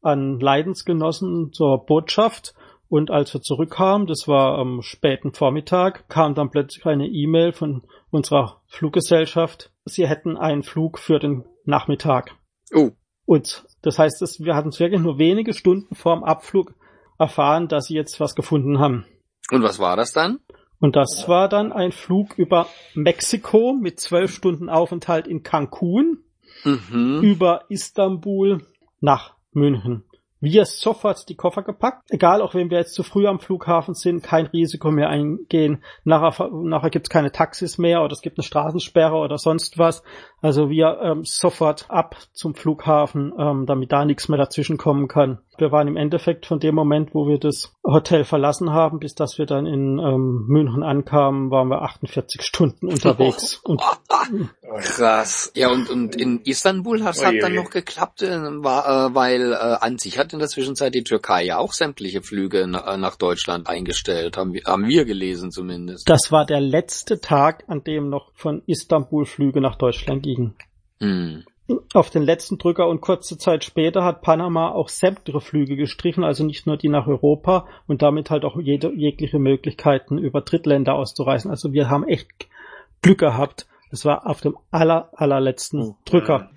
an 0.00 0.38
Leidensgenossen 0.38 1.52
zur 1.52 1.84
Botschaft. 1.86 2.54
Und 2.88 3.10
als 3.10 3.32
wir 3.34 3.40
zurückkamen, 3.40 4.06
das 4.06 4.28
war 4.28 4.58
am 4.58 4.82
späten 4.82 5.32
Vormittag, 5.32 6.08
kam 6.08 6.34
dann 6.34 6.50
plötzlich 6.50 6.84
eine 6.86 7.06
E-Mail 7.08 7.52
von 7.52 7.82
unserer 8.10 8.62
Fluggesellschaft. 8.66 9.72
Sie 9.84 10.06
hätten 10.06 10.36
einen 10.36 10.62
Flug 10.62 10.98
für 10.98 11.18
den 11.18 11.44
Nachmittag. 11.64 12.32
Oh, 12.74 12.90
Und 13.26 13.64
das 13.82 13.98
heißt, 13.98 14.20
dass 14.22 14.40
wir 14.40 14.54
hatten 14.54 14.68
es 14.68 14.78
wirklich 14.80 15.00
nur 15.00 15.18
wenige 15.18 15.54
Stunden 15.54 15.94
vor 15.94 16.14
dem 16.14 16.24
Abflug 16.24 16.74
erfahren, 17.18 17.68
dass 17.68 17.86
sie 17.86 17.94
jetzt 17.94 18.20
was 18.20 18.34
gefunden 18.34 18.78
haben. 18.78 19.06
und 19.50 19.62
was 19.62 19.78
war 19.78 19.96
das 19.96 20.12
dann? 20.12 20.40
Und 20.80 20.96
das 20.96 21.24
war 21.28 21.48
dann 21.48 21.72
ein 21.72 21.92
Flug 21.92 22.36
über 22.38 22.66
Mexiko 22.94 23.72
mit 23.80 24.00
zwölf 24.00 24.30
Stunden 24.32 24.68
Aufenthalt 24.68 25.26
in 25.26 25.42
Cancun, 25.42 26.18
Mhm. 26.64 27.20
über 27.22 27.64
Istanbul 27.68 28.60
nach 29.00 29.34
München. 29.52 30.04
Wir 30.44 30.66
sofort 30.66 31.26
die 31.30 31.36
Koffer 31.36 31.62
gepackt, 31.62 32.10
egal 32.10 32.42
auch 32.42 32.52
wenn 32.52 32.68
wir 32.68 32.76
jetzt 32.76 32.92
zu 32.92 33.02
früh 33.02 33.26
am 33.26 33.40
Flughafen 33.40 33.94
sind, 33.94 34.22
kein 34.22 34.44
Risiko 34.44 34.90
mehr 34.90 35.08
eingehen. 35.08 35.82
Nachher, 36.04 36.50
nachher 36.50 36.90
gibt 36.90 37.06
es 37.06 37.10
keine 37.10 37.32
Taxis 37.32 37.78
mehr 37.78 38.02
oder 38.02 38.12
es 38.12 38.20
gibt 38.20 38.36
eine 38.36 38.44
Straßensperre 38.44 39.16
oder 39.16 39.38
sonst 39.38 39.78
was. 39.78 40.02
Also 40.42 40.68
wir 40.68 41.00
ähm, 41.02 41.24
sofort 41.24 41.86
ab 41.88 42.16
zum 42.34 42.54
Flughafen, 42.54 43.32
ähm, 43.38 43.64
damit 43.64 43.90
da 43.90 44.04
nichts 44.04 44.28
mehr 44.28 44.36
dazwischen 44.36 44.76
kommen 44.76 45.08
kann. 45.08 45.38
Wir 45.58 45.72
waren 45.72 45.88
im 45.88 45.96
Endeffekt 45.96 46.46
von 46.46 46.58
dem 46.58 46.74
Moment, 46.74 47.14
wo 47.14 47.26
wir 47.26 47.38
das 47.38 47.74
Hotel 47.84 48.24
verlassen 48.24 48.70
haben, 48.70 48.98
bis 48.98 49.14
dass 49.14 49.38
wir 49.38 49.46
dann 49.46 49.66
in 49.66 49.98
ähm, 49.98 50.46
München 50.48 50.82
ankamen, 50.82 51.50
waren 51.50 51.68
wir 51.68 51.82
48 51.82 52.42
Stunden 52.42 52.88
unterwegs. 52.88 53.56
Und 53.64 53.82
Krass. 54.78 55.52
Ja, 55.54 55.70
und, 55.70 55.88
und 55.90 56.16
in 56.16 56.40
Istanbul 56.40 57.04
hat 57.04 57.16
es 57.16 57.22
Oje, 57.22 57.38
dann 57.38 57.54
noch 57.54 57.70
geklappt, 57.70 58.22
äh, 58.22 58.28
war, 58.62 59.10
äh, 59.10 59.14
weil 59.14 59.52
äh, 59.52 59.56
an 59.56 59.98
sich 59.98 60.18
hat 60.18 60.32
in 60.32 60.38
der 60.38 60.48
Zwischenzeit 60.48 60.94
die 60.94 61.04
Türkei 61.04 61.44
ja 61.44 61.58
auch 61.58 61.72
sämtliche 61.72 62.22
Flüge 62.22 62.66
na, 62.66 62.96
nach 62.96 63.16
Deutschland 63.16 63.68
eingestellt, 63.68 64.36
haben 64.36 64.52
wir, 64.52 64.62
haben 64.64 64.88
wir 64.88 65.04
gelesen 65.04 65.50
zumindest. 65.50 66.08
das 66.08 66.32
war 66.32 66.46
der 66.46 66.60
letzte 66.60 67.20
Tag, 67.20 67.64
an 67.68 67.84
dem 67.84 68.08
noch 68.08 68.32
von 68.34 68.62
Istanbul 68.66 69.26
Flüge 69.26 69.60
nach 69.60 69.76
Deutschland 69.76 70.22
gingen. 70.22 70.56
Hm. 71.00 71.44
Auf 71.94 72.10
den 72.10 72.22
letzten 72.22 72.58
Drücker 72.58 72.88
und 72.88 73.00
kurze 73.00 73.38
Zeit 73.38 73.64
später 73.64 74.04
hat 74.04 74.20
Panama 74.20 74.70
auch 74.72 74.90
sämtliche 74.90 75.40
Flüge 75.40 75.76
gestrichen, 75.76 76.22
also 76.22 76.44
nicht 76.44 76.66
nur 76.66 76.76
die 76.76 76.90
nach 76.90 77.06
Europa 77.06 77.66
und 77.86 78.02
damit 78.02 78.30
halt 78.30 78.44
auch 78.44 78.58
jede, 78.60 78.92
jegliche 78.94 79.38
Möglichkeiten 79.38 80.18
über 80.18 80.42
Drittländer 80.42 80.94
auszureisen. 80.94 81.50
Also 81.50 81.72
wir 81.72 81.88
haben 81.88 82.06
echt 82.06 82.48
Glück 83.00 83.18
gehabt. 83.18 83.66
Das 83.90 84.04
war 84.04 84.26
auf 84.26 84.42
dem 84.42 84.58
aller, 84.70 85.08
allerletzten 85.14 85.94
Drücker. 86.04 86.50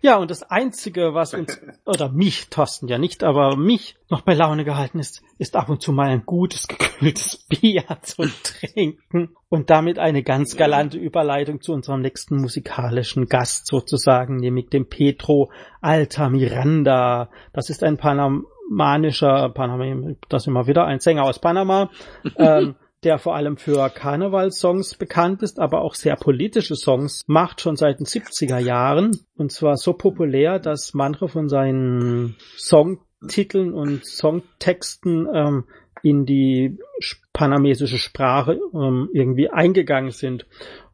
Ja, 0.00 0.16
und 0.16 0.30
das 0.30 0.42
Einzige, 0.42 1.14
was 1.14 1.34
uns, 1.34 1.60
oder 1.86 2.10
mich, 2.10 2.48
Thorsten 2.48 2.88
ja 2.88 2.98
nicht, 2.98 3.24
aber 3.24 3.56
mich 3.56 3.96
noch 4.10 4.20
bei 4.20 4.34
Laune 4.34 4.64
gehalten 4.64 4.98
ist, 4.98 5.22
ist 5.38 5.56
ab 5.56 5.68
und 5.68 5.82
zu 5.82 5.92
mal 5.92 6.08
ein 6.08 6.24
gutes, 6.26 6.68
gekühltes 6.68 7.44
Bier 7.48 7.84
zu 8.02 8.24
trinken 8.42 9.30
und 9.48 9.70
damit 9.70 9.98
eine 9.98 10.22
ganz 10.22 10.56
galante 10.56 10.98
Überleitung 10.98 11.60
zu 11.60 11.72
unserem 11.72 12.02
nächsten 12.02 12.36
musikalischen 12.36 13.26
Gast 13.26 13.66
sozusagen, 13.66 14.36
nämlich 14.36 14.68
dem 14.68 14.88
Pedro 14.88 15.50
Altamiranda. 15.80 17.30
Das 17.52 17.70
ist 17.70 17.82
ein 17.82 17.96
panamanischer, 17.96 19.48
Panama, 19.50 20.14
das 20.28 20.46
immer 20.46 20.66
wieder, 20.66 20.86
ein 20.86 21.00
Sänger 21.00 21.24
aus 21.24 21.38
Panama, 21.38 21.90
ähm, 22.36 22.76
der 23.06 23.18
vor 23.20 23.36
allem 23.36 23.56
für 23.56 23.88
Karnevalssongs 23.88 24.96
bekannt 24.96 25.40
ist, 25.42 25.60
aber 25.60 25.82
auch 25.82 25.94
sehr 25.94 26.16
politische 26.16 26.74
Songs 26.74 27.22
macht, 27.28 27.60
schon 27.60 27.76
seit 27.76 28.00
den 28.00 28.06
70er 28.06 28.58
Jahren. 28.58 29.16
Und 29.36 29.52
zwar 29.52 29.76
so 29.76 29.92
populär, 29.92 30.58
dass 30.58 30.92
manche 30.92 31.28
von 31.28 31.48
seinen 31.48 32.34
Songtiteln 32.58 33.72
und 33.72 34.04
Songtexten 34.04 35.28
ähm, 35.32 35.64
in 36.02 36.26
die 36.26 36.78
sch- 37.00 37.18
panamesische 37.32 37.98
Sprache 37.98 38.58
ähm, 38.74 39.08
irgendwie 39.12 39.50
eingegangen 39.50 40.10
sind. 40.10 40.46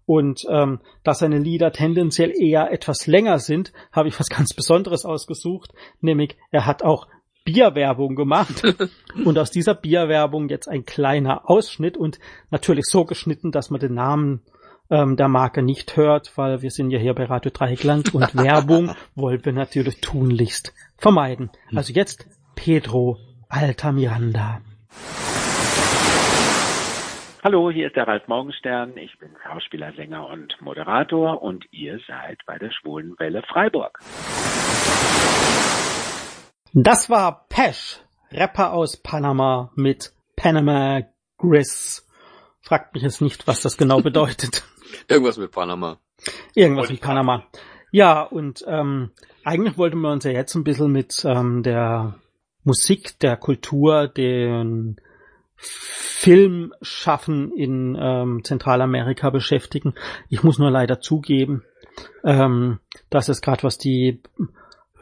Und 0.04 0.44
ähm, 0.50 0.80
da 1.04 1.14
seine 1.14 1.38
Lieder 1.38 1.72
tendenziell 1.72 2.32
eher 2.38 2.70
etwas 2.72 3.06
länger 3.06 3.38
sind, 3.38 3.72
habe 3.90 4.08
ich 4.08 4.20
was 4.20 4.28
ganz 4.28 4.52
Besonderes 4.52 5.06
ausgesucht, 5.06 5.72
nämlich 6.02 6.36
er 6.50 6.66
hat 6.66 6.82
auch 6.82 7.06
Bierwerbung 7.44 8.14
gemacht 8.14 8.62
und 9.24 9.38
aus 9.38 9.50
dieser 9.50 9.74
Bierwerbung 9.74 10.48
jetzt 10.48 10.68
ein 10.68 10.84
kleiner 10.84 11.48
Ausschnitt 11.50 11.96
und 11.96 12.18
natürlich 12.50 12.84
so 12.86 13.04
geschnitten, 13.04 13.50
dass 13.50 13.70
man 13.70 13.80
den 13.80 13.94
Namen 13.94 14.42
ähm, 14.90 15.16
der 15.16 15.28
Marke 15.28 15.62
nicht 15.62 15.96
hört, 15.96 16.36
weil 16.36 16.62
wir 16.62 16.70
sind 16.70 16.90
ja 16.90 16.98
hier 16.98 17.14
bei 17.14 17.24
Radio 17.24 17.50
Dreieckland 17.52 18.14
und 18.14 18.34
Werbung 18.36 18.94
wollen 19.14 19.44
wir 19.44 19.52
natürlich 19.52 20.00
tunlichst 20.00 20.72
vermeiden. 20.96 21.50
Also 21.74 21.92
jetzt 21.92 22.26
Pedro 22.54 23.18
Altamiranda. 23.48 24.60
Hallo, 27.42 27.72
hier 27.72 27.88
ist 27.88 27.96
der 27.96 28.06
Ralf 28.06 28.28
Morgenstern. 28.28 28.96
Ich 28.96 29.18
bin 29.18 29.30
Schauspieler, 29.42 29.92
Sänger 29.94 30.28
und 30.28 30.60
Moderator 30.60 31.42
und 31.42 31.64
ihr 31.72 31.98
seid 32.06 32.38
bei 32.46 32.56
der 32.56 32.70
Schwulen 32.70 33.16
Welle 33.18 33.42
Freiburg. 33.42 33.98
Das 36.74 37.10
war 37.10 37.46
Pesh, 37.50 38.00
Rapper 38.30 38.72
aus 38.72 38.96
Panama 38.96 39.70
mit 39.74 40.14
Panama 40.36 41.02
Gris. 41.36 42.06
Fragt 42.62 42.94
mich 42.94 43.02
jetzt 43.02 43.20
nicht, 43.20 43.46
was 43.46 43.60
das 43.60 43.76
genau 43.76 44.00
bedeutet. 44.02 44.64
Irgendwas 45.06 45.36
mit 45.36 45.50
Panama. 45.50 45.98
Irgendwas 46.54 46.88
ich 46.88 47.02
Panama. 47.02 47.44
Ja, 47.90 48.22
und 48.22 48.64
ähm, 48.66 49.10
eigentlich 49.44 49.76
wollten 49.76 50.00
wir 50.00 50.10
uns 50.12 50.24
ja 50.24 50.30
jetzt 50.30 50.54
ein 50.54 50.64
bisschen 50.64 50.90
mit 50.90 51.22
ähm, 51.26 51.62
der 51.62 52.14
Musik, 52.64 53.18
der 53.18 53.36
Kultur, 53.36 54.08
den 54.08 54.96
Filmschaffen 55.56 57.52
in 57.52 57.98
ähm, 58.00 58.44
Zentralamerika 58.44 59.28
beschäftigen. 59.28 59.92
Ich 60.30 60.42
muss 60.42 60.58
nur 60.58 60.70
leider 60.70 61.00
zugeben, 61.00 61.64
ähm, 62.24 62.78
dass 63.10 63.28
es 63.28 63.42
gerade 63.42 63.62
was 63.62 63.76
die 63.76 64.22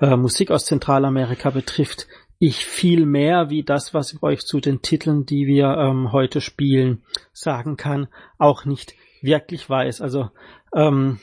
äh, 0.00 0.16
Musik 0.16 0.50
aus 0.50 0.64
Zentralamerika 0.64 1.50
betrifft, 1.50 2.06
ich 2.38 2.64
viel 2.64 3.04
mehr 3.04 3.50
wie 3.50 3.62
das, 3.62 3.92
was 3.92 4.14
ich 4.14 4.22
euch 4.22 4.40
zu 4.40 4.60
den 4.60 4.80
Titeln, 4.80 5.26
die 5.26 5.46
wir 5.46 5.76
ähm, 5.76 6.10
heute 6.10 6.40
spielen, 6.40 7.02
sagen 7.32 7.76
kann, 7.76 8.08
auch 8.38 8.64
nicht 8.64 8.94
wirklich 9.20 9.68
weiß. 9.68 10.00
Also 10.00 10.30
ähm, 10.74 11.20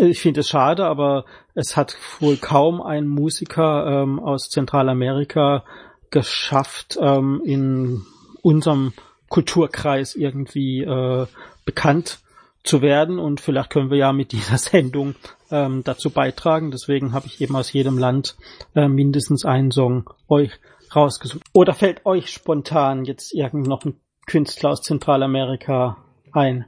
ich 0.00 0.20
finde 0.20 0.40
es 0.40 0.48
schade, 0.48 0.86
aber 0.86 1.24
es 1.54 1.76
hat 1.76 1.96
wohl 2.20 2.36
kaum 2.36 2.80
ein 2.80 3.08
Musiker 3.08 4.02
ähm, 4.02 4.20
aus 4.20 4.48
Zentralamerika 4.48 5.64
geschafft, 6.10 6.96
ähm, 7.00 7.42
in 7.44 8.02
unserem 8.42 8.92
Kulturkreis 9.28 10.14
irgendwie 10.14 10.82
äh, 10.82 11.26
bekannt 11.64 12.20
zu 12.62 12.82
werden. 12.82 13.18
Und 13.18 13.40
vielleicht 13.40 13.70
können 13.70 13.90
wir 13.90 13.98
ja 13.98 14.12
mit 14.12 14.32
dieser 14.32 14.58
Sendung 14.58 15.16
ähm, 15.54 15.84
dazu 15.84 16.10
beitragen. 16.10 16.72
Deswegen 16.72 17.12
habe 17.12 17.26
ich 17.26 17.40
eben 17.40 17.54
aus 17.54 17.72
jedem 17.72 17.96
Land 17.96 18.36
äh, 18.74 18.88
mindestens 18.88 19.44
einen 19.44 19.70
Song 19.70 20.10
euch 20.28 20.50
rausgesucht. 20.94 21.44
Oder 21.52 21.74
fällt 21.74 22.04
euch 22.04 22.30
spontan 22.30 23.04
jetzt 23.04 23.32
irgend 23.32 23.68
noch 23.68 23.84
ein 23.84 24.00
Künstler 24.26 24.70
aus 24.70 24.82
Zentralamerika 24.82 25.98
ein? 26.32 26.66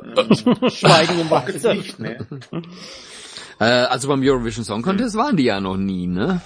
Schweigen 0.68 1.20
im 1.20 1.76
nicht, 1.76 1.98
ne? 1.98 2.26
Äh, 3.58 3.64
also 3.64 4.08
beim 4.08 4.22
Eurovision 4.22 4.64
Song 4.64 4.82
Contest 4.82 5.16
waren 5.16 5.36
die 5.36 5.44
ja 5.44 5.60
noch 5.60 5.76
nie, 5.76 6.06
ne? 6.06 6.40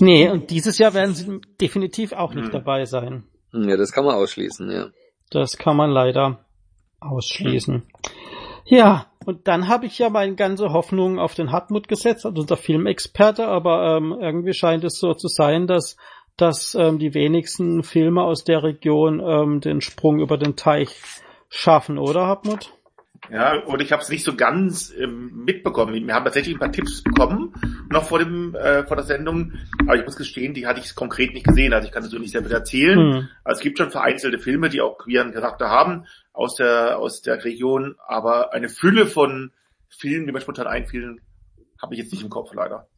Nee, 0.00 0.28
und 0.28 0.50
dieses 0.50 0.78
Jahr 0.78 0.94
werden 0.94 1.14
sie 1.14 1.40
definitiv 1.60 2.12
auch 2.12 2.34
nicht 2.34 2.46
Hm. 2.46 2.52
dabei 2.52 2.84
sein. 2.84 3.24
Ja, 3.52 3.76
das 3.76 3.92
kann 3.92 4.04
man 4.04 4.14
ausschließen, 4.16 4.70
ja. 4.70 4.88
Das 5.30 5.56
kann 5.56 5.76
man 5.76 5.90
leider 5.90 6.44
ausschließen. 7.00 7.82
Ja, 8.66 9.06
und 9.24 9.48
dann 9.48 9.68
habe 9.68 9.86
ich 9.86 9.98
ja 9.98 10.10
meine 10.10 10.34
ganze 10.34 10.72
Hoffnung 10.72 11.18
auf 11.18 11.34
den 11.34 11.52
Hartmut 11.52 11.88
gesetzt, 11.88 12.26
also 12.26 12.42
unser 12.42 12.56
Filmexperte, 12.56 13.46
aber 13.46 13.96
ähm, 13.96 14.16
irgendwie 14.20 14.54
scheint 14.54 14.84
es 14.84 14.98
so 14.98 15.14
zu 15.14 15.28
sein, 15.28 15.66
dass, 15.66 15.96
dass 16.36 16.74
ähm, 16.74 16.98
die 16.98 17.14
wenigsten 17.14 17.82
Filme 17.82 18.22
aus 18.22 18.44
der 18.44 18.62
Region 18.62 19.20
ähm, 19.20 19.60
den 19.60 19.80
Sprung 19.80 20.20
über 20.20 20.38
den 20.38 20.56
Teich 20.56 21.00
schaffen, 21.48 21.98
oder 21.98 22.26
Hartmut? 22.26 22.72
Ja, 23.30 23.58
und 23.64 23.80
ich 23.80 23.92
habe 23.92 24.02
es 24.02 24.08
nicht 24.08 24.24
so 24.24 24.34
ganz 24.34 24.92
ähm, 24.98 25.44
mitbekommen. 25.44 25.94
Wir 25.94 26.14
haben 26.14 26.24
tatsächlich 26.24 26.56
ein 26.56 26.60
paar 26.60 26.72
Tipps 26.72 27.02
bekommen, 27.02 27.54
noch 27.88 28.04
vor 28.04 28.18
dem 28.18 28.54
äh, 28.54 28.84
vor 28.84 28.96
der 28.96 29.04
Sendung, 29.04 29.52
aber 29.86 29.96
ich 29.96 30.04
muss 30.04 30.16
gestehen, 30.16 30.54
die 30.54 30.66
hatte 30.66 30.80
ich 30.80 30.94
konkret 30.94 31.32
nicht 31.32 31.46
gesehen, 31.46 31.72
also 31.72 31.86
ich 31.86 31.92
kann 31.92 32.02
dazu 32.02 32.18
nicht 32.18 32.32
sehr 32.32 32.42
viel 32.42 32.52
erzählen. 32.52 32.98
Hm. 32.98 33.28
Also 33.42 33.58
es 33.58 33.62
gibt 33.62 33.78
schon 33.78 33.90
vereinzelte 33.90 34.38
Filme, 34.38 34.68
die 34.68 34.80
auch 34.80 34.98
queeren 34.98 35.32
Charakter 35.32 35.70
haben 35.70 36.06
aus 36.32 36.56
der 36.56 36.98
aus 36.98 37.22
der 37.22 37.42
Region, 37.44 37.96
aber 38.06 38.52
eine 38.52 38.68
Fülle 38.68 39.06
von 39.06 39.52
Filmen, 39.88 40.26
die 40.26 40.32
mir 40.32 40.40
spontan 40.40 40.66
einfielen, 40.66 41.20
habe 41.80 41.94
ich 41.94 42.00
jetzt 42.00 42.12
nicht 42.12 42.22
im 42.22 42.30
Kopf 42.30 42.52
leider, 42.54 42.88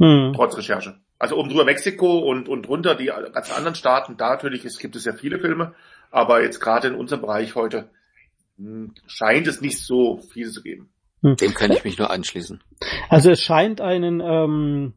Hm. 0.00 0.32
trotz 0.34 0.56
Recherche. 0.56 0.96
Also 1.20 1.36
oben 1.36 1.48
drüber 1.48 1.64
Mexiko 1.64 2.18
und 2.18 2.48
und 2.48 2.68
runter 2.68 2.94
die 2.94 3.06
ganzen 3.06 3.52
anderen 3.52 3.74
Staaten, 3.74 4.16
da 4.16 4.30
natürlich 4.30 4.64
es 4.64 4.78
gibt 4.78 4.96
es 4.96 5.04
ja 5.04 5.12
viele 5.12 5.38
Filme, 5.38 5.74
aber 6.10 6.42
jetzt 6.42 6.60
gerade 6.60 6.88
in 6.88 6.94
unserem 6.94 7.22
Bereich 7.22 7.54
heute 7.54 7.90
scheint 9.06 9.46
es 9.46 9.60
nicht 9.60 9.78
so 9.78 10.18
viel 10.18 10.50
zu 10.50 10.62
geben. 10.62 10.90
Dem 11.22 11.54
kann 11.54 11.72
ich 11.72 11.84
mich 11.84 11.98
nur 11.98 12.10
anschließen. 12.10 12.62
Also 13.08 13.30
es 13.30 13.42
scheint 13.42 13.80
einen 13.80 14.20
ähm, 14.20 14.94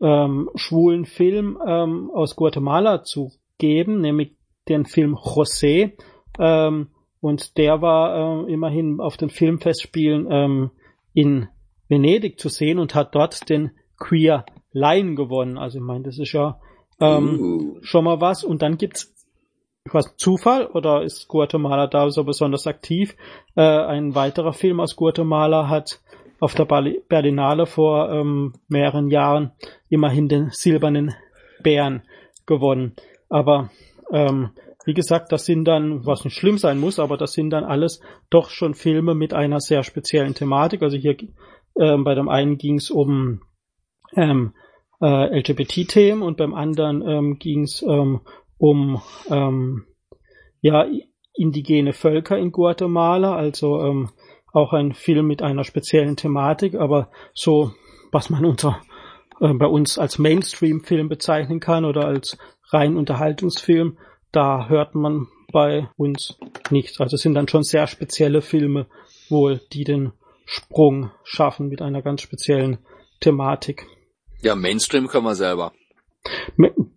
ähm, 0.00 0.50
schwulen 0.56 1.04
Film 1.04 1.58
ähm, 1.64 2.10
aus 2.12 2.34
Guatemala 2.34 3.04
zu 3.04 3.32
geben, 3.58 4.00
nämlich 4.00 4.36
den 4.68 4.86
Film 4.86 5.14
José. 5.14 5.92
Ähm, 6.38 6.88
und 7.20 7.56
der 7.56 7.80
war 7.80 8.46
äh, 8.46 8.52
immerhin 8.52 9.00
auf 9.00 9.16
den 9.16 9.30
Filmfestspielen 9.30 10.26
ähm, 10.30 10.70
in 11.14 11.48
Venedig 11.88 12.38
zu 12.40 12.48
sehen 12.48 12.78
und 12.78 12.94
hat 12.94 13.14
dort 13.14 13.48
den 13.48 13.70
Queer 13.98 14.44
Lion 14.72 15.16
gewonnen. 15.16 15.58
Also 15.58 15.78
ich 15.78 15.84
meine, 15.84 16.04
das 16.04 16.18
ist 16.18 16.32
ja 16.32 16.60
ähm, 17.00 17.40
Uh. 17.40 17.78
schon 17.82 18.04
mal 18.04 18.20
was. 18.20 18.44
Und 18.44 18.62
dann 18.62 18.78
gibt's 18.78 19.14
nicht, 19.92 20.18
Zufall 20.18 20.66
oder 20.66 21.02
ist 21.02 21.28
Guatemala 21.28 21.86
da 21.86 22.10
so 22.10 22.24
besonders 22.24 22.66
aktiv? 22.66 23.16
Äh, 23.54 23.62
ein 23.62 24.14
weiterer 24.14 24.52
Film 24.52 24.80
aus 24.80 24.96
Guatemala 24.96 25.68
hat 25.68 26.00
auf 26.40 26.54
der 26.54 26.66
Berli- 26.66 27.02
Berlinale 27.08 27.66
vor 27.66 28.10
ähm, 28.10 28.54
mehreren 28.68 29.08
Jahren 29.08 29.52
immerhin 29.88 30.28
den 30.28 30.50
silbernen 30.50 31.14
Bären 31.62 32.02
gewonnen. 32.46 32.94
Aber 33.28 33.70
ähm, 34.12 34.50
wie 34.84 34.94
gesagt, 34.94 35.32
das 35.32 35.46
sind 35.46 35.64
dann, 35.64 36.06
was 36.06 36.24
nicht 36.24 36.36
schlimm 36.36 36.58
sein 36.58 36.78
muss, 36.78 36.98
aber 36.98 37.16
das 37.16 37.32
sind 37.32 37.50
dann 37.50 37.64
alles 37.64 38.00
doch 38.30 38.50
schon 38.50 38.74
Filme 38.74 39.14
mit 39.14 39.34
einer 39.34 39.60
sehr 39.60 39.82
speziellen 39.82 40.34
Thematik. 40.34 40.82
Also 40.82 40.96
hier 40.96 41.16
ähm, 41.78 42.04
bei 42.04 42.14
dem 42.14 42.28
einen 42.28 42.56
ging 42.56 42.76
es 42.76 42.90
um 42.90 43.40
ähm, 44.14 44.52
äh, 45.00 45.38
LGBT-Themen 45.40 46.22
und 46.22 46.36
beim 46.36 46.54
anderen 46.54 47.02
ähm, 47.06 47.38
ging 47.38 47.62
es 47.62 47.82
ähm, 47.82 48.20
um 48.58 49.00
ähm, 49.28 49.86
ja 50.60 50.86
indigene 51.34 51.92
Völker 51.92 52.38
in 52.38 52.52
Guatemala, 52.52 53.36
also 53.36 53.80
ähm, 53.82 54.10
auch 54.52 54.72
ein 54.72 54.94
Film 54.94 55.26
mit 55.26 55.42
einer 55.42 55.64
speziellen 55.64 56.16
Thematik, 56.16 56.74
aber 56.74 57.10
so 57.34 57.72
was 58.10 58.30
man 58.30 58.44
unter 58.44 58.80
äh, 59.40 59.52
bei 59.52 59.66
uns 59.66 59.98
als 59.98 60.18
Mainstream-Film 60.18 61.08
bezeichnen 61.08 61.60
kann 61.60 61.84
oder 61.84 62.06
als 62.06 62.38
rein 62.70 62.96
Unterhaltungsfilm, 62.96 63.98
da 64.32 64.68
hört 64.68 64.94
man 64.94 65.28
bei 65.52 65.88
uns 65.96 66.38
nichts. 66.70 67.00
Also 67.00 67.14
es 67.16 67.22
sind 67.22 67.34
dann 67.34 67.48
schon 67.48 67.62
sehr 67.62 67.86
spezielle 67.86 68.42
Filme 68.42 68.86
wohl, 69.28 69.60
die 69.72 69.84
den 69.84 70.12
Sprung 70.44 71.10
schaffen 71.24 71.68
mit 71.68 71.82
einer 71.82 72.02
ganz 72.02 72.22
speziellen 72.22 72.78
Thematik. 73.20 73.86
Ja, 74.42 74.54
Mainstream 74.54 75.08
können 75.08 75.24
wir 75.24 75.34
selber. 75.34 75.72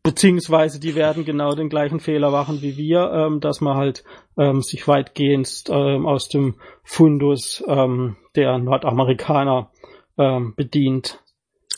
Beziehungsweise 0.02 0.80
die 0.80 0.96
werden 0.96 1.26
genau 1.26 1.56
den 1.56 1.70
gleichen 1.70 2.00
Fehler 2.00 2.32
machen 2.32 2.62
wie 2.62 2.78
wir, 2.78 3.12
ähm, 3.12 3.42
dass 3.42 3.60
man 3.60 3.76
halt 3.76 4.04
ähm, 4.38 4.62
sich 4.62 4.88
weitgehend 4.88 5.64
ähm, 5.68 6.06
aus 6.06 6.30
dem 6.30 6.56
Fundus 6.84 7.64
ähm, 7.68 8.16
der 8.36 8.58
Nordamerikaner 8.58 9.72
ähm, 10.18 10.54
bedient. 10.56 11.20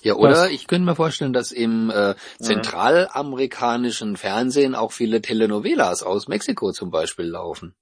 Ja, 0.03 0.15
oder 0.15 0.31
das, 0.31 0.51
ich 0.51 0.67
könnte 0.67 0.85
mir 0.85 0.95
vorstellen, 0.95 1.33
dass 1.33 1.51
im 1.51 1.91
äh, 1.91 2.15
zentralamerikanischen 2.39 4.17
Fernsehen 4.17 4.75
auch 4.75 4.91
viele 4.91 5.21
Telenovelas 5.21 6.03
aus 6.03 6.27
Mexiko 6.27 6.71
zum 6.71 6.89
Beispiel 6.89 7.25
laufen. 7.25 7.75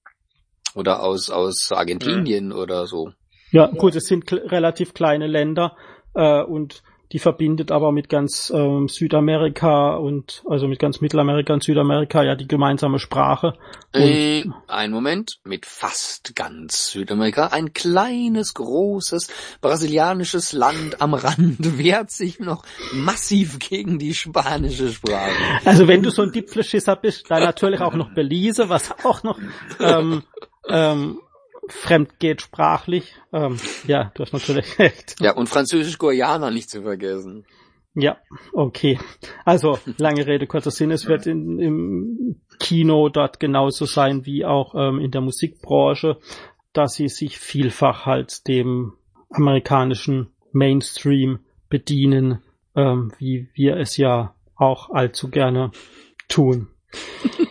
Oder 0.75 1.01
aus, 1.01 1.29
aus 1.29 1.71
Argentinien 1.71 2.51
oder 2.51 2.85
so. 2.85 3.11
Ja, 3.51 3.67
gut, 3.67 3.95
es 3.95 4.05
sind 4.05 4.31
relativ 4.31 4.93
kleine 4.93 5.27
Länder 5.27 5.75
äh, 6.13 6.43
und 6.43 6.83
die 7.11 7.19
verbindet 7.19 7.71
aber 7.71 7.91
mit 7.91 8.07
ganz 8.07 8.51
ähm, 8.55 8.87
Südamerika 8.87 9.95
und 9.95 10.43
also 10.47 10.67
mit 10.67 10.79
ganz 10.79 11.01
Mittelamerika 11.01 11.53
und 11.53 11.63
Südamerika 11.63 12.23
ja 12.23 12.35
die 12.35 12.47
gemeinsame 12.47 12.99
Sprache. 12.99 13.53
Äh, 13.93 14.43
ein 14.67 14.91
Moment, 14.91 15.39
mit 15.43 15.65
fast 15.65 16.35
ganz 16.35 16.91
Südamerika. 16.91 17.47
Ein 17.47 17.73
kleines, 17.73 18.53
großes 18.53 19.29
brasilianisches 19.59 20.53
Land 20.53 21.01
am 21.01 21.15
Rand 21.15 21.57
wehrt 21.77 22.11
sich 22.11 22.39
noch 22.39 22.63
massiv 22.93 23.57
gegen 23.57 23.97
die 23.97 24.13
spanische 24.13 24.91
Sprache. 24.91 25.31
Also 25.65 25.87
wenn 25.87 26.03
du 26.03 26.11
so 26.11 26.21
ein 26.21 26.31
Dipfelschisser 26.31 26.95
bist, 26.95 27.31
dann 27.31 27.43
natürlich 27.43 27.81
auch 27.81 27.95
noch 27.95 28.13
Belize, 28.13 28.69
was 28.69 28.93
auch 29.03 29.23
noch 29.23 29.39
ähm, 29.79 30.23
ähm, 30.67 31.19
fremd 31.69 32.19
geht 32.19 32.41
sprachlich. 32.41 33.15
Ähm, 33.31 33.57
ja, 33.87 34.11
du 34.13 34.23
hast 34.23 34.33
natürlich 34.33 34.79
recht. 34.79 35.15
Ja, 35.19 35.35
und 35.35 35.47
Französisch-Guayana 35.47 36.51
nicht 36.51 36.69
zu 36.69 36.81
vergessen. 36.81 37.45
Ja, 37.95 38.17
okay. 38.53 38.99
Also, 39.45 39.79
lange 39.97 40.25
Rede, 40.25 40.47
kurzer 40.47 40.71
Sinn, 40.71 40.91
es 40.91 41.07
wird 41.07 41.25
in, 41.25 41.59
im 41.59 42.41
Kino 42.59 43.09
dort 43.09 43.39
genauso 43.39 43.85
sein 43.85 44.25
wie 44.25 44.45
auch 44.45 44.75
ähm, 44.75 44.99
in 44.99 45.11
der 45.11 45.21
Musikbranche, 45.21 46.17
dass 46.71 46.93
sie 46.93 47.09
sich 47.09 47.39
vielfach 47.39 48.05
halt 48.05 48.47
dem 48.47 48.93
amerikanischen 49.29 50.29
Mainstream 50.51 51.39
bedienen, 51.69 52.41
ähm, 52.75 53.11
wie 53.17 53.49
wir 53.53 53.77
es 53.77 53.97
ja 53.97 54.35
auch 54.55 54.89
allzu 54.89 55.29
gerne 55.29 55.71
tun. 56.27 56.67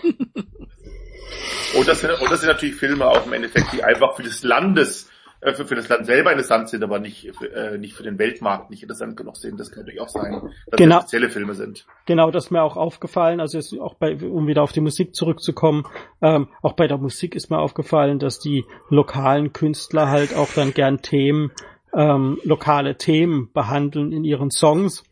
Und 1.76 1.86
das, 1.86 2.00
sind, 2.00 2.10
und 2.10 2.30
das 2.30 2.40
sind 2.40 2.48
natürlich 2.48 2.76
Filme 2.76 3.06
auch 3.06 3.26
im 3.26 3.32
Endeffekt, 3.32 3.72
die 3.72 3.84
einfach 3.84 4.16
für 4.16 4.22
das 4.22 4.42
Landes, 4.42 5.10
äh, 5.40 5.52
für, 5.52 5.66
für 5.66 5.74
das 5.74 5.88
Land 5.88 6.06
selber 6.06 6.32
interessant 6.32 6.68
sind, 6.68 6.82
aber 6.82 6.98
nicht 6.98 7.30
für, 7.36 7.52
äh, 7.52 7.78
nicht 7.78 7.94
für 7.94 8.02
den 8.02 8.18
Weltmarkt 8.18 8.70
nicht 8.70 8.82
interessant 8.82 9.16
genug 9.16 9.36
sind. 9.36 9.60
Das 9.60 9.70
kann 9.70 9.80
natürlich 9.80 10.00
auch 10.00 10.08
sein, 10.08 10.50
dass 10.66 10.78
genau. 10.78 10.96
das 10.96 11.04
spezielle 11.04 11.30
Filme 11.30 11.54
sind. 11.54 11.86
Genau, 12.06 12.30
das 12.30 12.46
ist 12.46 12.50
mir 12.50 12.62
auch 12.62 12.76
aufgefallen. 12.76 13.40
Also 13.40 13.58
ist 13.58 13.78
auch 13.78 13.94
bei, 13.94 14.16
um 14.16 14.46
wieder 14.46 14.62
auf 14.62 14.72
die 14.72 14.80
Musik 14.80 15.14
zurückzukommen, 15.14 15.84
ähm, 16.22 16.48
auch 16.62 16.72
bei 16.72 16.86
der 16.86 16.98
Musik 16.98 17.34
ist 17.34 17.50
mir 17.50 17.58
aufgefallen, 17.58 18.18
dass 18.18 18.38
die 18.38 18.64
lokalen 18.88 19.52
Künstler 19.52 20.08
halt 20.08 20.34
auch 20.34 20.52
dann 20.54 20.74
gern 20.74 21.02
Themen, 21.02 21.52
ähm, 21.94 22.38
lokale 22.44 22.96
Themen 22.96 23.50
behandeln 23.52 24.12
in 24.12 24.24
ihren 24.24 24.50
Songs 24.50 25.04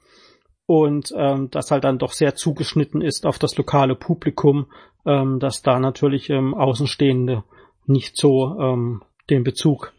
und 0.66 1.12
ähm, 1.16 1.48
das 1.50 1.70
halt 1.70 1.84
dann 1.84 1.98
doch 1.98 2.12
sehr 2.12 2.34
zugeschnitten 2.34 3.00
ist 3.00 3.24
auf 3.24 3.38
das 3.38 3.56
lokale 3.56 3.94
Publikum, 3.94 4.66
ähm, 5.06 5.38
dass 5.38 5.62
da 5.62 5.78
natürlich 5.78 6.28
ähm, 6.30 6.54
Außenstehende 6.54 7.44
nicht 7.86 8.16
so 8.16 8.58
ähm, 8.58 9.02
den 9.30 9.44
Bezug 9.44 9.92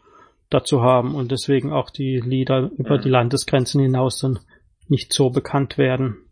dazu 0.50 0.82
haben 0.82 1.14
und 1.14 1.30
deswegen 1.30 1.72
auch 1.72 1.90
die 1.90 2.20
Lieder 2.20 2.70
über 2.76 2.98
die 2.98 3.08
Landesgrenzen 3.08 3.80
hinaus 3.80 4.18
dann 4.20 4.38
nicht 4.88 5.12
so 5.12 5.30
bekannt 5.30 5.78
werden. 5.78 6.28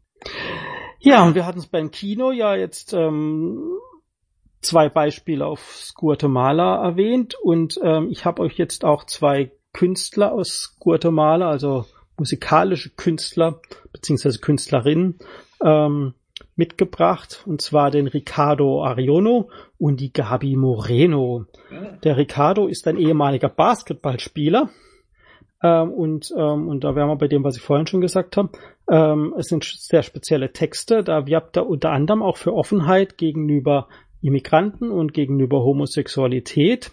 Ja, 1.00 1.24
und 1.24 1.34
wir 1.34 1.46
hatten 1.46 1.58
es 1.58 1.66
beim 1.66 1.90
Kino 1.90 2.32
ja 2.32 2.54
jetzt 2.54 2.92
ähm, 2.94 3.78
zwei 4.60 4.88
Beispiele 4.88 5.46
auf 5.46 5.92
Guatemala 5.94 6.82
erwähnt 6.82 7.34
und 7.34 7.78
ähm, 7.82 8.08
ich 8.10 8.24
habe 8.24 8.42
euch 8.42 8.56
jetzt 8.56 8.84
auch 8.84 9.04
zwei 9.04 9.52
Künstler 9.72 10.32
aus 10.32 10.76
Guatemala, 10.80 11.48
also 11.48 11.84
musikalische 12.18 12.90
Künstler 12.90 13.60
beziehungsweise 13.92 14.38
Künstlerinnen 14.40 15.18
ähm, 15.62 16.14
mitgebracht, 16.56 17.42
und 17.46 17.60
zwar 17.60 17.90
den 17.90 18.06
Ricardo 18.06 18.84
Ariono 18.84 19.50
und 19.78 20.00
die 20.00 20.12
Gabi 20.12 20.56
Moreno. 20.56 21.46
Der 22.02 22.16
Ricardo 22.16 22.66
ist 22.66 22.86
ein 22.88 22.98
ehemaliger 22.98 23.48
Basketballspieler. 23.48 24.70
Ähm, 25.62 25.90
und, 25.90 26.32
ähm, 26.36 26.68
und 26.68 26.84
da 26.84 26.94
wären 26.94 27.08
wir 27.08 27.16
bei 27.16 27.28
dem, 27.28 27.44
was 27.44 27.56
ich 27.56 27.62
vorhin 27.62 27.86
schon 27.86 28.00
gesagt 28.00 28.36
habe. 28.36 28.50
Ähm, 28.90 29.34
es 29.38 29.46
sind 29.46 29.64
sehr 29.64 30.02
spezielle 30.02 30.52
Texte. 30.52 31.02
Da 31.02 31.26
wirbt 31.26 31.56
er 31.56 31.66
unter 31.66 31.90
anderem 31.90 32.22
auch 32.22 32.36
für 32.36 32.54
Offenheit 32.54 33.18
gegenüber 33.18 33.88
Immigranten 34.22 34.90
und 34.90 35.14
gegenüber 35.14 35.62
Homosexualität. 35.62 36.92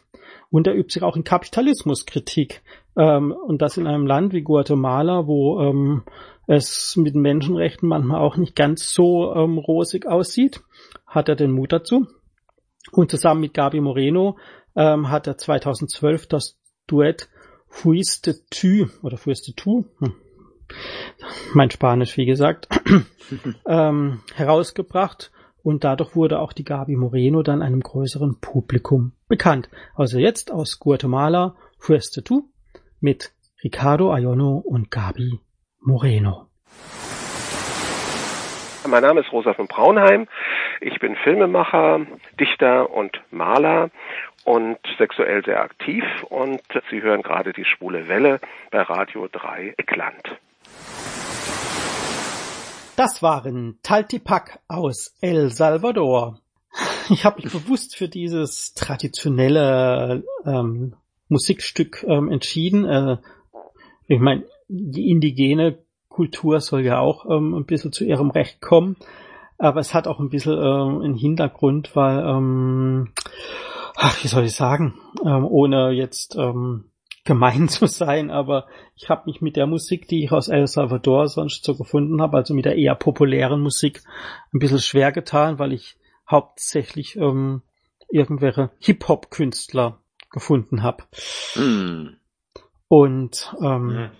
Und 0.50 0.68
er 0.68 0.76
übt 0.76 0.94
sich 0.94 1.04
auch 1.04 1.16
in 1.16 1.24
Kapitalismuskritik. 1.24 2.62
Ähm, 2.96 3.32
und 3.32 3.62
das 3.62 3.78
in 3.78 3.88
einem 3.88 4.06
Land 4.06 4.34
wie 4.34 4.44
Guatemala, 4.44 5.28
wo 5.28 5.62
ähm, 5.62 6.04
es 6.48 6.96
mit 6.96 7.16
Menschenrechten 7.16 7.88
manchmal 7.88 8.20
auch 8.22 8.38
nicht 8.38 8.56
ganz 8.56 8.94
so 8.94 9.34
ähm, 9.34 9.58
rosig 9.58 10.06
aussieht, 10.06 10.62
hat 11.08 11.30
er 11.30 11.36
den 11.36 11.52
Mut 11.52 11.72
dazu. 11.72 12.08
Und 12.92 13.12
zusammen 13.12 13.42
mit 13.42 13.54
Gabi 13.54 13.80
Moreno 13.80 14.38
ähm, 14.76 15.10
hat 15.10 15.28
er 15.28 15.38
2012 15.38 16.28
das 16.28 16.60
Duett 16.88 17.30
Fuiste 17.68 18.36
Tu 18.50 18.88
oder 19.02 19.18
Fuiste 19.18 19.54
Tu, 19.56 19.86
hm. 20.00 20.14
mein 21.54 21.72
Spanisch 21.72 22.18
wie 22.18 22.26
gesagt, 22.26 22.68
ähm, 23.68 24.20
herausgebracht 24.36 25.32
und 25.64 25.84
dadurch 25.84 26.16
wurde 26.16 26.40
auch 26.40 26.54
die 26.54 26.66
Gabi 26.66 26.96
Moreno 26.96 27.42
dann 27.42 27.62
einem 27.64 27.80
größeren 27.80 28.40
Publikum 28.42 29.14
bekannt. 29.28 29.70
Also 29.96 30.20
jetzt 30.20 30.52
aus 30.52 30.80
Guatemala 30.80 31.56
Fuiste 31.80 32.24
Tu 32.24 32.44
mit 33.04 33.34
Ricardo 33.62 34.14
Ayono 34.14 34.58
und 34.58 34.90
Gabi 34.90 35.40
Moreno. 35.82 36.48
Mein 38.88 39.04
Name 39.04 39.20
ist 39.22 39.32
Rosa 39.32 39.54
von 39.54 39.68
Braunheim. 39.68 40.28
Ich 40.80 41.00
bin 41.00 41.18
Filmemacher, 41.18 42.06
Dichter 42.40 42.92
und 42.92 43.22
Maler 43.30 43.92
und 44.46 44.78
sexuell 44.98 45.44
sehr 45.44 45.62
aktiv 45.62 46.04
und 46.30 46.62
Sie 46.90 47.02
hören 47.02 47.24
gerade 47.24 47.52
die 47.52 47.66
schwule 47.66 48.08
Welle 48.08 48.40
bei 48.72 48.82
Radio 48.82 49.28
3 49.30 49.76
Eckland. 49.78 50.24
Das 52.96 53.22
waren 53.22 53.80
Taltipac 53.84 54.60
aus 54.70 55.18
El 55.22 55.50
Salvador. 55.50 56.40
Ich 57.10 57.26
habe 57.26 57.42
mich 57.42 57.52
bewusst 57.52 57.98
für 57.98 58.08
dieses 58.08 58.74
traditionelle 58.74 60.24
ähm, 60.46 60.96
Musikstück 61.34 62.06
ähm, 62.08 62.32
entschieden. 62.32 62.86
Äh, 62.86 63.18
ich 64.08 64.20
meine, 64.20 64.46
die 64.70 65.10
indigene 65.10 65.80
Kultur 66.08 66.62
soll 66.62 66.82
ja 66.82 67.00
auch 67.00 67.26
ähm, 67.30 67.54
ein 67.54 67.66
bisschen 67.66 67.92
zu 67.92 68.06
ihrem 68.06 68.30
Recht 68.30 68.62
kommen. 68.62 68.96
Aber 69.58 69.80
es 69.80 69.94
hat 69.94 70.08
auch 70.08 70.20
ein 70.20 70.30
bisschen 70.30 70.54
ähm, 70.54 71.02
einen 71.02 71.16
Hintergrund, 71.16 71.96
weil, 71.96 72.20
ähm, 72.20 73.12
ach, 73.96 74.24
wie 74.24 74.28
soll 74.28 74.46
ich 74.46 74.56
sagen, 74.56 74.96
ähm, 75.26 75.46
ohne 75.46 75.92
jetzt 75.92 76.36
ähm, 76.36 76.86
gemein 77.24 77.68
zu 77.70 77.88
sein, 77.88 78.30
aber 78.32 78.68
ich 78.96 79.10
habe 79.10 79.24
mich 79.26 79.42
mit 79.42 79.56
der 79.56 79.68
Musik, 79.68 80.08
die 80.08 80.24
ich 80.24 80.32
aus 80.32 80.50
El 80.50 80.68
Salvador 80.68 81.28
sonst 81.28 81.64
so 81.64 81.76
gefunden 81.76 82.22
habe, 82.22 82.38
also 82.38 82.54
mit 82.54 82.66
der 82.66 82.78
eher 82.78 82.96
populären 82.96 83.62
Musik, 83.62 84.04
ein 84.54 84.60
bisschen 84.60 84.80
schwer 84.80 85.12
getan, 85.12 85.60
weil 85.60 85.74
ich 85.74 85.98
hauptsächlich 86.30 87.16
ähm, 87.16 87.62
irgendwelche 88.10 88.72
Hip-Hop-Künstler 88.80 90.00
gefunden 90.34 90.84
habe. 90.84 91.06
Mm. 91.56 92.18
Und 92.90 93.56
ähm, 93.62 93.90
ja 93.90 94.12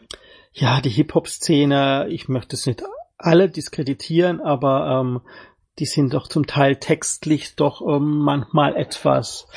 ja, 0.54 0.82
die 0.82 0.90
Hip-Hop-Szene, 0.90 2.08
ich 2.10 2.30
möchte 2.30 2.56
es 2.56 2.66
nicht 2.66 2.84
alle 3.18 3.50
diskreditieren, 3.50 4.40
aber 4.40 5.00
ähm, 5.02 5.22
die 5.80 5.86
sind 5.86 6.14
doch 6.14 6.28
zum 6.28 6.46
Teil 6.46 6.76
textlich 6.76 7.56
doch 7.56 7.82
ähm, 7.82 8.20
manchmal 8.20 8.76
etwas, 8.76 9.48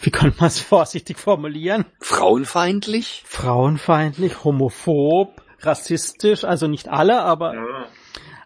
wie 0.00 0.10
könnte 0.10 0.38
man 0.38 0.46
es 0.46 0.60
vorsichtig 0.62 1.18
formulieren? 1.18 1.84
Frauenfeindlich? 2.00 3.24
Frauenfeindlich, 3.26 4.44
homophob, 4.44 5.42
rassistisch, 5.60 6.44
also 6.44 6.68
nicht 6.68 6.88
alle, 6.88 7.22
aber 7.22 7.54
Ja. 7.54 7.86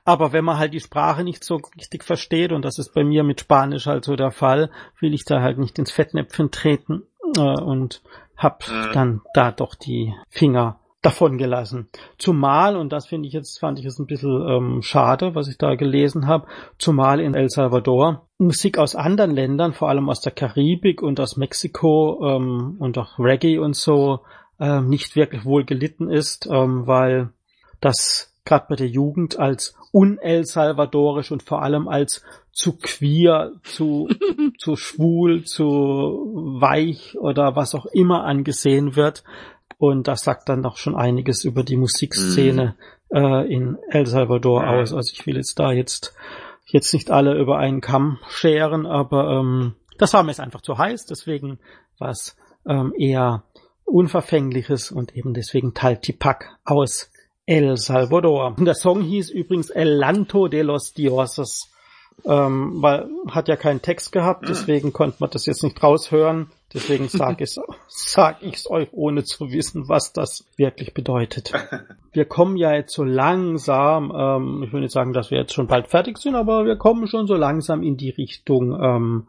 Aber 0.04 0.32
wenn 0.32 0.44
man 0.44 0.58
halt 0.58 0.72
die 0.74 0.80
Sprache 0.80 1.24
nicht 1.24 1.44
so 1.44 1.60
richtig 1.76 2.04
versteht, 2.04 2.52
und 2.52 2.64
das 2.64 2.78
ist 2.78 2.94
bei 2.94 3.04
mir 3.04 3.22
mit 3.24 3.40
Spanisch 3.40 3.86
halt 3.86 4.04
so 4.04 4.16
der 4.16 4.30
Fall, 4.30 4.70
will 5.00 5.14
ich 5.14 5.24
da 5.24 5.40
halt 5.40 5.58
nicht 5.58 5.78
ins 5.78 5.92
Fettnäpfchen 5.92 6.50
treten 6.50 7.02
äh, 7.36 7.40
und 7.40 8.02
hab 8.36 8.66
Mhm. 8.68 8.92
dann 8.92 9.20
da 9.34 9.52
doch 9.52 9.74
die 9.74 10.14
Finger 10.28 10.78
davon 11.02 11.38
gelassen. 11.38 11.88
Zumal, 12.18 12.76
und 12.76 12.92
das 12.92 13.06
finde 13.06 13.26
ich 13.26 13.32
jetzt, 13.32 13.58
fand 13.58 13.78
ich 13.78 13.84
jetzt 13.86 13.98
ein 13.98 14.06
bisschen 14.06 14.46
ähm, 14.48 14.82
schade, 14.82 15.34
was 15.34 15.48
ich 15.48 15.56
da 15.56 15.74
gelesen 15.74 16.26
habe, 16.26 16.46
zumal 16.78 17.20
in 17.20 17.34
El 17.34 17.48
Salvador 17.48 18.26
Musik 18.38 18.78
aus 18.78 18.94
anderen 18.94 19.30
Ländern, 19.34 19.72
vor 19.72 19.88
allem 19.88 20.08
aus 20.10 20.20
der 20.20 20.32
Karibik 20.32 21.02
und 21.02 21.18
aus 21.20 21.36
Mexiko 21.36 22.20
ähm, 22.22 22.76
und 22.78 22.98
auch 22.98 23.18
Reggae 23.18 23.58
und 23.58 23.76
so, 23.76 24.20
ähm, 24.58 24.88
nicht 24.88 25.16
wirklich 25.16 25.44
wohl 25.44 25.64
gelitten 25.64 26.10
ist, 26.10 26.46
ähm, 26.50 26.86
weil 26.86 27.30
das 27.80 28.29
gerade 28.50 28.66
bei 28.68 28.76
der 28.76 28.88
Jugend 28.88 29.38
als 29.38 29.74
un-El 29.92 30.44
Salvadorisch 30.44 31.30
und 31.30 31.42
vor 31.42 31.62
allem 31.62 31.88
als 31.88 32.22
zu 32.52 32.76
queer, 32.76 33.52
zu, 33.62 34.08
zu 34.58 34.76
schwul, 34.76 35.44
zu 35.44 36.58
weich 36.60 37.16
oder 37.18 37.54
was 37.56 37.74
auch 37.74 37.86
immer 37.86 38.24
angesehen 38.24 38.96
wird. 38.96 39.22
Und 39.78 40.08
das 40.08 40.22
sagt 40.24 40.48
dann 40.48 40.62
doch 40.62 40.76
schon 40.76 40.94
einiges 40.96 41.44
über 41.44 41.62
die 41.62 41.76
Musikszene 41.76 42.74
äh, 43.14 43.50
in 43.54 43.78
El 43.88 44.06
Salvador 44.06 44.62
Mhm. 44.62 44.68
aus. 44.68 44.92
Also 44.92 45.12
ich 45.14 45.24
will 45.26 45.36
jetzt 45.36 45.58
da 45.58 45.70
jetzt, 45.72 46.12
jetzt 46.66 46.92
nicht 46.92 47.10
alle 47.10 47.38
über 47.38 47.56
einen 47.58 47.80
Kamm 47.80 48.18
scheren, 48.28 48.84
aber 48.84 49.38
ähm, 49.40 49.74
das 49.96 50.12
war 50.12 50.22
mir 50.24 50.32
jetzt 50.32 50.40
einfach 50.40 50.60
zu 50.62 50.76
heiß, 50.76 51.06
deswegen 51.06 51.60
war 51.98 52.10
es 52.10 52.36
ähm, 52.66 52.92
eher 52.98 53.44
Unverfängliches 53.84 54.90
und 54.90 55.16
eben 55.16 55.34
deswegen 55.34 55.72
Taltipac 55.72 56.56
aus 56.64 57.10
El 57.46 57.76
Salvador. 57.76 58.56
Der 58.58 58.74
Song 58.74 59.02
hieß 59.02 59.30
übrigens 59.30 59.70
El 59.70 59.96
Lanto 59.96 60.48
de 60.48 60.62
los 60.62 60.92
Dioses, 60.92 61.70
ähm, 62.24 62.82
weil 62.82 63.08
hat 63.28 63.48
ja 63.48 63.56
keinen 63.56 63.82
Text 63.82 64.12
gehabt, 64.12 64.48
deswegen 64.48 64.92
konnte 64.92 65.16
man 65.20 65.30
das 65.30 65.46
jetzt 65.46 65.62
nicht 65.62 65.82
raushören. 65.82 66.50
Deswegen 66.72 67.08
sag 67.08 67.40
ich 67.40 67.58
sag 67.88 68.42
ich's 68.42 68.70
euch, 68.70 68.88
ohne 68.92 69.24
zu 69.24 69.50
wissen, 69.50 69.88
was 69.88 70.12
das 70.12 70.46
wirklich 70.56 70.94
bedeutet. 70.94 71.52
Wir 72.12 72.24
kommen 72.24 72.56
ja 72.56 72.72
jetzt 72.74 72.92
so 72.92 73.04
langsam, 73.04 74.12
ähm, 74.14 74.62
ich 74.64 74.72
will 74.72 74.80
nicht 74.80 74.92
sagen, 74.92 75.12
dass 75.12 75.30
wir 75.30 75.38
jetzt 75.38 75.54
schon 75.54 75.68
bald 75.68 75.86
fertig 75.86 76.18
sind, 76.18 76.34
aber 76.34 76.64
wir 76.64 76.74
kommen 76.74 77.06
schon 77.06 77.28
so 77.28 77.36
langsam 77.36 77.84
in 77.84 77.96
die 77.96 78.10
Richtung. 78.10 78.76
Ähm, 78.82 79.28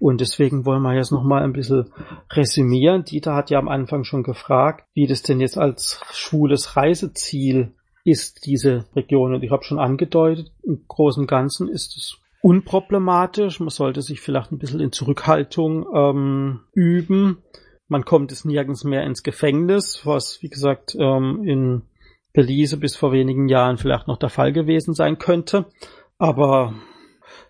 und 0.00 0.22
deswegen 0.22 0.64
wollen 0.64 0.80
wir 0.80 0.94
jetzt 0.94 1.12
noch 1.12 1.24
mal 1.24 1.42
ein 1.42 1.52
bisschen 1.52 1.92
resümieren. 2.30 3.04
Dieter 3.04 3.34
hat 3.34 3.50
ja 3.50 3.58
am 3.58 3.68
Anfang 3.68 4.04
schon 4.04 4.22
gefragt, 4.22 4.86
wie 4.94 5.06
das 5.06 5.22
denn 5.22 5.40
jetzt 5.40 5.58
als 5.58 6.00
schwules 6.12 6.74
Reiseziel 6.74 7.74
ist, 8.02 8.46
diese 8.46 8.86
Region. 8.96 9.34
Und 9.34 9.42
ich 9.42 9.50
habe 9.50 9.64
schon 9.64 9.78
angedeutet, 9.78 10.50
im 10.62 10.84
Großen 10.88 11.24
und 11.24 11.26
Ganzen 11.26 11.68
ist 11.68 11.98
es 11.98 12.18
unproblematisch. 12.42 13.60
Man 13.60 13.70
sollte 13.70 14.02
sich 14.02 14.20
vielleicht 14.20 14.52
ein 14.52 14.58
bisschen 14.58 14.80
in 14.80 14.92
Zurückhaltung 14.92 15.86
ähm, 15.94 16.60
üben. 16.74 17.38
Man 17.88 18.04
kommt 18.04 18.32
es 18.32 18.44
nirgends 18.44 18.84
mehr 18.84 19.04
ins 19.04 19.22
Gefängnis, 19.22 20.02
was, 20.04 20.42
wie 20.42 20.48
gesagt, 20.48 20.94
ähm, 20.98 21.42
in 21.44 21.82
Belize 22.32 22.76
bis 22.76 22.96
vor 22.96 23.12
wenigen 23.12 23.48
Jahren 23.48 23.78
vielleicht 23.78 24.08
noch 24.08 24.18
der 24.18 24.28
Fall 24.28 24.52
gewesen 24.52 24.94
sein 24.94 25.18
könnte. 25.18 25.66
Aber 26.18 26.74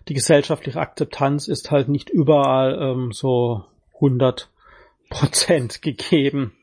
die 0.07 0.13
gesellschaftliche 0.13 0.79
Akzeptanz 0.79 1.47
ist 1.47 1.71
halt 1.71 1.89
nicht 1.89 2.09
überall 2.09 2.77
ähm, 2.79 3.11
so 3.11 3.63
100 3.95 4.49
Prozent 5.09 5.81
gegeben. 5.81 6.53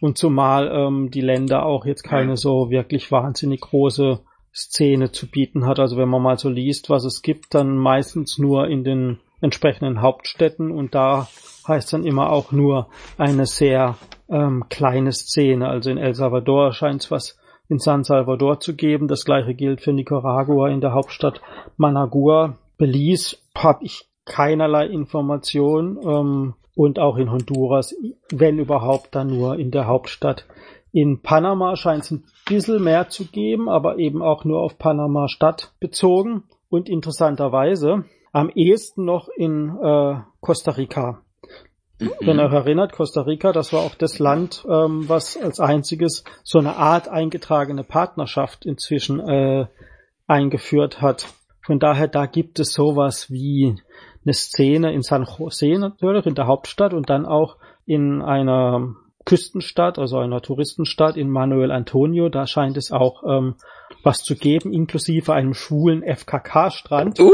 Und 0.00 0.16
zumal 0.16 0.70
ähm, 0.72 1.10
die 1.10 1.20
Länder 1.20 1.66
auch 1.66 1.84
jetzt 1.84 2.04
keine 2.04 2.38
so 2.38 2.70
wirklich 2.70 3.12
wahnsinnig 3.12 3.60
große 3.60 4.20
Szene 4.54 5.12
zu 5.12 5.30
bieten 5.30 5.66
hat. 5.66 5.78
Also 5.78 5.96
wenn 5.96 6.08
man 6.08 6.22
mal 6.22 6.38
so 6.38 6.48
liest, 6.48 6.90
was 6.90 7.04
es 7.04 7.22
gibt, 7.22 7.54
dann 7.54 7.76
meistens 7.76 8.38
nur 8.38 8.68
in 8.68 8.84
den 8.84 9.18
entsprechenden 9.40 10.02
Hauptstädten 10.02 10.70
und 10.70 10.94
da 10.94 11.28
heißt 11.66 11.92
dann 11.92 12.04
immer 12.04 12.30
auch 12.30 12.52
nur 12.52 12.88
eine 13.16 13.46
sehr 13.46 13.96
ähm, 14.28 14.64
kleine 14.68 15.12
Szene. 15.12 15.68
Also 15.68 15.90
in 15.90 15.98
El 15.98 16.14
Salvador 16.14 16.72
scheint 16.72 17.02
es 17.02 17.10
was 17.10 17.38
in 17.68 17.78
San 17.78 18.04
Salvador 18.04 18.60
zu 18.60 18.74
geben. 18.74 19.08
Das 19.08 19.24
gleiche 19.24 19.54
gilt 19.54 19.80
für 19.80 19.92
Nicaragua 19.92 20.68
in 20.68 20.80
der 20.80 20.92
Hauptstadt 20.92 21.40
Managua. 21.76 22.58
Belize 22.76 23.36
habe 23.54 23.84
ich 23.84 24.08
keinerlei 24.24 24.86
Information 24.86 25.98
ähm, 26.04 26.54
und 26.74 26.98
auch 26.98 27.16
in 27.16 27.30
Honduras, 27.30 27.94
wenn 28.30 28.58
überhaupt, 28.58 29.14
dann 29.14 29.28
nur 29.28 29.58
in 29.58 29.70
der 29.70 29.86
Hauptstadt. 29.86 30.46
In 30.92 31.22
Panama 31.22 31.76
scheint 31.76 32.04
es 32.04 32.10
ein 32.10 32.24
bisschen 32.46 32.82
mehr 32.82 33.08
zu 33.08 33.26
geben, 33.26 33.68
aber 33.68 33.98
eben 33.98 34.22
auch 34.22 34.44
nur 34.44 34.60
auf 34.60 34.78
Panama 34.78 35.28
Stadt 35.28 35.72
bezogen 35.78 36.44
und 36.68 36.88
interessanterweise 36.88 38.04
am 38.32 38.50
ehesten 38.50 39.04
noch 39.04 39.28
in 39.28 39.70
äh, 39.82 40.20
Costa 40.40 40.72
Rica. 40.72 41.22
Wenn 42.20 42.38
ihr 42.38 42.46
euch 42.46 42.52
erinnert, 42.52 42.92
Costa 42.92 43.22
Rica, 43.22 43.52
das 43.52 43.72
war 43.72 43.80
auch 43.80 43.94
das 43.94 44.18
Land, 44.18 44.64
ähm, 44.68 45.08
was 45.08 45.36
als 45.36 45.60
einziges 45.60 46.24
so 46.42 46.58
eine 46.58 46.76
Art 46.76 47.08
eingetragene 47.08 47.84
Partnerschaft 47.84 48.64
inzwischen 48.64 49.20
äh, 49.20 49.66
eingeführt 50.26 51.02
hat. 51.02 51.26
Von 51.60 51.78
daher, 51.78 52.08
da 52.08 52.24
gibt 52.24 52.58
es 52.58 52.72
sowas 52.72 53.30
wie 53.30 53.76
eine 54.24 54.32
Szene 54.32 54.92
in 54.94 55.02
San 55.02 55.24
Jose 55.24 55.78
natürlich, 55.78 56.24
in 56.24 56.34
der 56.34 56.46
Hauptstadt 56.46 56.94
und 56.94 57.10
dann 57.10 57.26
auch 57.26 57.58
in 57.84 58.22
einer 58.22 58.94
Küstenstadt, 59.24 59.98
also 59.98 60.18
einer 60.18 60.40
Touristenstadt 60.40 61.16
in 61.16 61.28
Manuel 61.28 61.70
Antonio, 61.70 62.28
da 62.28 62.46
scheint 62.46 62.76
es 62.76 62.90
auch 62.90 63.22
ähm, 63.24 63.54
was 64.02 64.22
zu 64.22 64.34
geben, 64.34 64.72
inklusive 64.72 65.32
einem 65.32 65.54
schwulen 65.54 66.02
FKK-Strand. 66.02 67.20
Uh, 67.20 67.32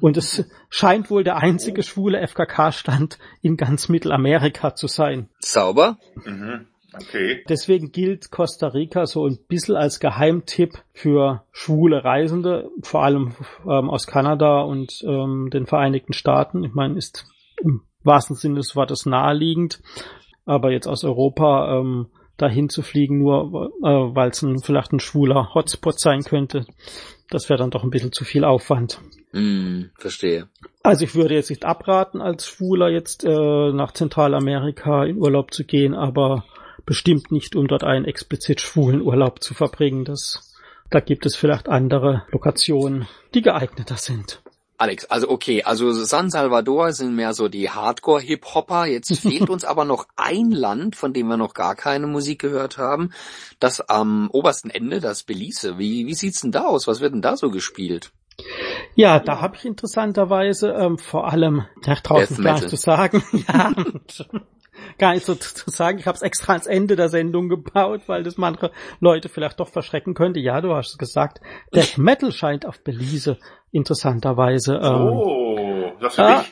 Und 0.00 0.16
es 0.16 0.44
scheint 0.68 1.10
wohl 1.10 1.24
der 1.24 1.38
einzige 1.38 1.82
schwule 1.82 2.26
FKK-Stand 2.26 3.18
in 3.42 3.56
ganz 3.56 3.88
Mittelamerika 3.88 4.74
zu 4.74 4.86
sein. 4.86 5.28
sauber. 5.38 5.98
Mhm. 6.24 6.66
Okay. 6.94 7.44
Deswegen 7.48 7.92
gilt 7.92 8.30
Costa 8.30 8.68
Rica 8.68 9.04
so 9.06 9.26
ein 9.26 9.38
bisschen 9.48 9.76
als 9.76 10.00
Geheimtipp 10.00 10.78
für 10.94 11.44
schwule 11.52 12.04
Reisende, 12.04 12.70
vor 12.82 13.02
allem 13.02 13.34
ähm, 13.64 13.90
aus 13.90 14.06
Kanada 14.06 14.62
und 14.62 15.04
ähm, 15.06 15.50
den 15.52 15.66
Vereinigten 15.66 16.14
Staaten. 16.14 16.64
Ich 16.64 16.72
meine, 16.72 16.96
ist 16.96 17.26
im 17.62 17.82
wahrsten 18.02 18.36
Sinne 18.36 18.56
des 18.56 18.76
Wortes 18.76 19.04
naheliegend, 19.04 19.82
aber 20.46 20.70
jetzt 20.70 20.86
aus 20.86 21.04
Europa 21.04 21.78
ähm, 21.78 22.06
dahin 22.38 22.68
zu 22.68 22.82
fliegen, 22.82 23.18
nur 23.18 23.72
äh, 23.82 23.86
weil 23.86 24.30
es 24.30 24.44
vielleicht 24.62 24.92
ein 24.92 25.00
schwuler 25.00 25.54
Hotspot 25.54 26.00
sein 26.00 26.22
könnte, 26.22 26.66
das 27.30 27.48
wäre 27.48 27.58
dann 27.58 27.70
doch 27.70 27.82
ein 27.82 27.90
bisschen 27.90 28.12
zu 28.12 28.24
viel 28.24 28.44
Aufwand. 28.44 29.00
Hm, 29.32 29.90
verstehe. 29.98 30.48
Also 30.82 31.04
ich 31.04 31.14
würde 31.14 31.34
jetzt 31.34 31.50
nicht 31.50 31.64
abraten, 31.64 32.20
als 32.20 32.46
Schwuler 32.46 32.88
jetzt 32.88 33.24
äh, 33.24 33.72
nach 33.72 33.92
Zentralamerika 33.92 35.04
in 35.04 35.18
Urlaub 35.18 35.52
zu 35.52 35.64
gehen, 35.64 35.94
aber 35.94 36.44
bestimmt 36.84 37.32
nicht, 37.32 37.56
um 37.56 37.66
dort 37.66 37.82
einen 37.84 38.04
explizit 38.04 38.60
schwulen 38.60 39.02
Urlaub 39.02 39.42
zu 39.42 39.52
verbringen. 39.54 40.04
Das, 40.04 40.56
da 40.90 41.00
gibt 41.00 41.26
es 41.26 41.34
vielleicht 41.34 41.68
andere 41.68 42.22
Lokationen, 42.30 43.08
die 43.34 43.42
geeigneter 43.42 43.96
sind. 43.96 44.40
Alex, 44.78 45.04
also 45.06 45.30
okay, 45.30 45.62
also 45.62 45.92
San 45.92 46.30
Salvador 46.30 46.92
sind 46.92 47.14
mehr 47.14 47.34
so 47.34 47.48
die 47.48 47.70
Hardcore-Hip-Hopper. 47.70 48.86
Jetzt 48.86 49.18
fehlt 49.20 49.50
uns 49.50 49.64
aber 49.64 49.84
noch 49.84 50.06
ein 50.16 50.50
Land, 50.50 50.96
von 50.96 51.12
dem 51.12 51.28
wir 51.28 51.36
noch 51.36 51.54
gar 51.54 51.74
keine 51.74 52.06
Musik 52.06 52.40
gehört 52.40 52.78
haben. 52.78 53.10
Das 53.58 53.80
am 53.80 54.30
obersten 54.30 54.70
Ende, 54.70 55.00
das 55.00 55.22
Belize. 55.22 55.78
Wie, 55.78 56.06
wie 56.06 56.14
sieht's 56.14 56.40
denn 56.40 56.52
da 56.52 56.64
aus? 56.64 56.86
Was 56.86 57.00
wird 57.00 57.14
denn 57.14 57.22
da 57.22 57.36
so 57.36 57.50
gespielt? 57.50 58.12
Ja, 58.94 59.18
da 59.18 59.40
habe 59.40 59.56
ich 59.56 59.64
interessanterweise 59.64 60.70
ähm, 60.70 60.98
vor 60.98 61.30
allem, 61.30 61.64
ja, 61.84 61.94
draußen 61.94 62.42
nicht 62.42 62.68
zu 62.68 62.76
sagen, 62.76 63.22
ja, 63.48 63.72
gar 64.98 65.14
nicht 65.14 65.26
so 65.26 65.34
zu 65.34 65.70
sagen. 65.70 65.98
Ich 65.98 66.06
habe 66.06 66.16
es 66.16 66.22
extra 66.22 66.52
ans 66.52 66.66
Ende 66.66 66.96
der 66.96 67.08
Sendung 67.08 67.48
gebaut, 67.48 68.02
weil 68.06 68.22
das 68.22 68.36
manche 68.36 68.70
Leute 69.00 69.28
vielleicht 69.28 69.60
doch 69.60 69.68
verschrecken 69.68 70.14
könnte. 70.14 70.40
Ja, 70.40 70.60
du 70.60 70.74
hast 70.74 70.90
es 70.90 70.98
gesagt. 70.98 71.40
Death 71.74 71.98
Metal 71.98 72.32
scheint 72.32 72.66
auf 72.66 72.80
Belize 72.82 73.38
interessanterweise. 73.72 74.76
Ähm, 74.82 75.10
Oh, 75.12 75.92
das 76.00 76.14
für 76.14 76.44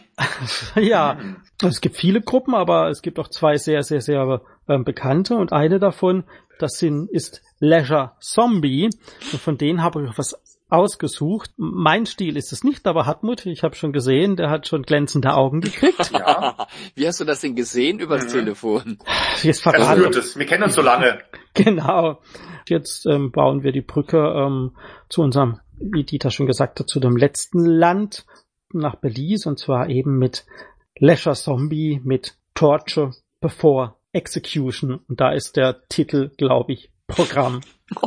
dich? 0.77 0.89
ja, 0.91 1.19
es 1.63 1.81
gibt 1.81 1.97
viele 1.97 2.21
Gruppen, 2.21 2.55
aber 2.55 2.89
es 2.89 3.03
gibt 3.03 3.19
auch 3.19 3.29
zwei 3.29 3.57
sehr, 3.57 3.83
sehr, 3.83 4.01
sehr 4.01 4.41
ähm, 4.69 4.85
bekannte 4.85 5.37
und 5.37 5.53
eine 5.53 5.79
davon, 5.79 6.25
das 6.59 6.79
sind, 6.79 7.11
ist 7.11 7.43
Leisure 7.59 8.13
Zombie 8.21 8.91
und 9.33 9.41
von 9.41 9.59
denen 9.59 9.83
habe 9.83 10.05
ich 10.05 10.19
was 10.19 10.41
ausgesucht. 10.69 11.51
Mein 11.57 12.07
Stil 12.07 12.37
ist 12.37 12.53
es 12.53 12.65
nicht, 12.65 12.87
aber 12.87 13.07
Hartmut, 13.07 13.47
ich 13.47 13.63
habe 13.63 13.75
schon 13.77 13.93
gesehen, 13.93 14.37
der 14.37 14.51
hat 14.51 14.67
schon 14.67 14.83
glänzende 14.83 15.35
Augen 15.35 15.61
gekriegt. 15.61 16.11
Ja, 16.13 16.67
Wie 16.95 17.07
hast 17.07 17.21
du 17.21 17.25
das 17.25 17.41
denn 17.41 17.55
gesehen 17.55 17.99
übers 17.99 18.25
Mhm. 18.25 18.29
Telefon? 18.29 18.99
Jetzt 19.43 19.65
das 19.67 19.75
verrate 19.75 20.01
wird 20.01 20.17
es. 20.17 20.39
Wir 20.39 20.47
kennen 20.47 20.65
uns 20.65 20.75
so 20.75 20.83
lange. 20.83 21.21
Genau. 21.55 22.21
Jetzt 22.69 23.07
ähm, 23.07 23.31
bauen 23.31 23.63
wir 23.63 23.73
die 23.73 23.83
Brücke 23.83 24.19
ähm, 24.19 24.73
zu 25.09 25.23
unserem, 25.23 25.61
wie 25.79 26.05
Dieter 26.05 26.31
schon 26.31 26.47
gesagt 26.47 26.81
hat, 26.81 26.89
zu 26.89 26.99
dem 27.01 27.17
letzten 27.17 27.65
Land 27.65 28.25
nach 28.73 28.97
Belize 28.97 29.49
und 29.49 29.59
zwar 29.59 29.89
eben 29.89 30.19
mit 30.19 30.47
Leisure 30.99 31.35
Zombie 31.35 32.01
mit 32.05 32.37
Torture 32.55 33.13
Before 33.41 33.95
Execution. 34.13 35.01
Und 35.09 35.21
da 35.21 35.33
ist 35.33 35.57
der 35.57 35.87
Titel, 35.89 36.31
glaube 36.37 36.73
ich, 36.73 36.91
Programm. 37.07 37.61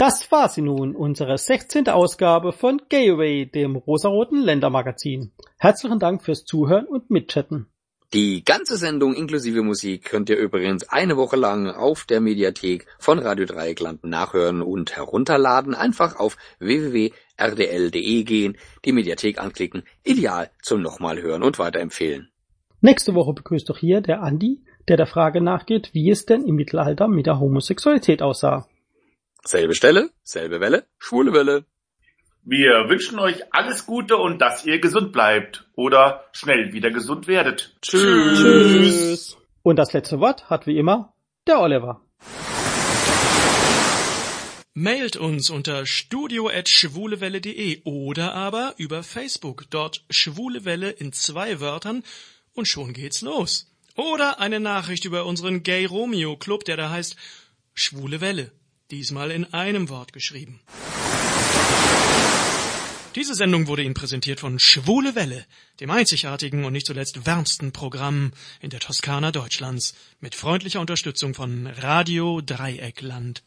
Das 0.00 0.30
war 0.30 0.48
sie 0.48 0.62
nun, 0.62 0.94
unsere 0.94 1.36
16. 1.36 1.88
Ausgabe 1.88 2.52
von 2.52 2.80
Gayaway, 2.88 3.46
dem 3.46 3.74
rosaroten 3.74 4.40
Ländermagazin. 4.40 5.32
Herzlichen 5.58 5.98
Dank 5.98 6.22
fürs 6.22 6.44
Zuhören 6.44 6.86
und 6.86 7.10
Mitchatten. 7.10 7.66
Die 8.12 8.44
ganze 8.44 8.76
Sendung 8.76 9.12
inklusive 9.12 9.60
Musik 9.64 10.04
könnt 10.04 10.30
ihr 10.30 10.36
übrigens 10.36 10.88
eine 10.88 11.16
Woche 11.16 11.34
lang 11.34 11.68
auf 11.68 12.04
der 12.04 12.20
Mediathek 12.20 12.86
von 13.00 13.18
Radio 13.18 13.44
Dreieckland 13.44 14.04
nachhören 14.04 14.62
und 14.62 14.94
herunterladen. 14.94 15.74
Einfach 15.74 16.20
auf 16.20 16.36
www.rdl.de 16.60 18.22
gehen, 18.22 18.56
die 18.84 18.92
Mediathek 18.92 19.40
anklicken, 19.40 19.82
ideal 20.04 20.48
zum 20.62 20.80
nochmal 20.80 21.20
hören 21.20 21.42
und 21.42 21.58
weiterempfehlen. 21.58 22.30
Nächste 22.80 23.16
Woche 23.16 23.32
begrüßt 23.32 23.68
doch 23.68 23.78
hier 23.78 24.00
der 24.00 24.22
Andi, 24.22 24.62
der 24.86 24.96
der 24.96 25.08
Frage 25.08 25.40
nachgeht, 25.40 25.90
wie 25.92 26.08
es 26.08 26.24
denn 26.24 26.44
im 26.44 26.54
Mittelalter 26.54 27.08
mit 27.08 27.26
der 27.26 27.40
Homosexualität 27.40 28.22
aussah. 28.22 28.68
Selbe 29.48 29.74
Stelle, 29.74 30.10
selbe 30.22 30.60
Welle, 30.60 30.84
schwule 30.98 31.32
Welle. 31.32 31.64
Wir 32.44 32.84
wünschen 32.90 33.18
euch 33.18 33.50
alles 33.50 33.86
Gute 33.86 34.18
und 34.18 34.42
dass 34.42 34.66
ihr 34.66 34.78
gesund 34.78 35.10
bleibt 35.10 35.66
oder 35.74 36.26
schnell 36.32 36.74
wieder 36.74 36.90
gesund 36.90 37.26
werdet. 37.28 37.74
Tschüss. 37.80 38.42
Tschüss. 38.42 39.38
Und 39.62 39.76
das 39.76 39.94
letzte 39.94 40.20
Wort 40.20 40.50
hat 40.50 40.66
wie 40.66 40.76
immer 40.76 41.14
der 41.46 41.60
Oliver. 41.60 42.02
Mailt 44.74 45.16
uns 45.16 45.48
unter 45.48 45.86
studio.schwulewelle.de 45.86 47.84
oder 47.84 48.34
aber 48.34 48.74
über 48.76 49.02
Facebook, 49.02 49.64
dort 49.70 50.04
Schwule 50.10 50.66
Welle 50.66 50.90
in 50.90 51.14
zwei 51.14 51.58
Wörtern 51.58 52.04
und 52.52 52.68
schon 52.68 52.92
geht's 52.92 53.22
los. 53.22 53.74
Oder 53.96 54.40
eine 54.40 54.60
Nachricht 54.60 55.06
über 55.06 55.24
unseren 55.24 55.62
Gay 55.62 55.86
Romeo 55.86 56.36
Club, 56.36 56.66
der 56.66 56.76
da 56.76 56.90
heißt 56.90 57.16
Schwule 57.72 58.20
Welle, 58.20 58.52
diesmal 58.90 59.30
in 59.30 59.52
einem 59.52 59.88
Wort 59.88 60.12
geschrieben. 60.12 60.60
Diese 63.14 63.34
Sendung 63.34 63.66
wurde 63.66 63.82
Ihnen 63.82 63.94
präsentiert 63.94 64.38
von 64.38 64.58
Schwule 64.58 65.14
Welle, 65.14 65.44
dem 65.80 65.90
einzigartigen 65.90 66.64
und 66.64 66.72
nicht 66.72 66.86
zuletzt 66.86 67.26
wärmsten 67.26 67.72
Programm 67.72 68.32
in 68.60 68.70
der 68.70 68.80
Toskana 68.80 69.32
Deutschlands, 69.32 69.94
mit 70.20 70.34
freundlicher 70.34 70.80
Unterstützung 70.80 71.34
von 71.34 71.66
Radio 71.66 72.40
Dreieckland. 72.40 73.42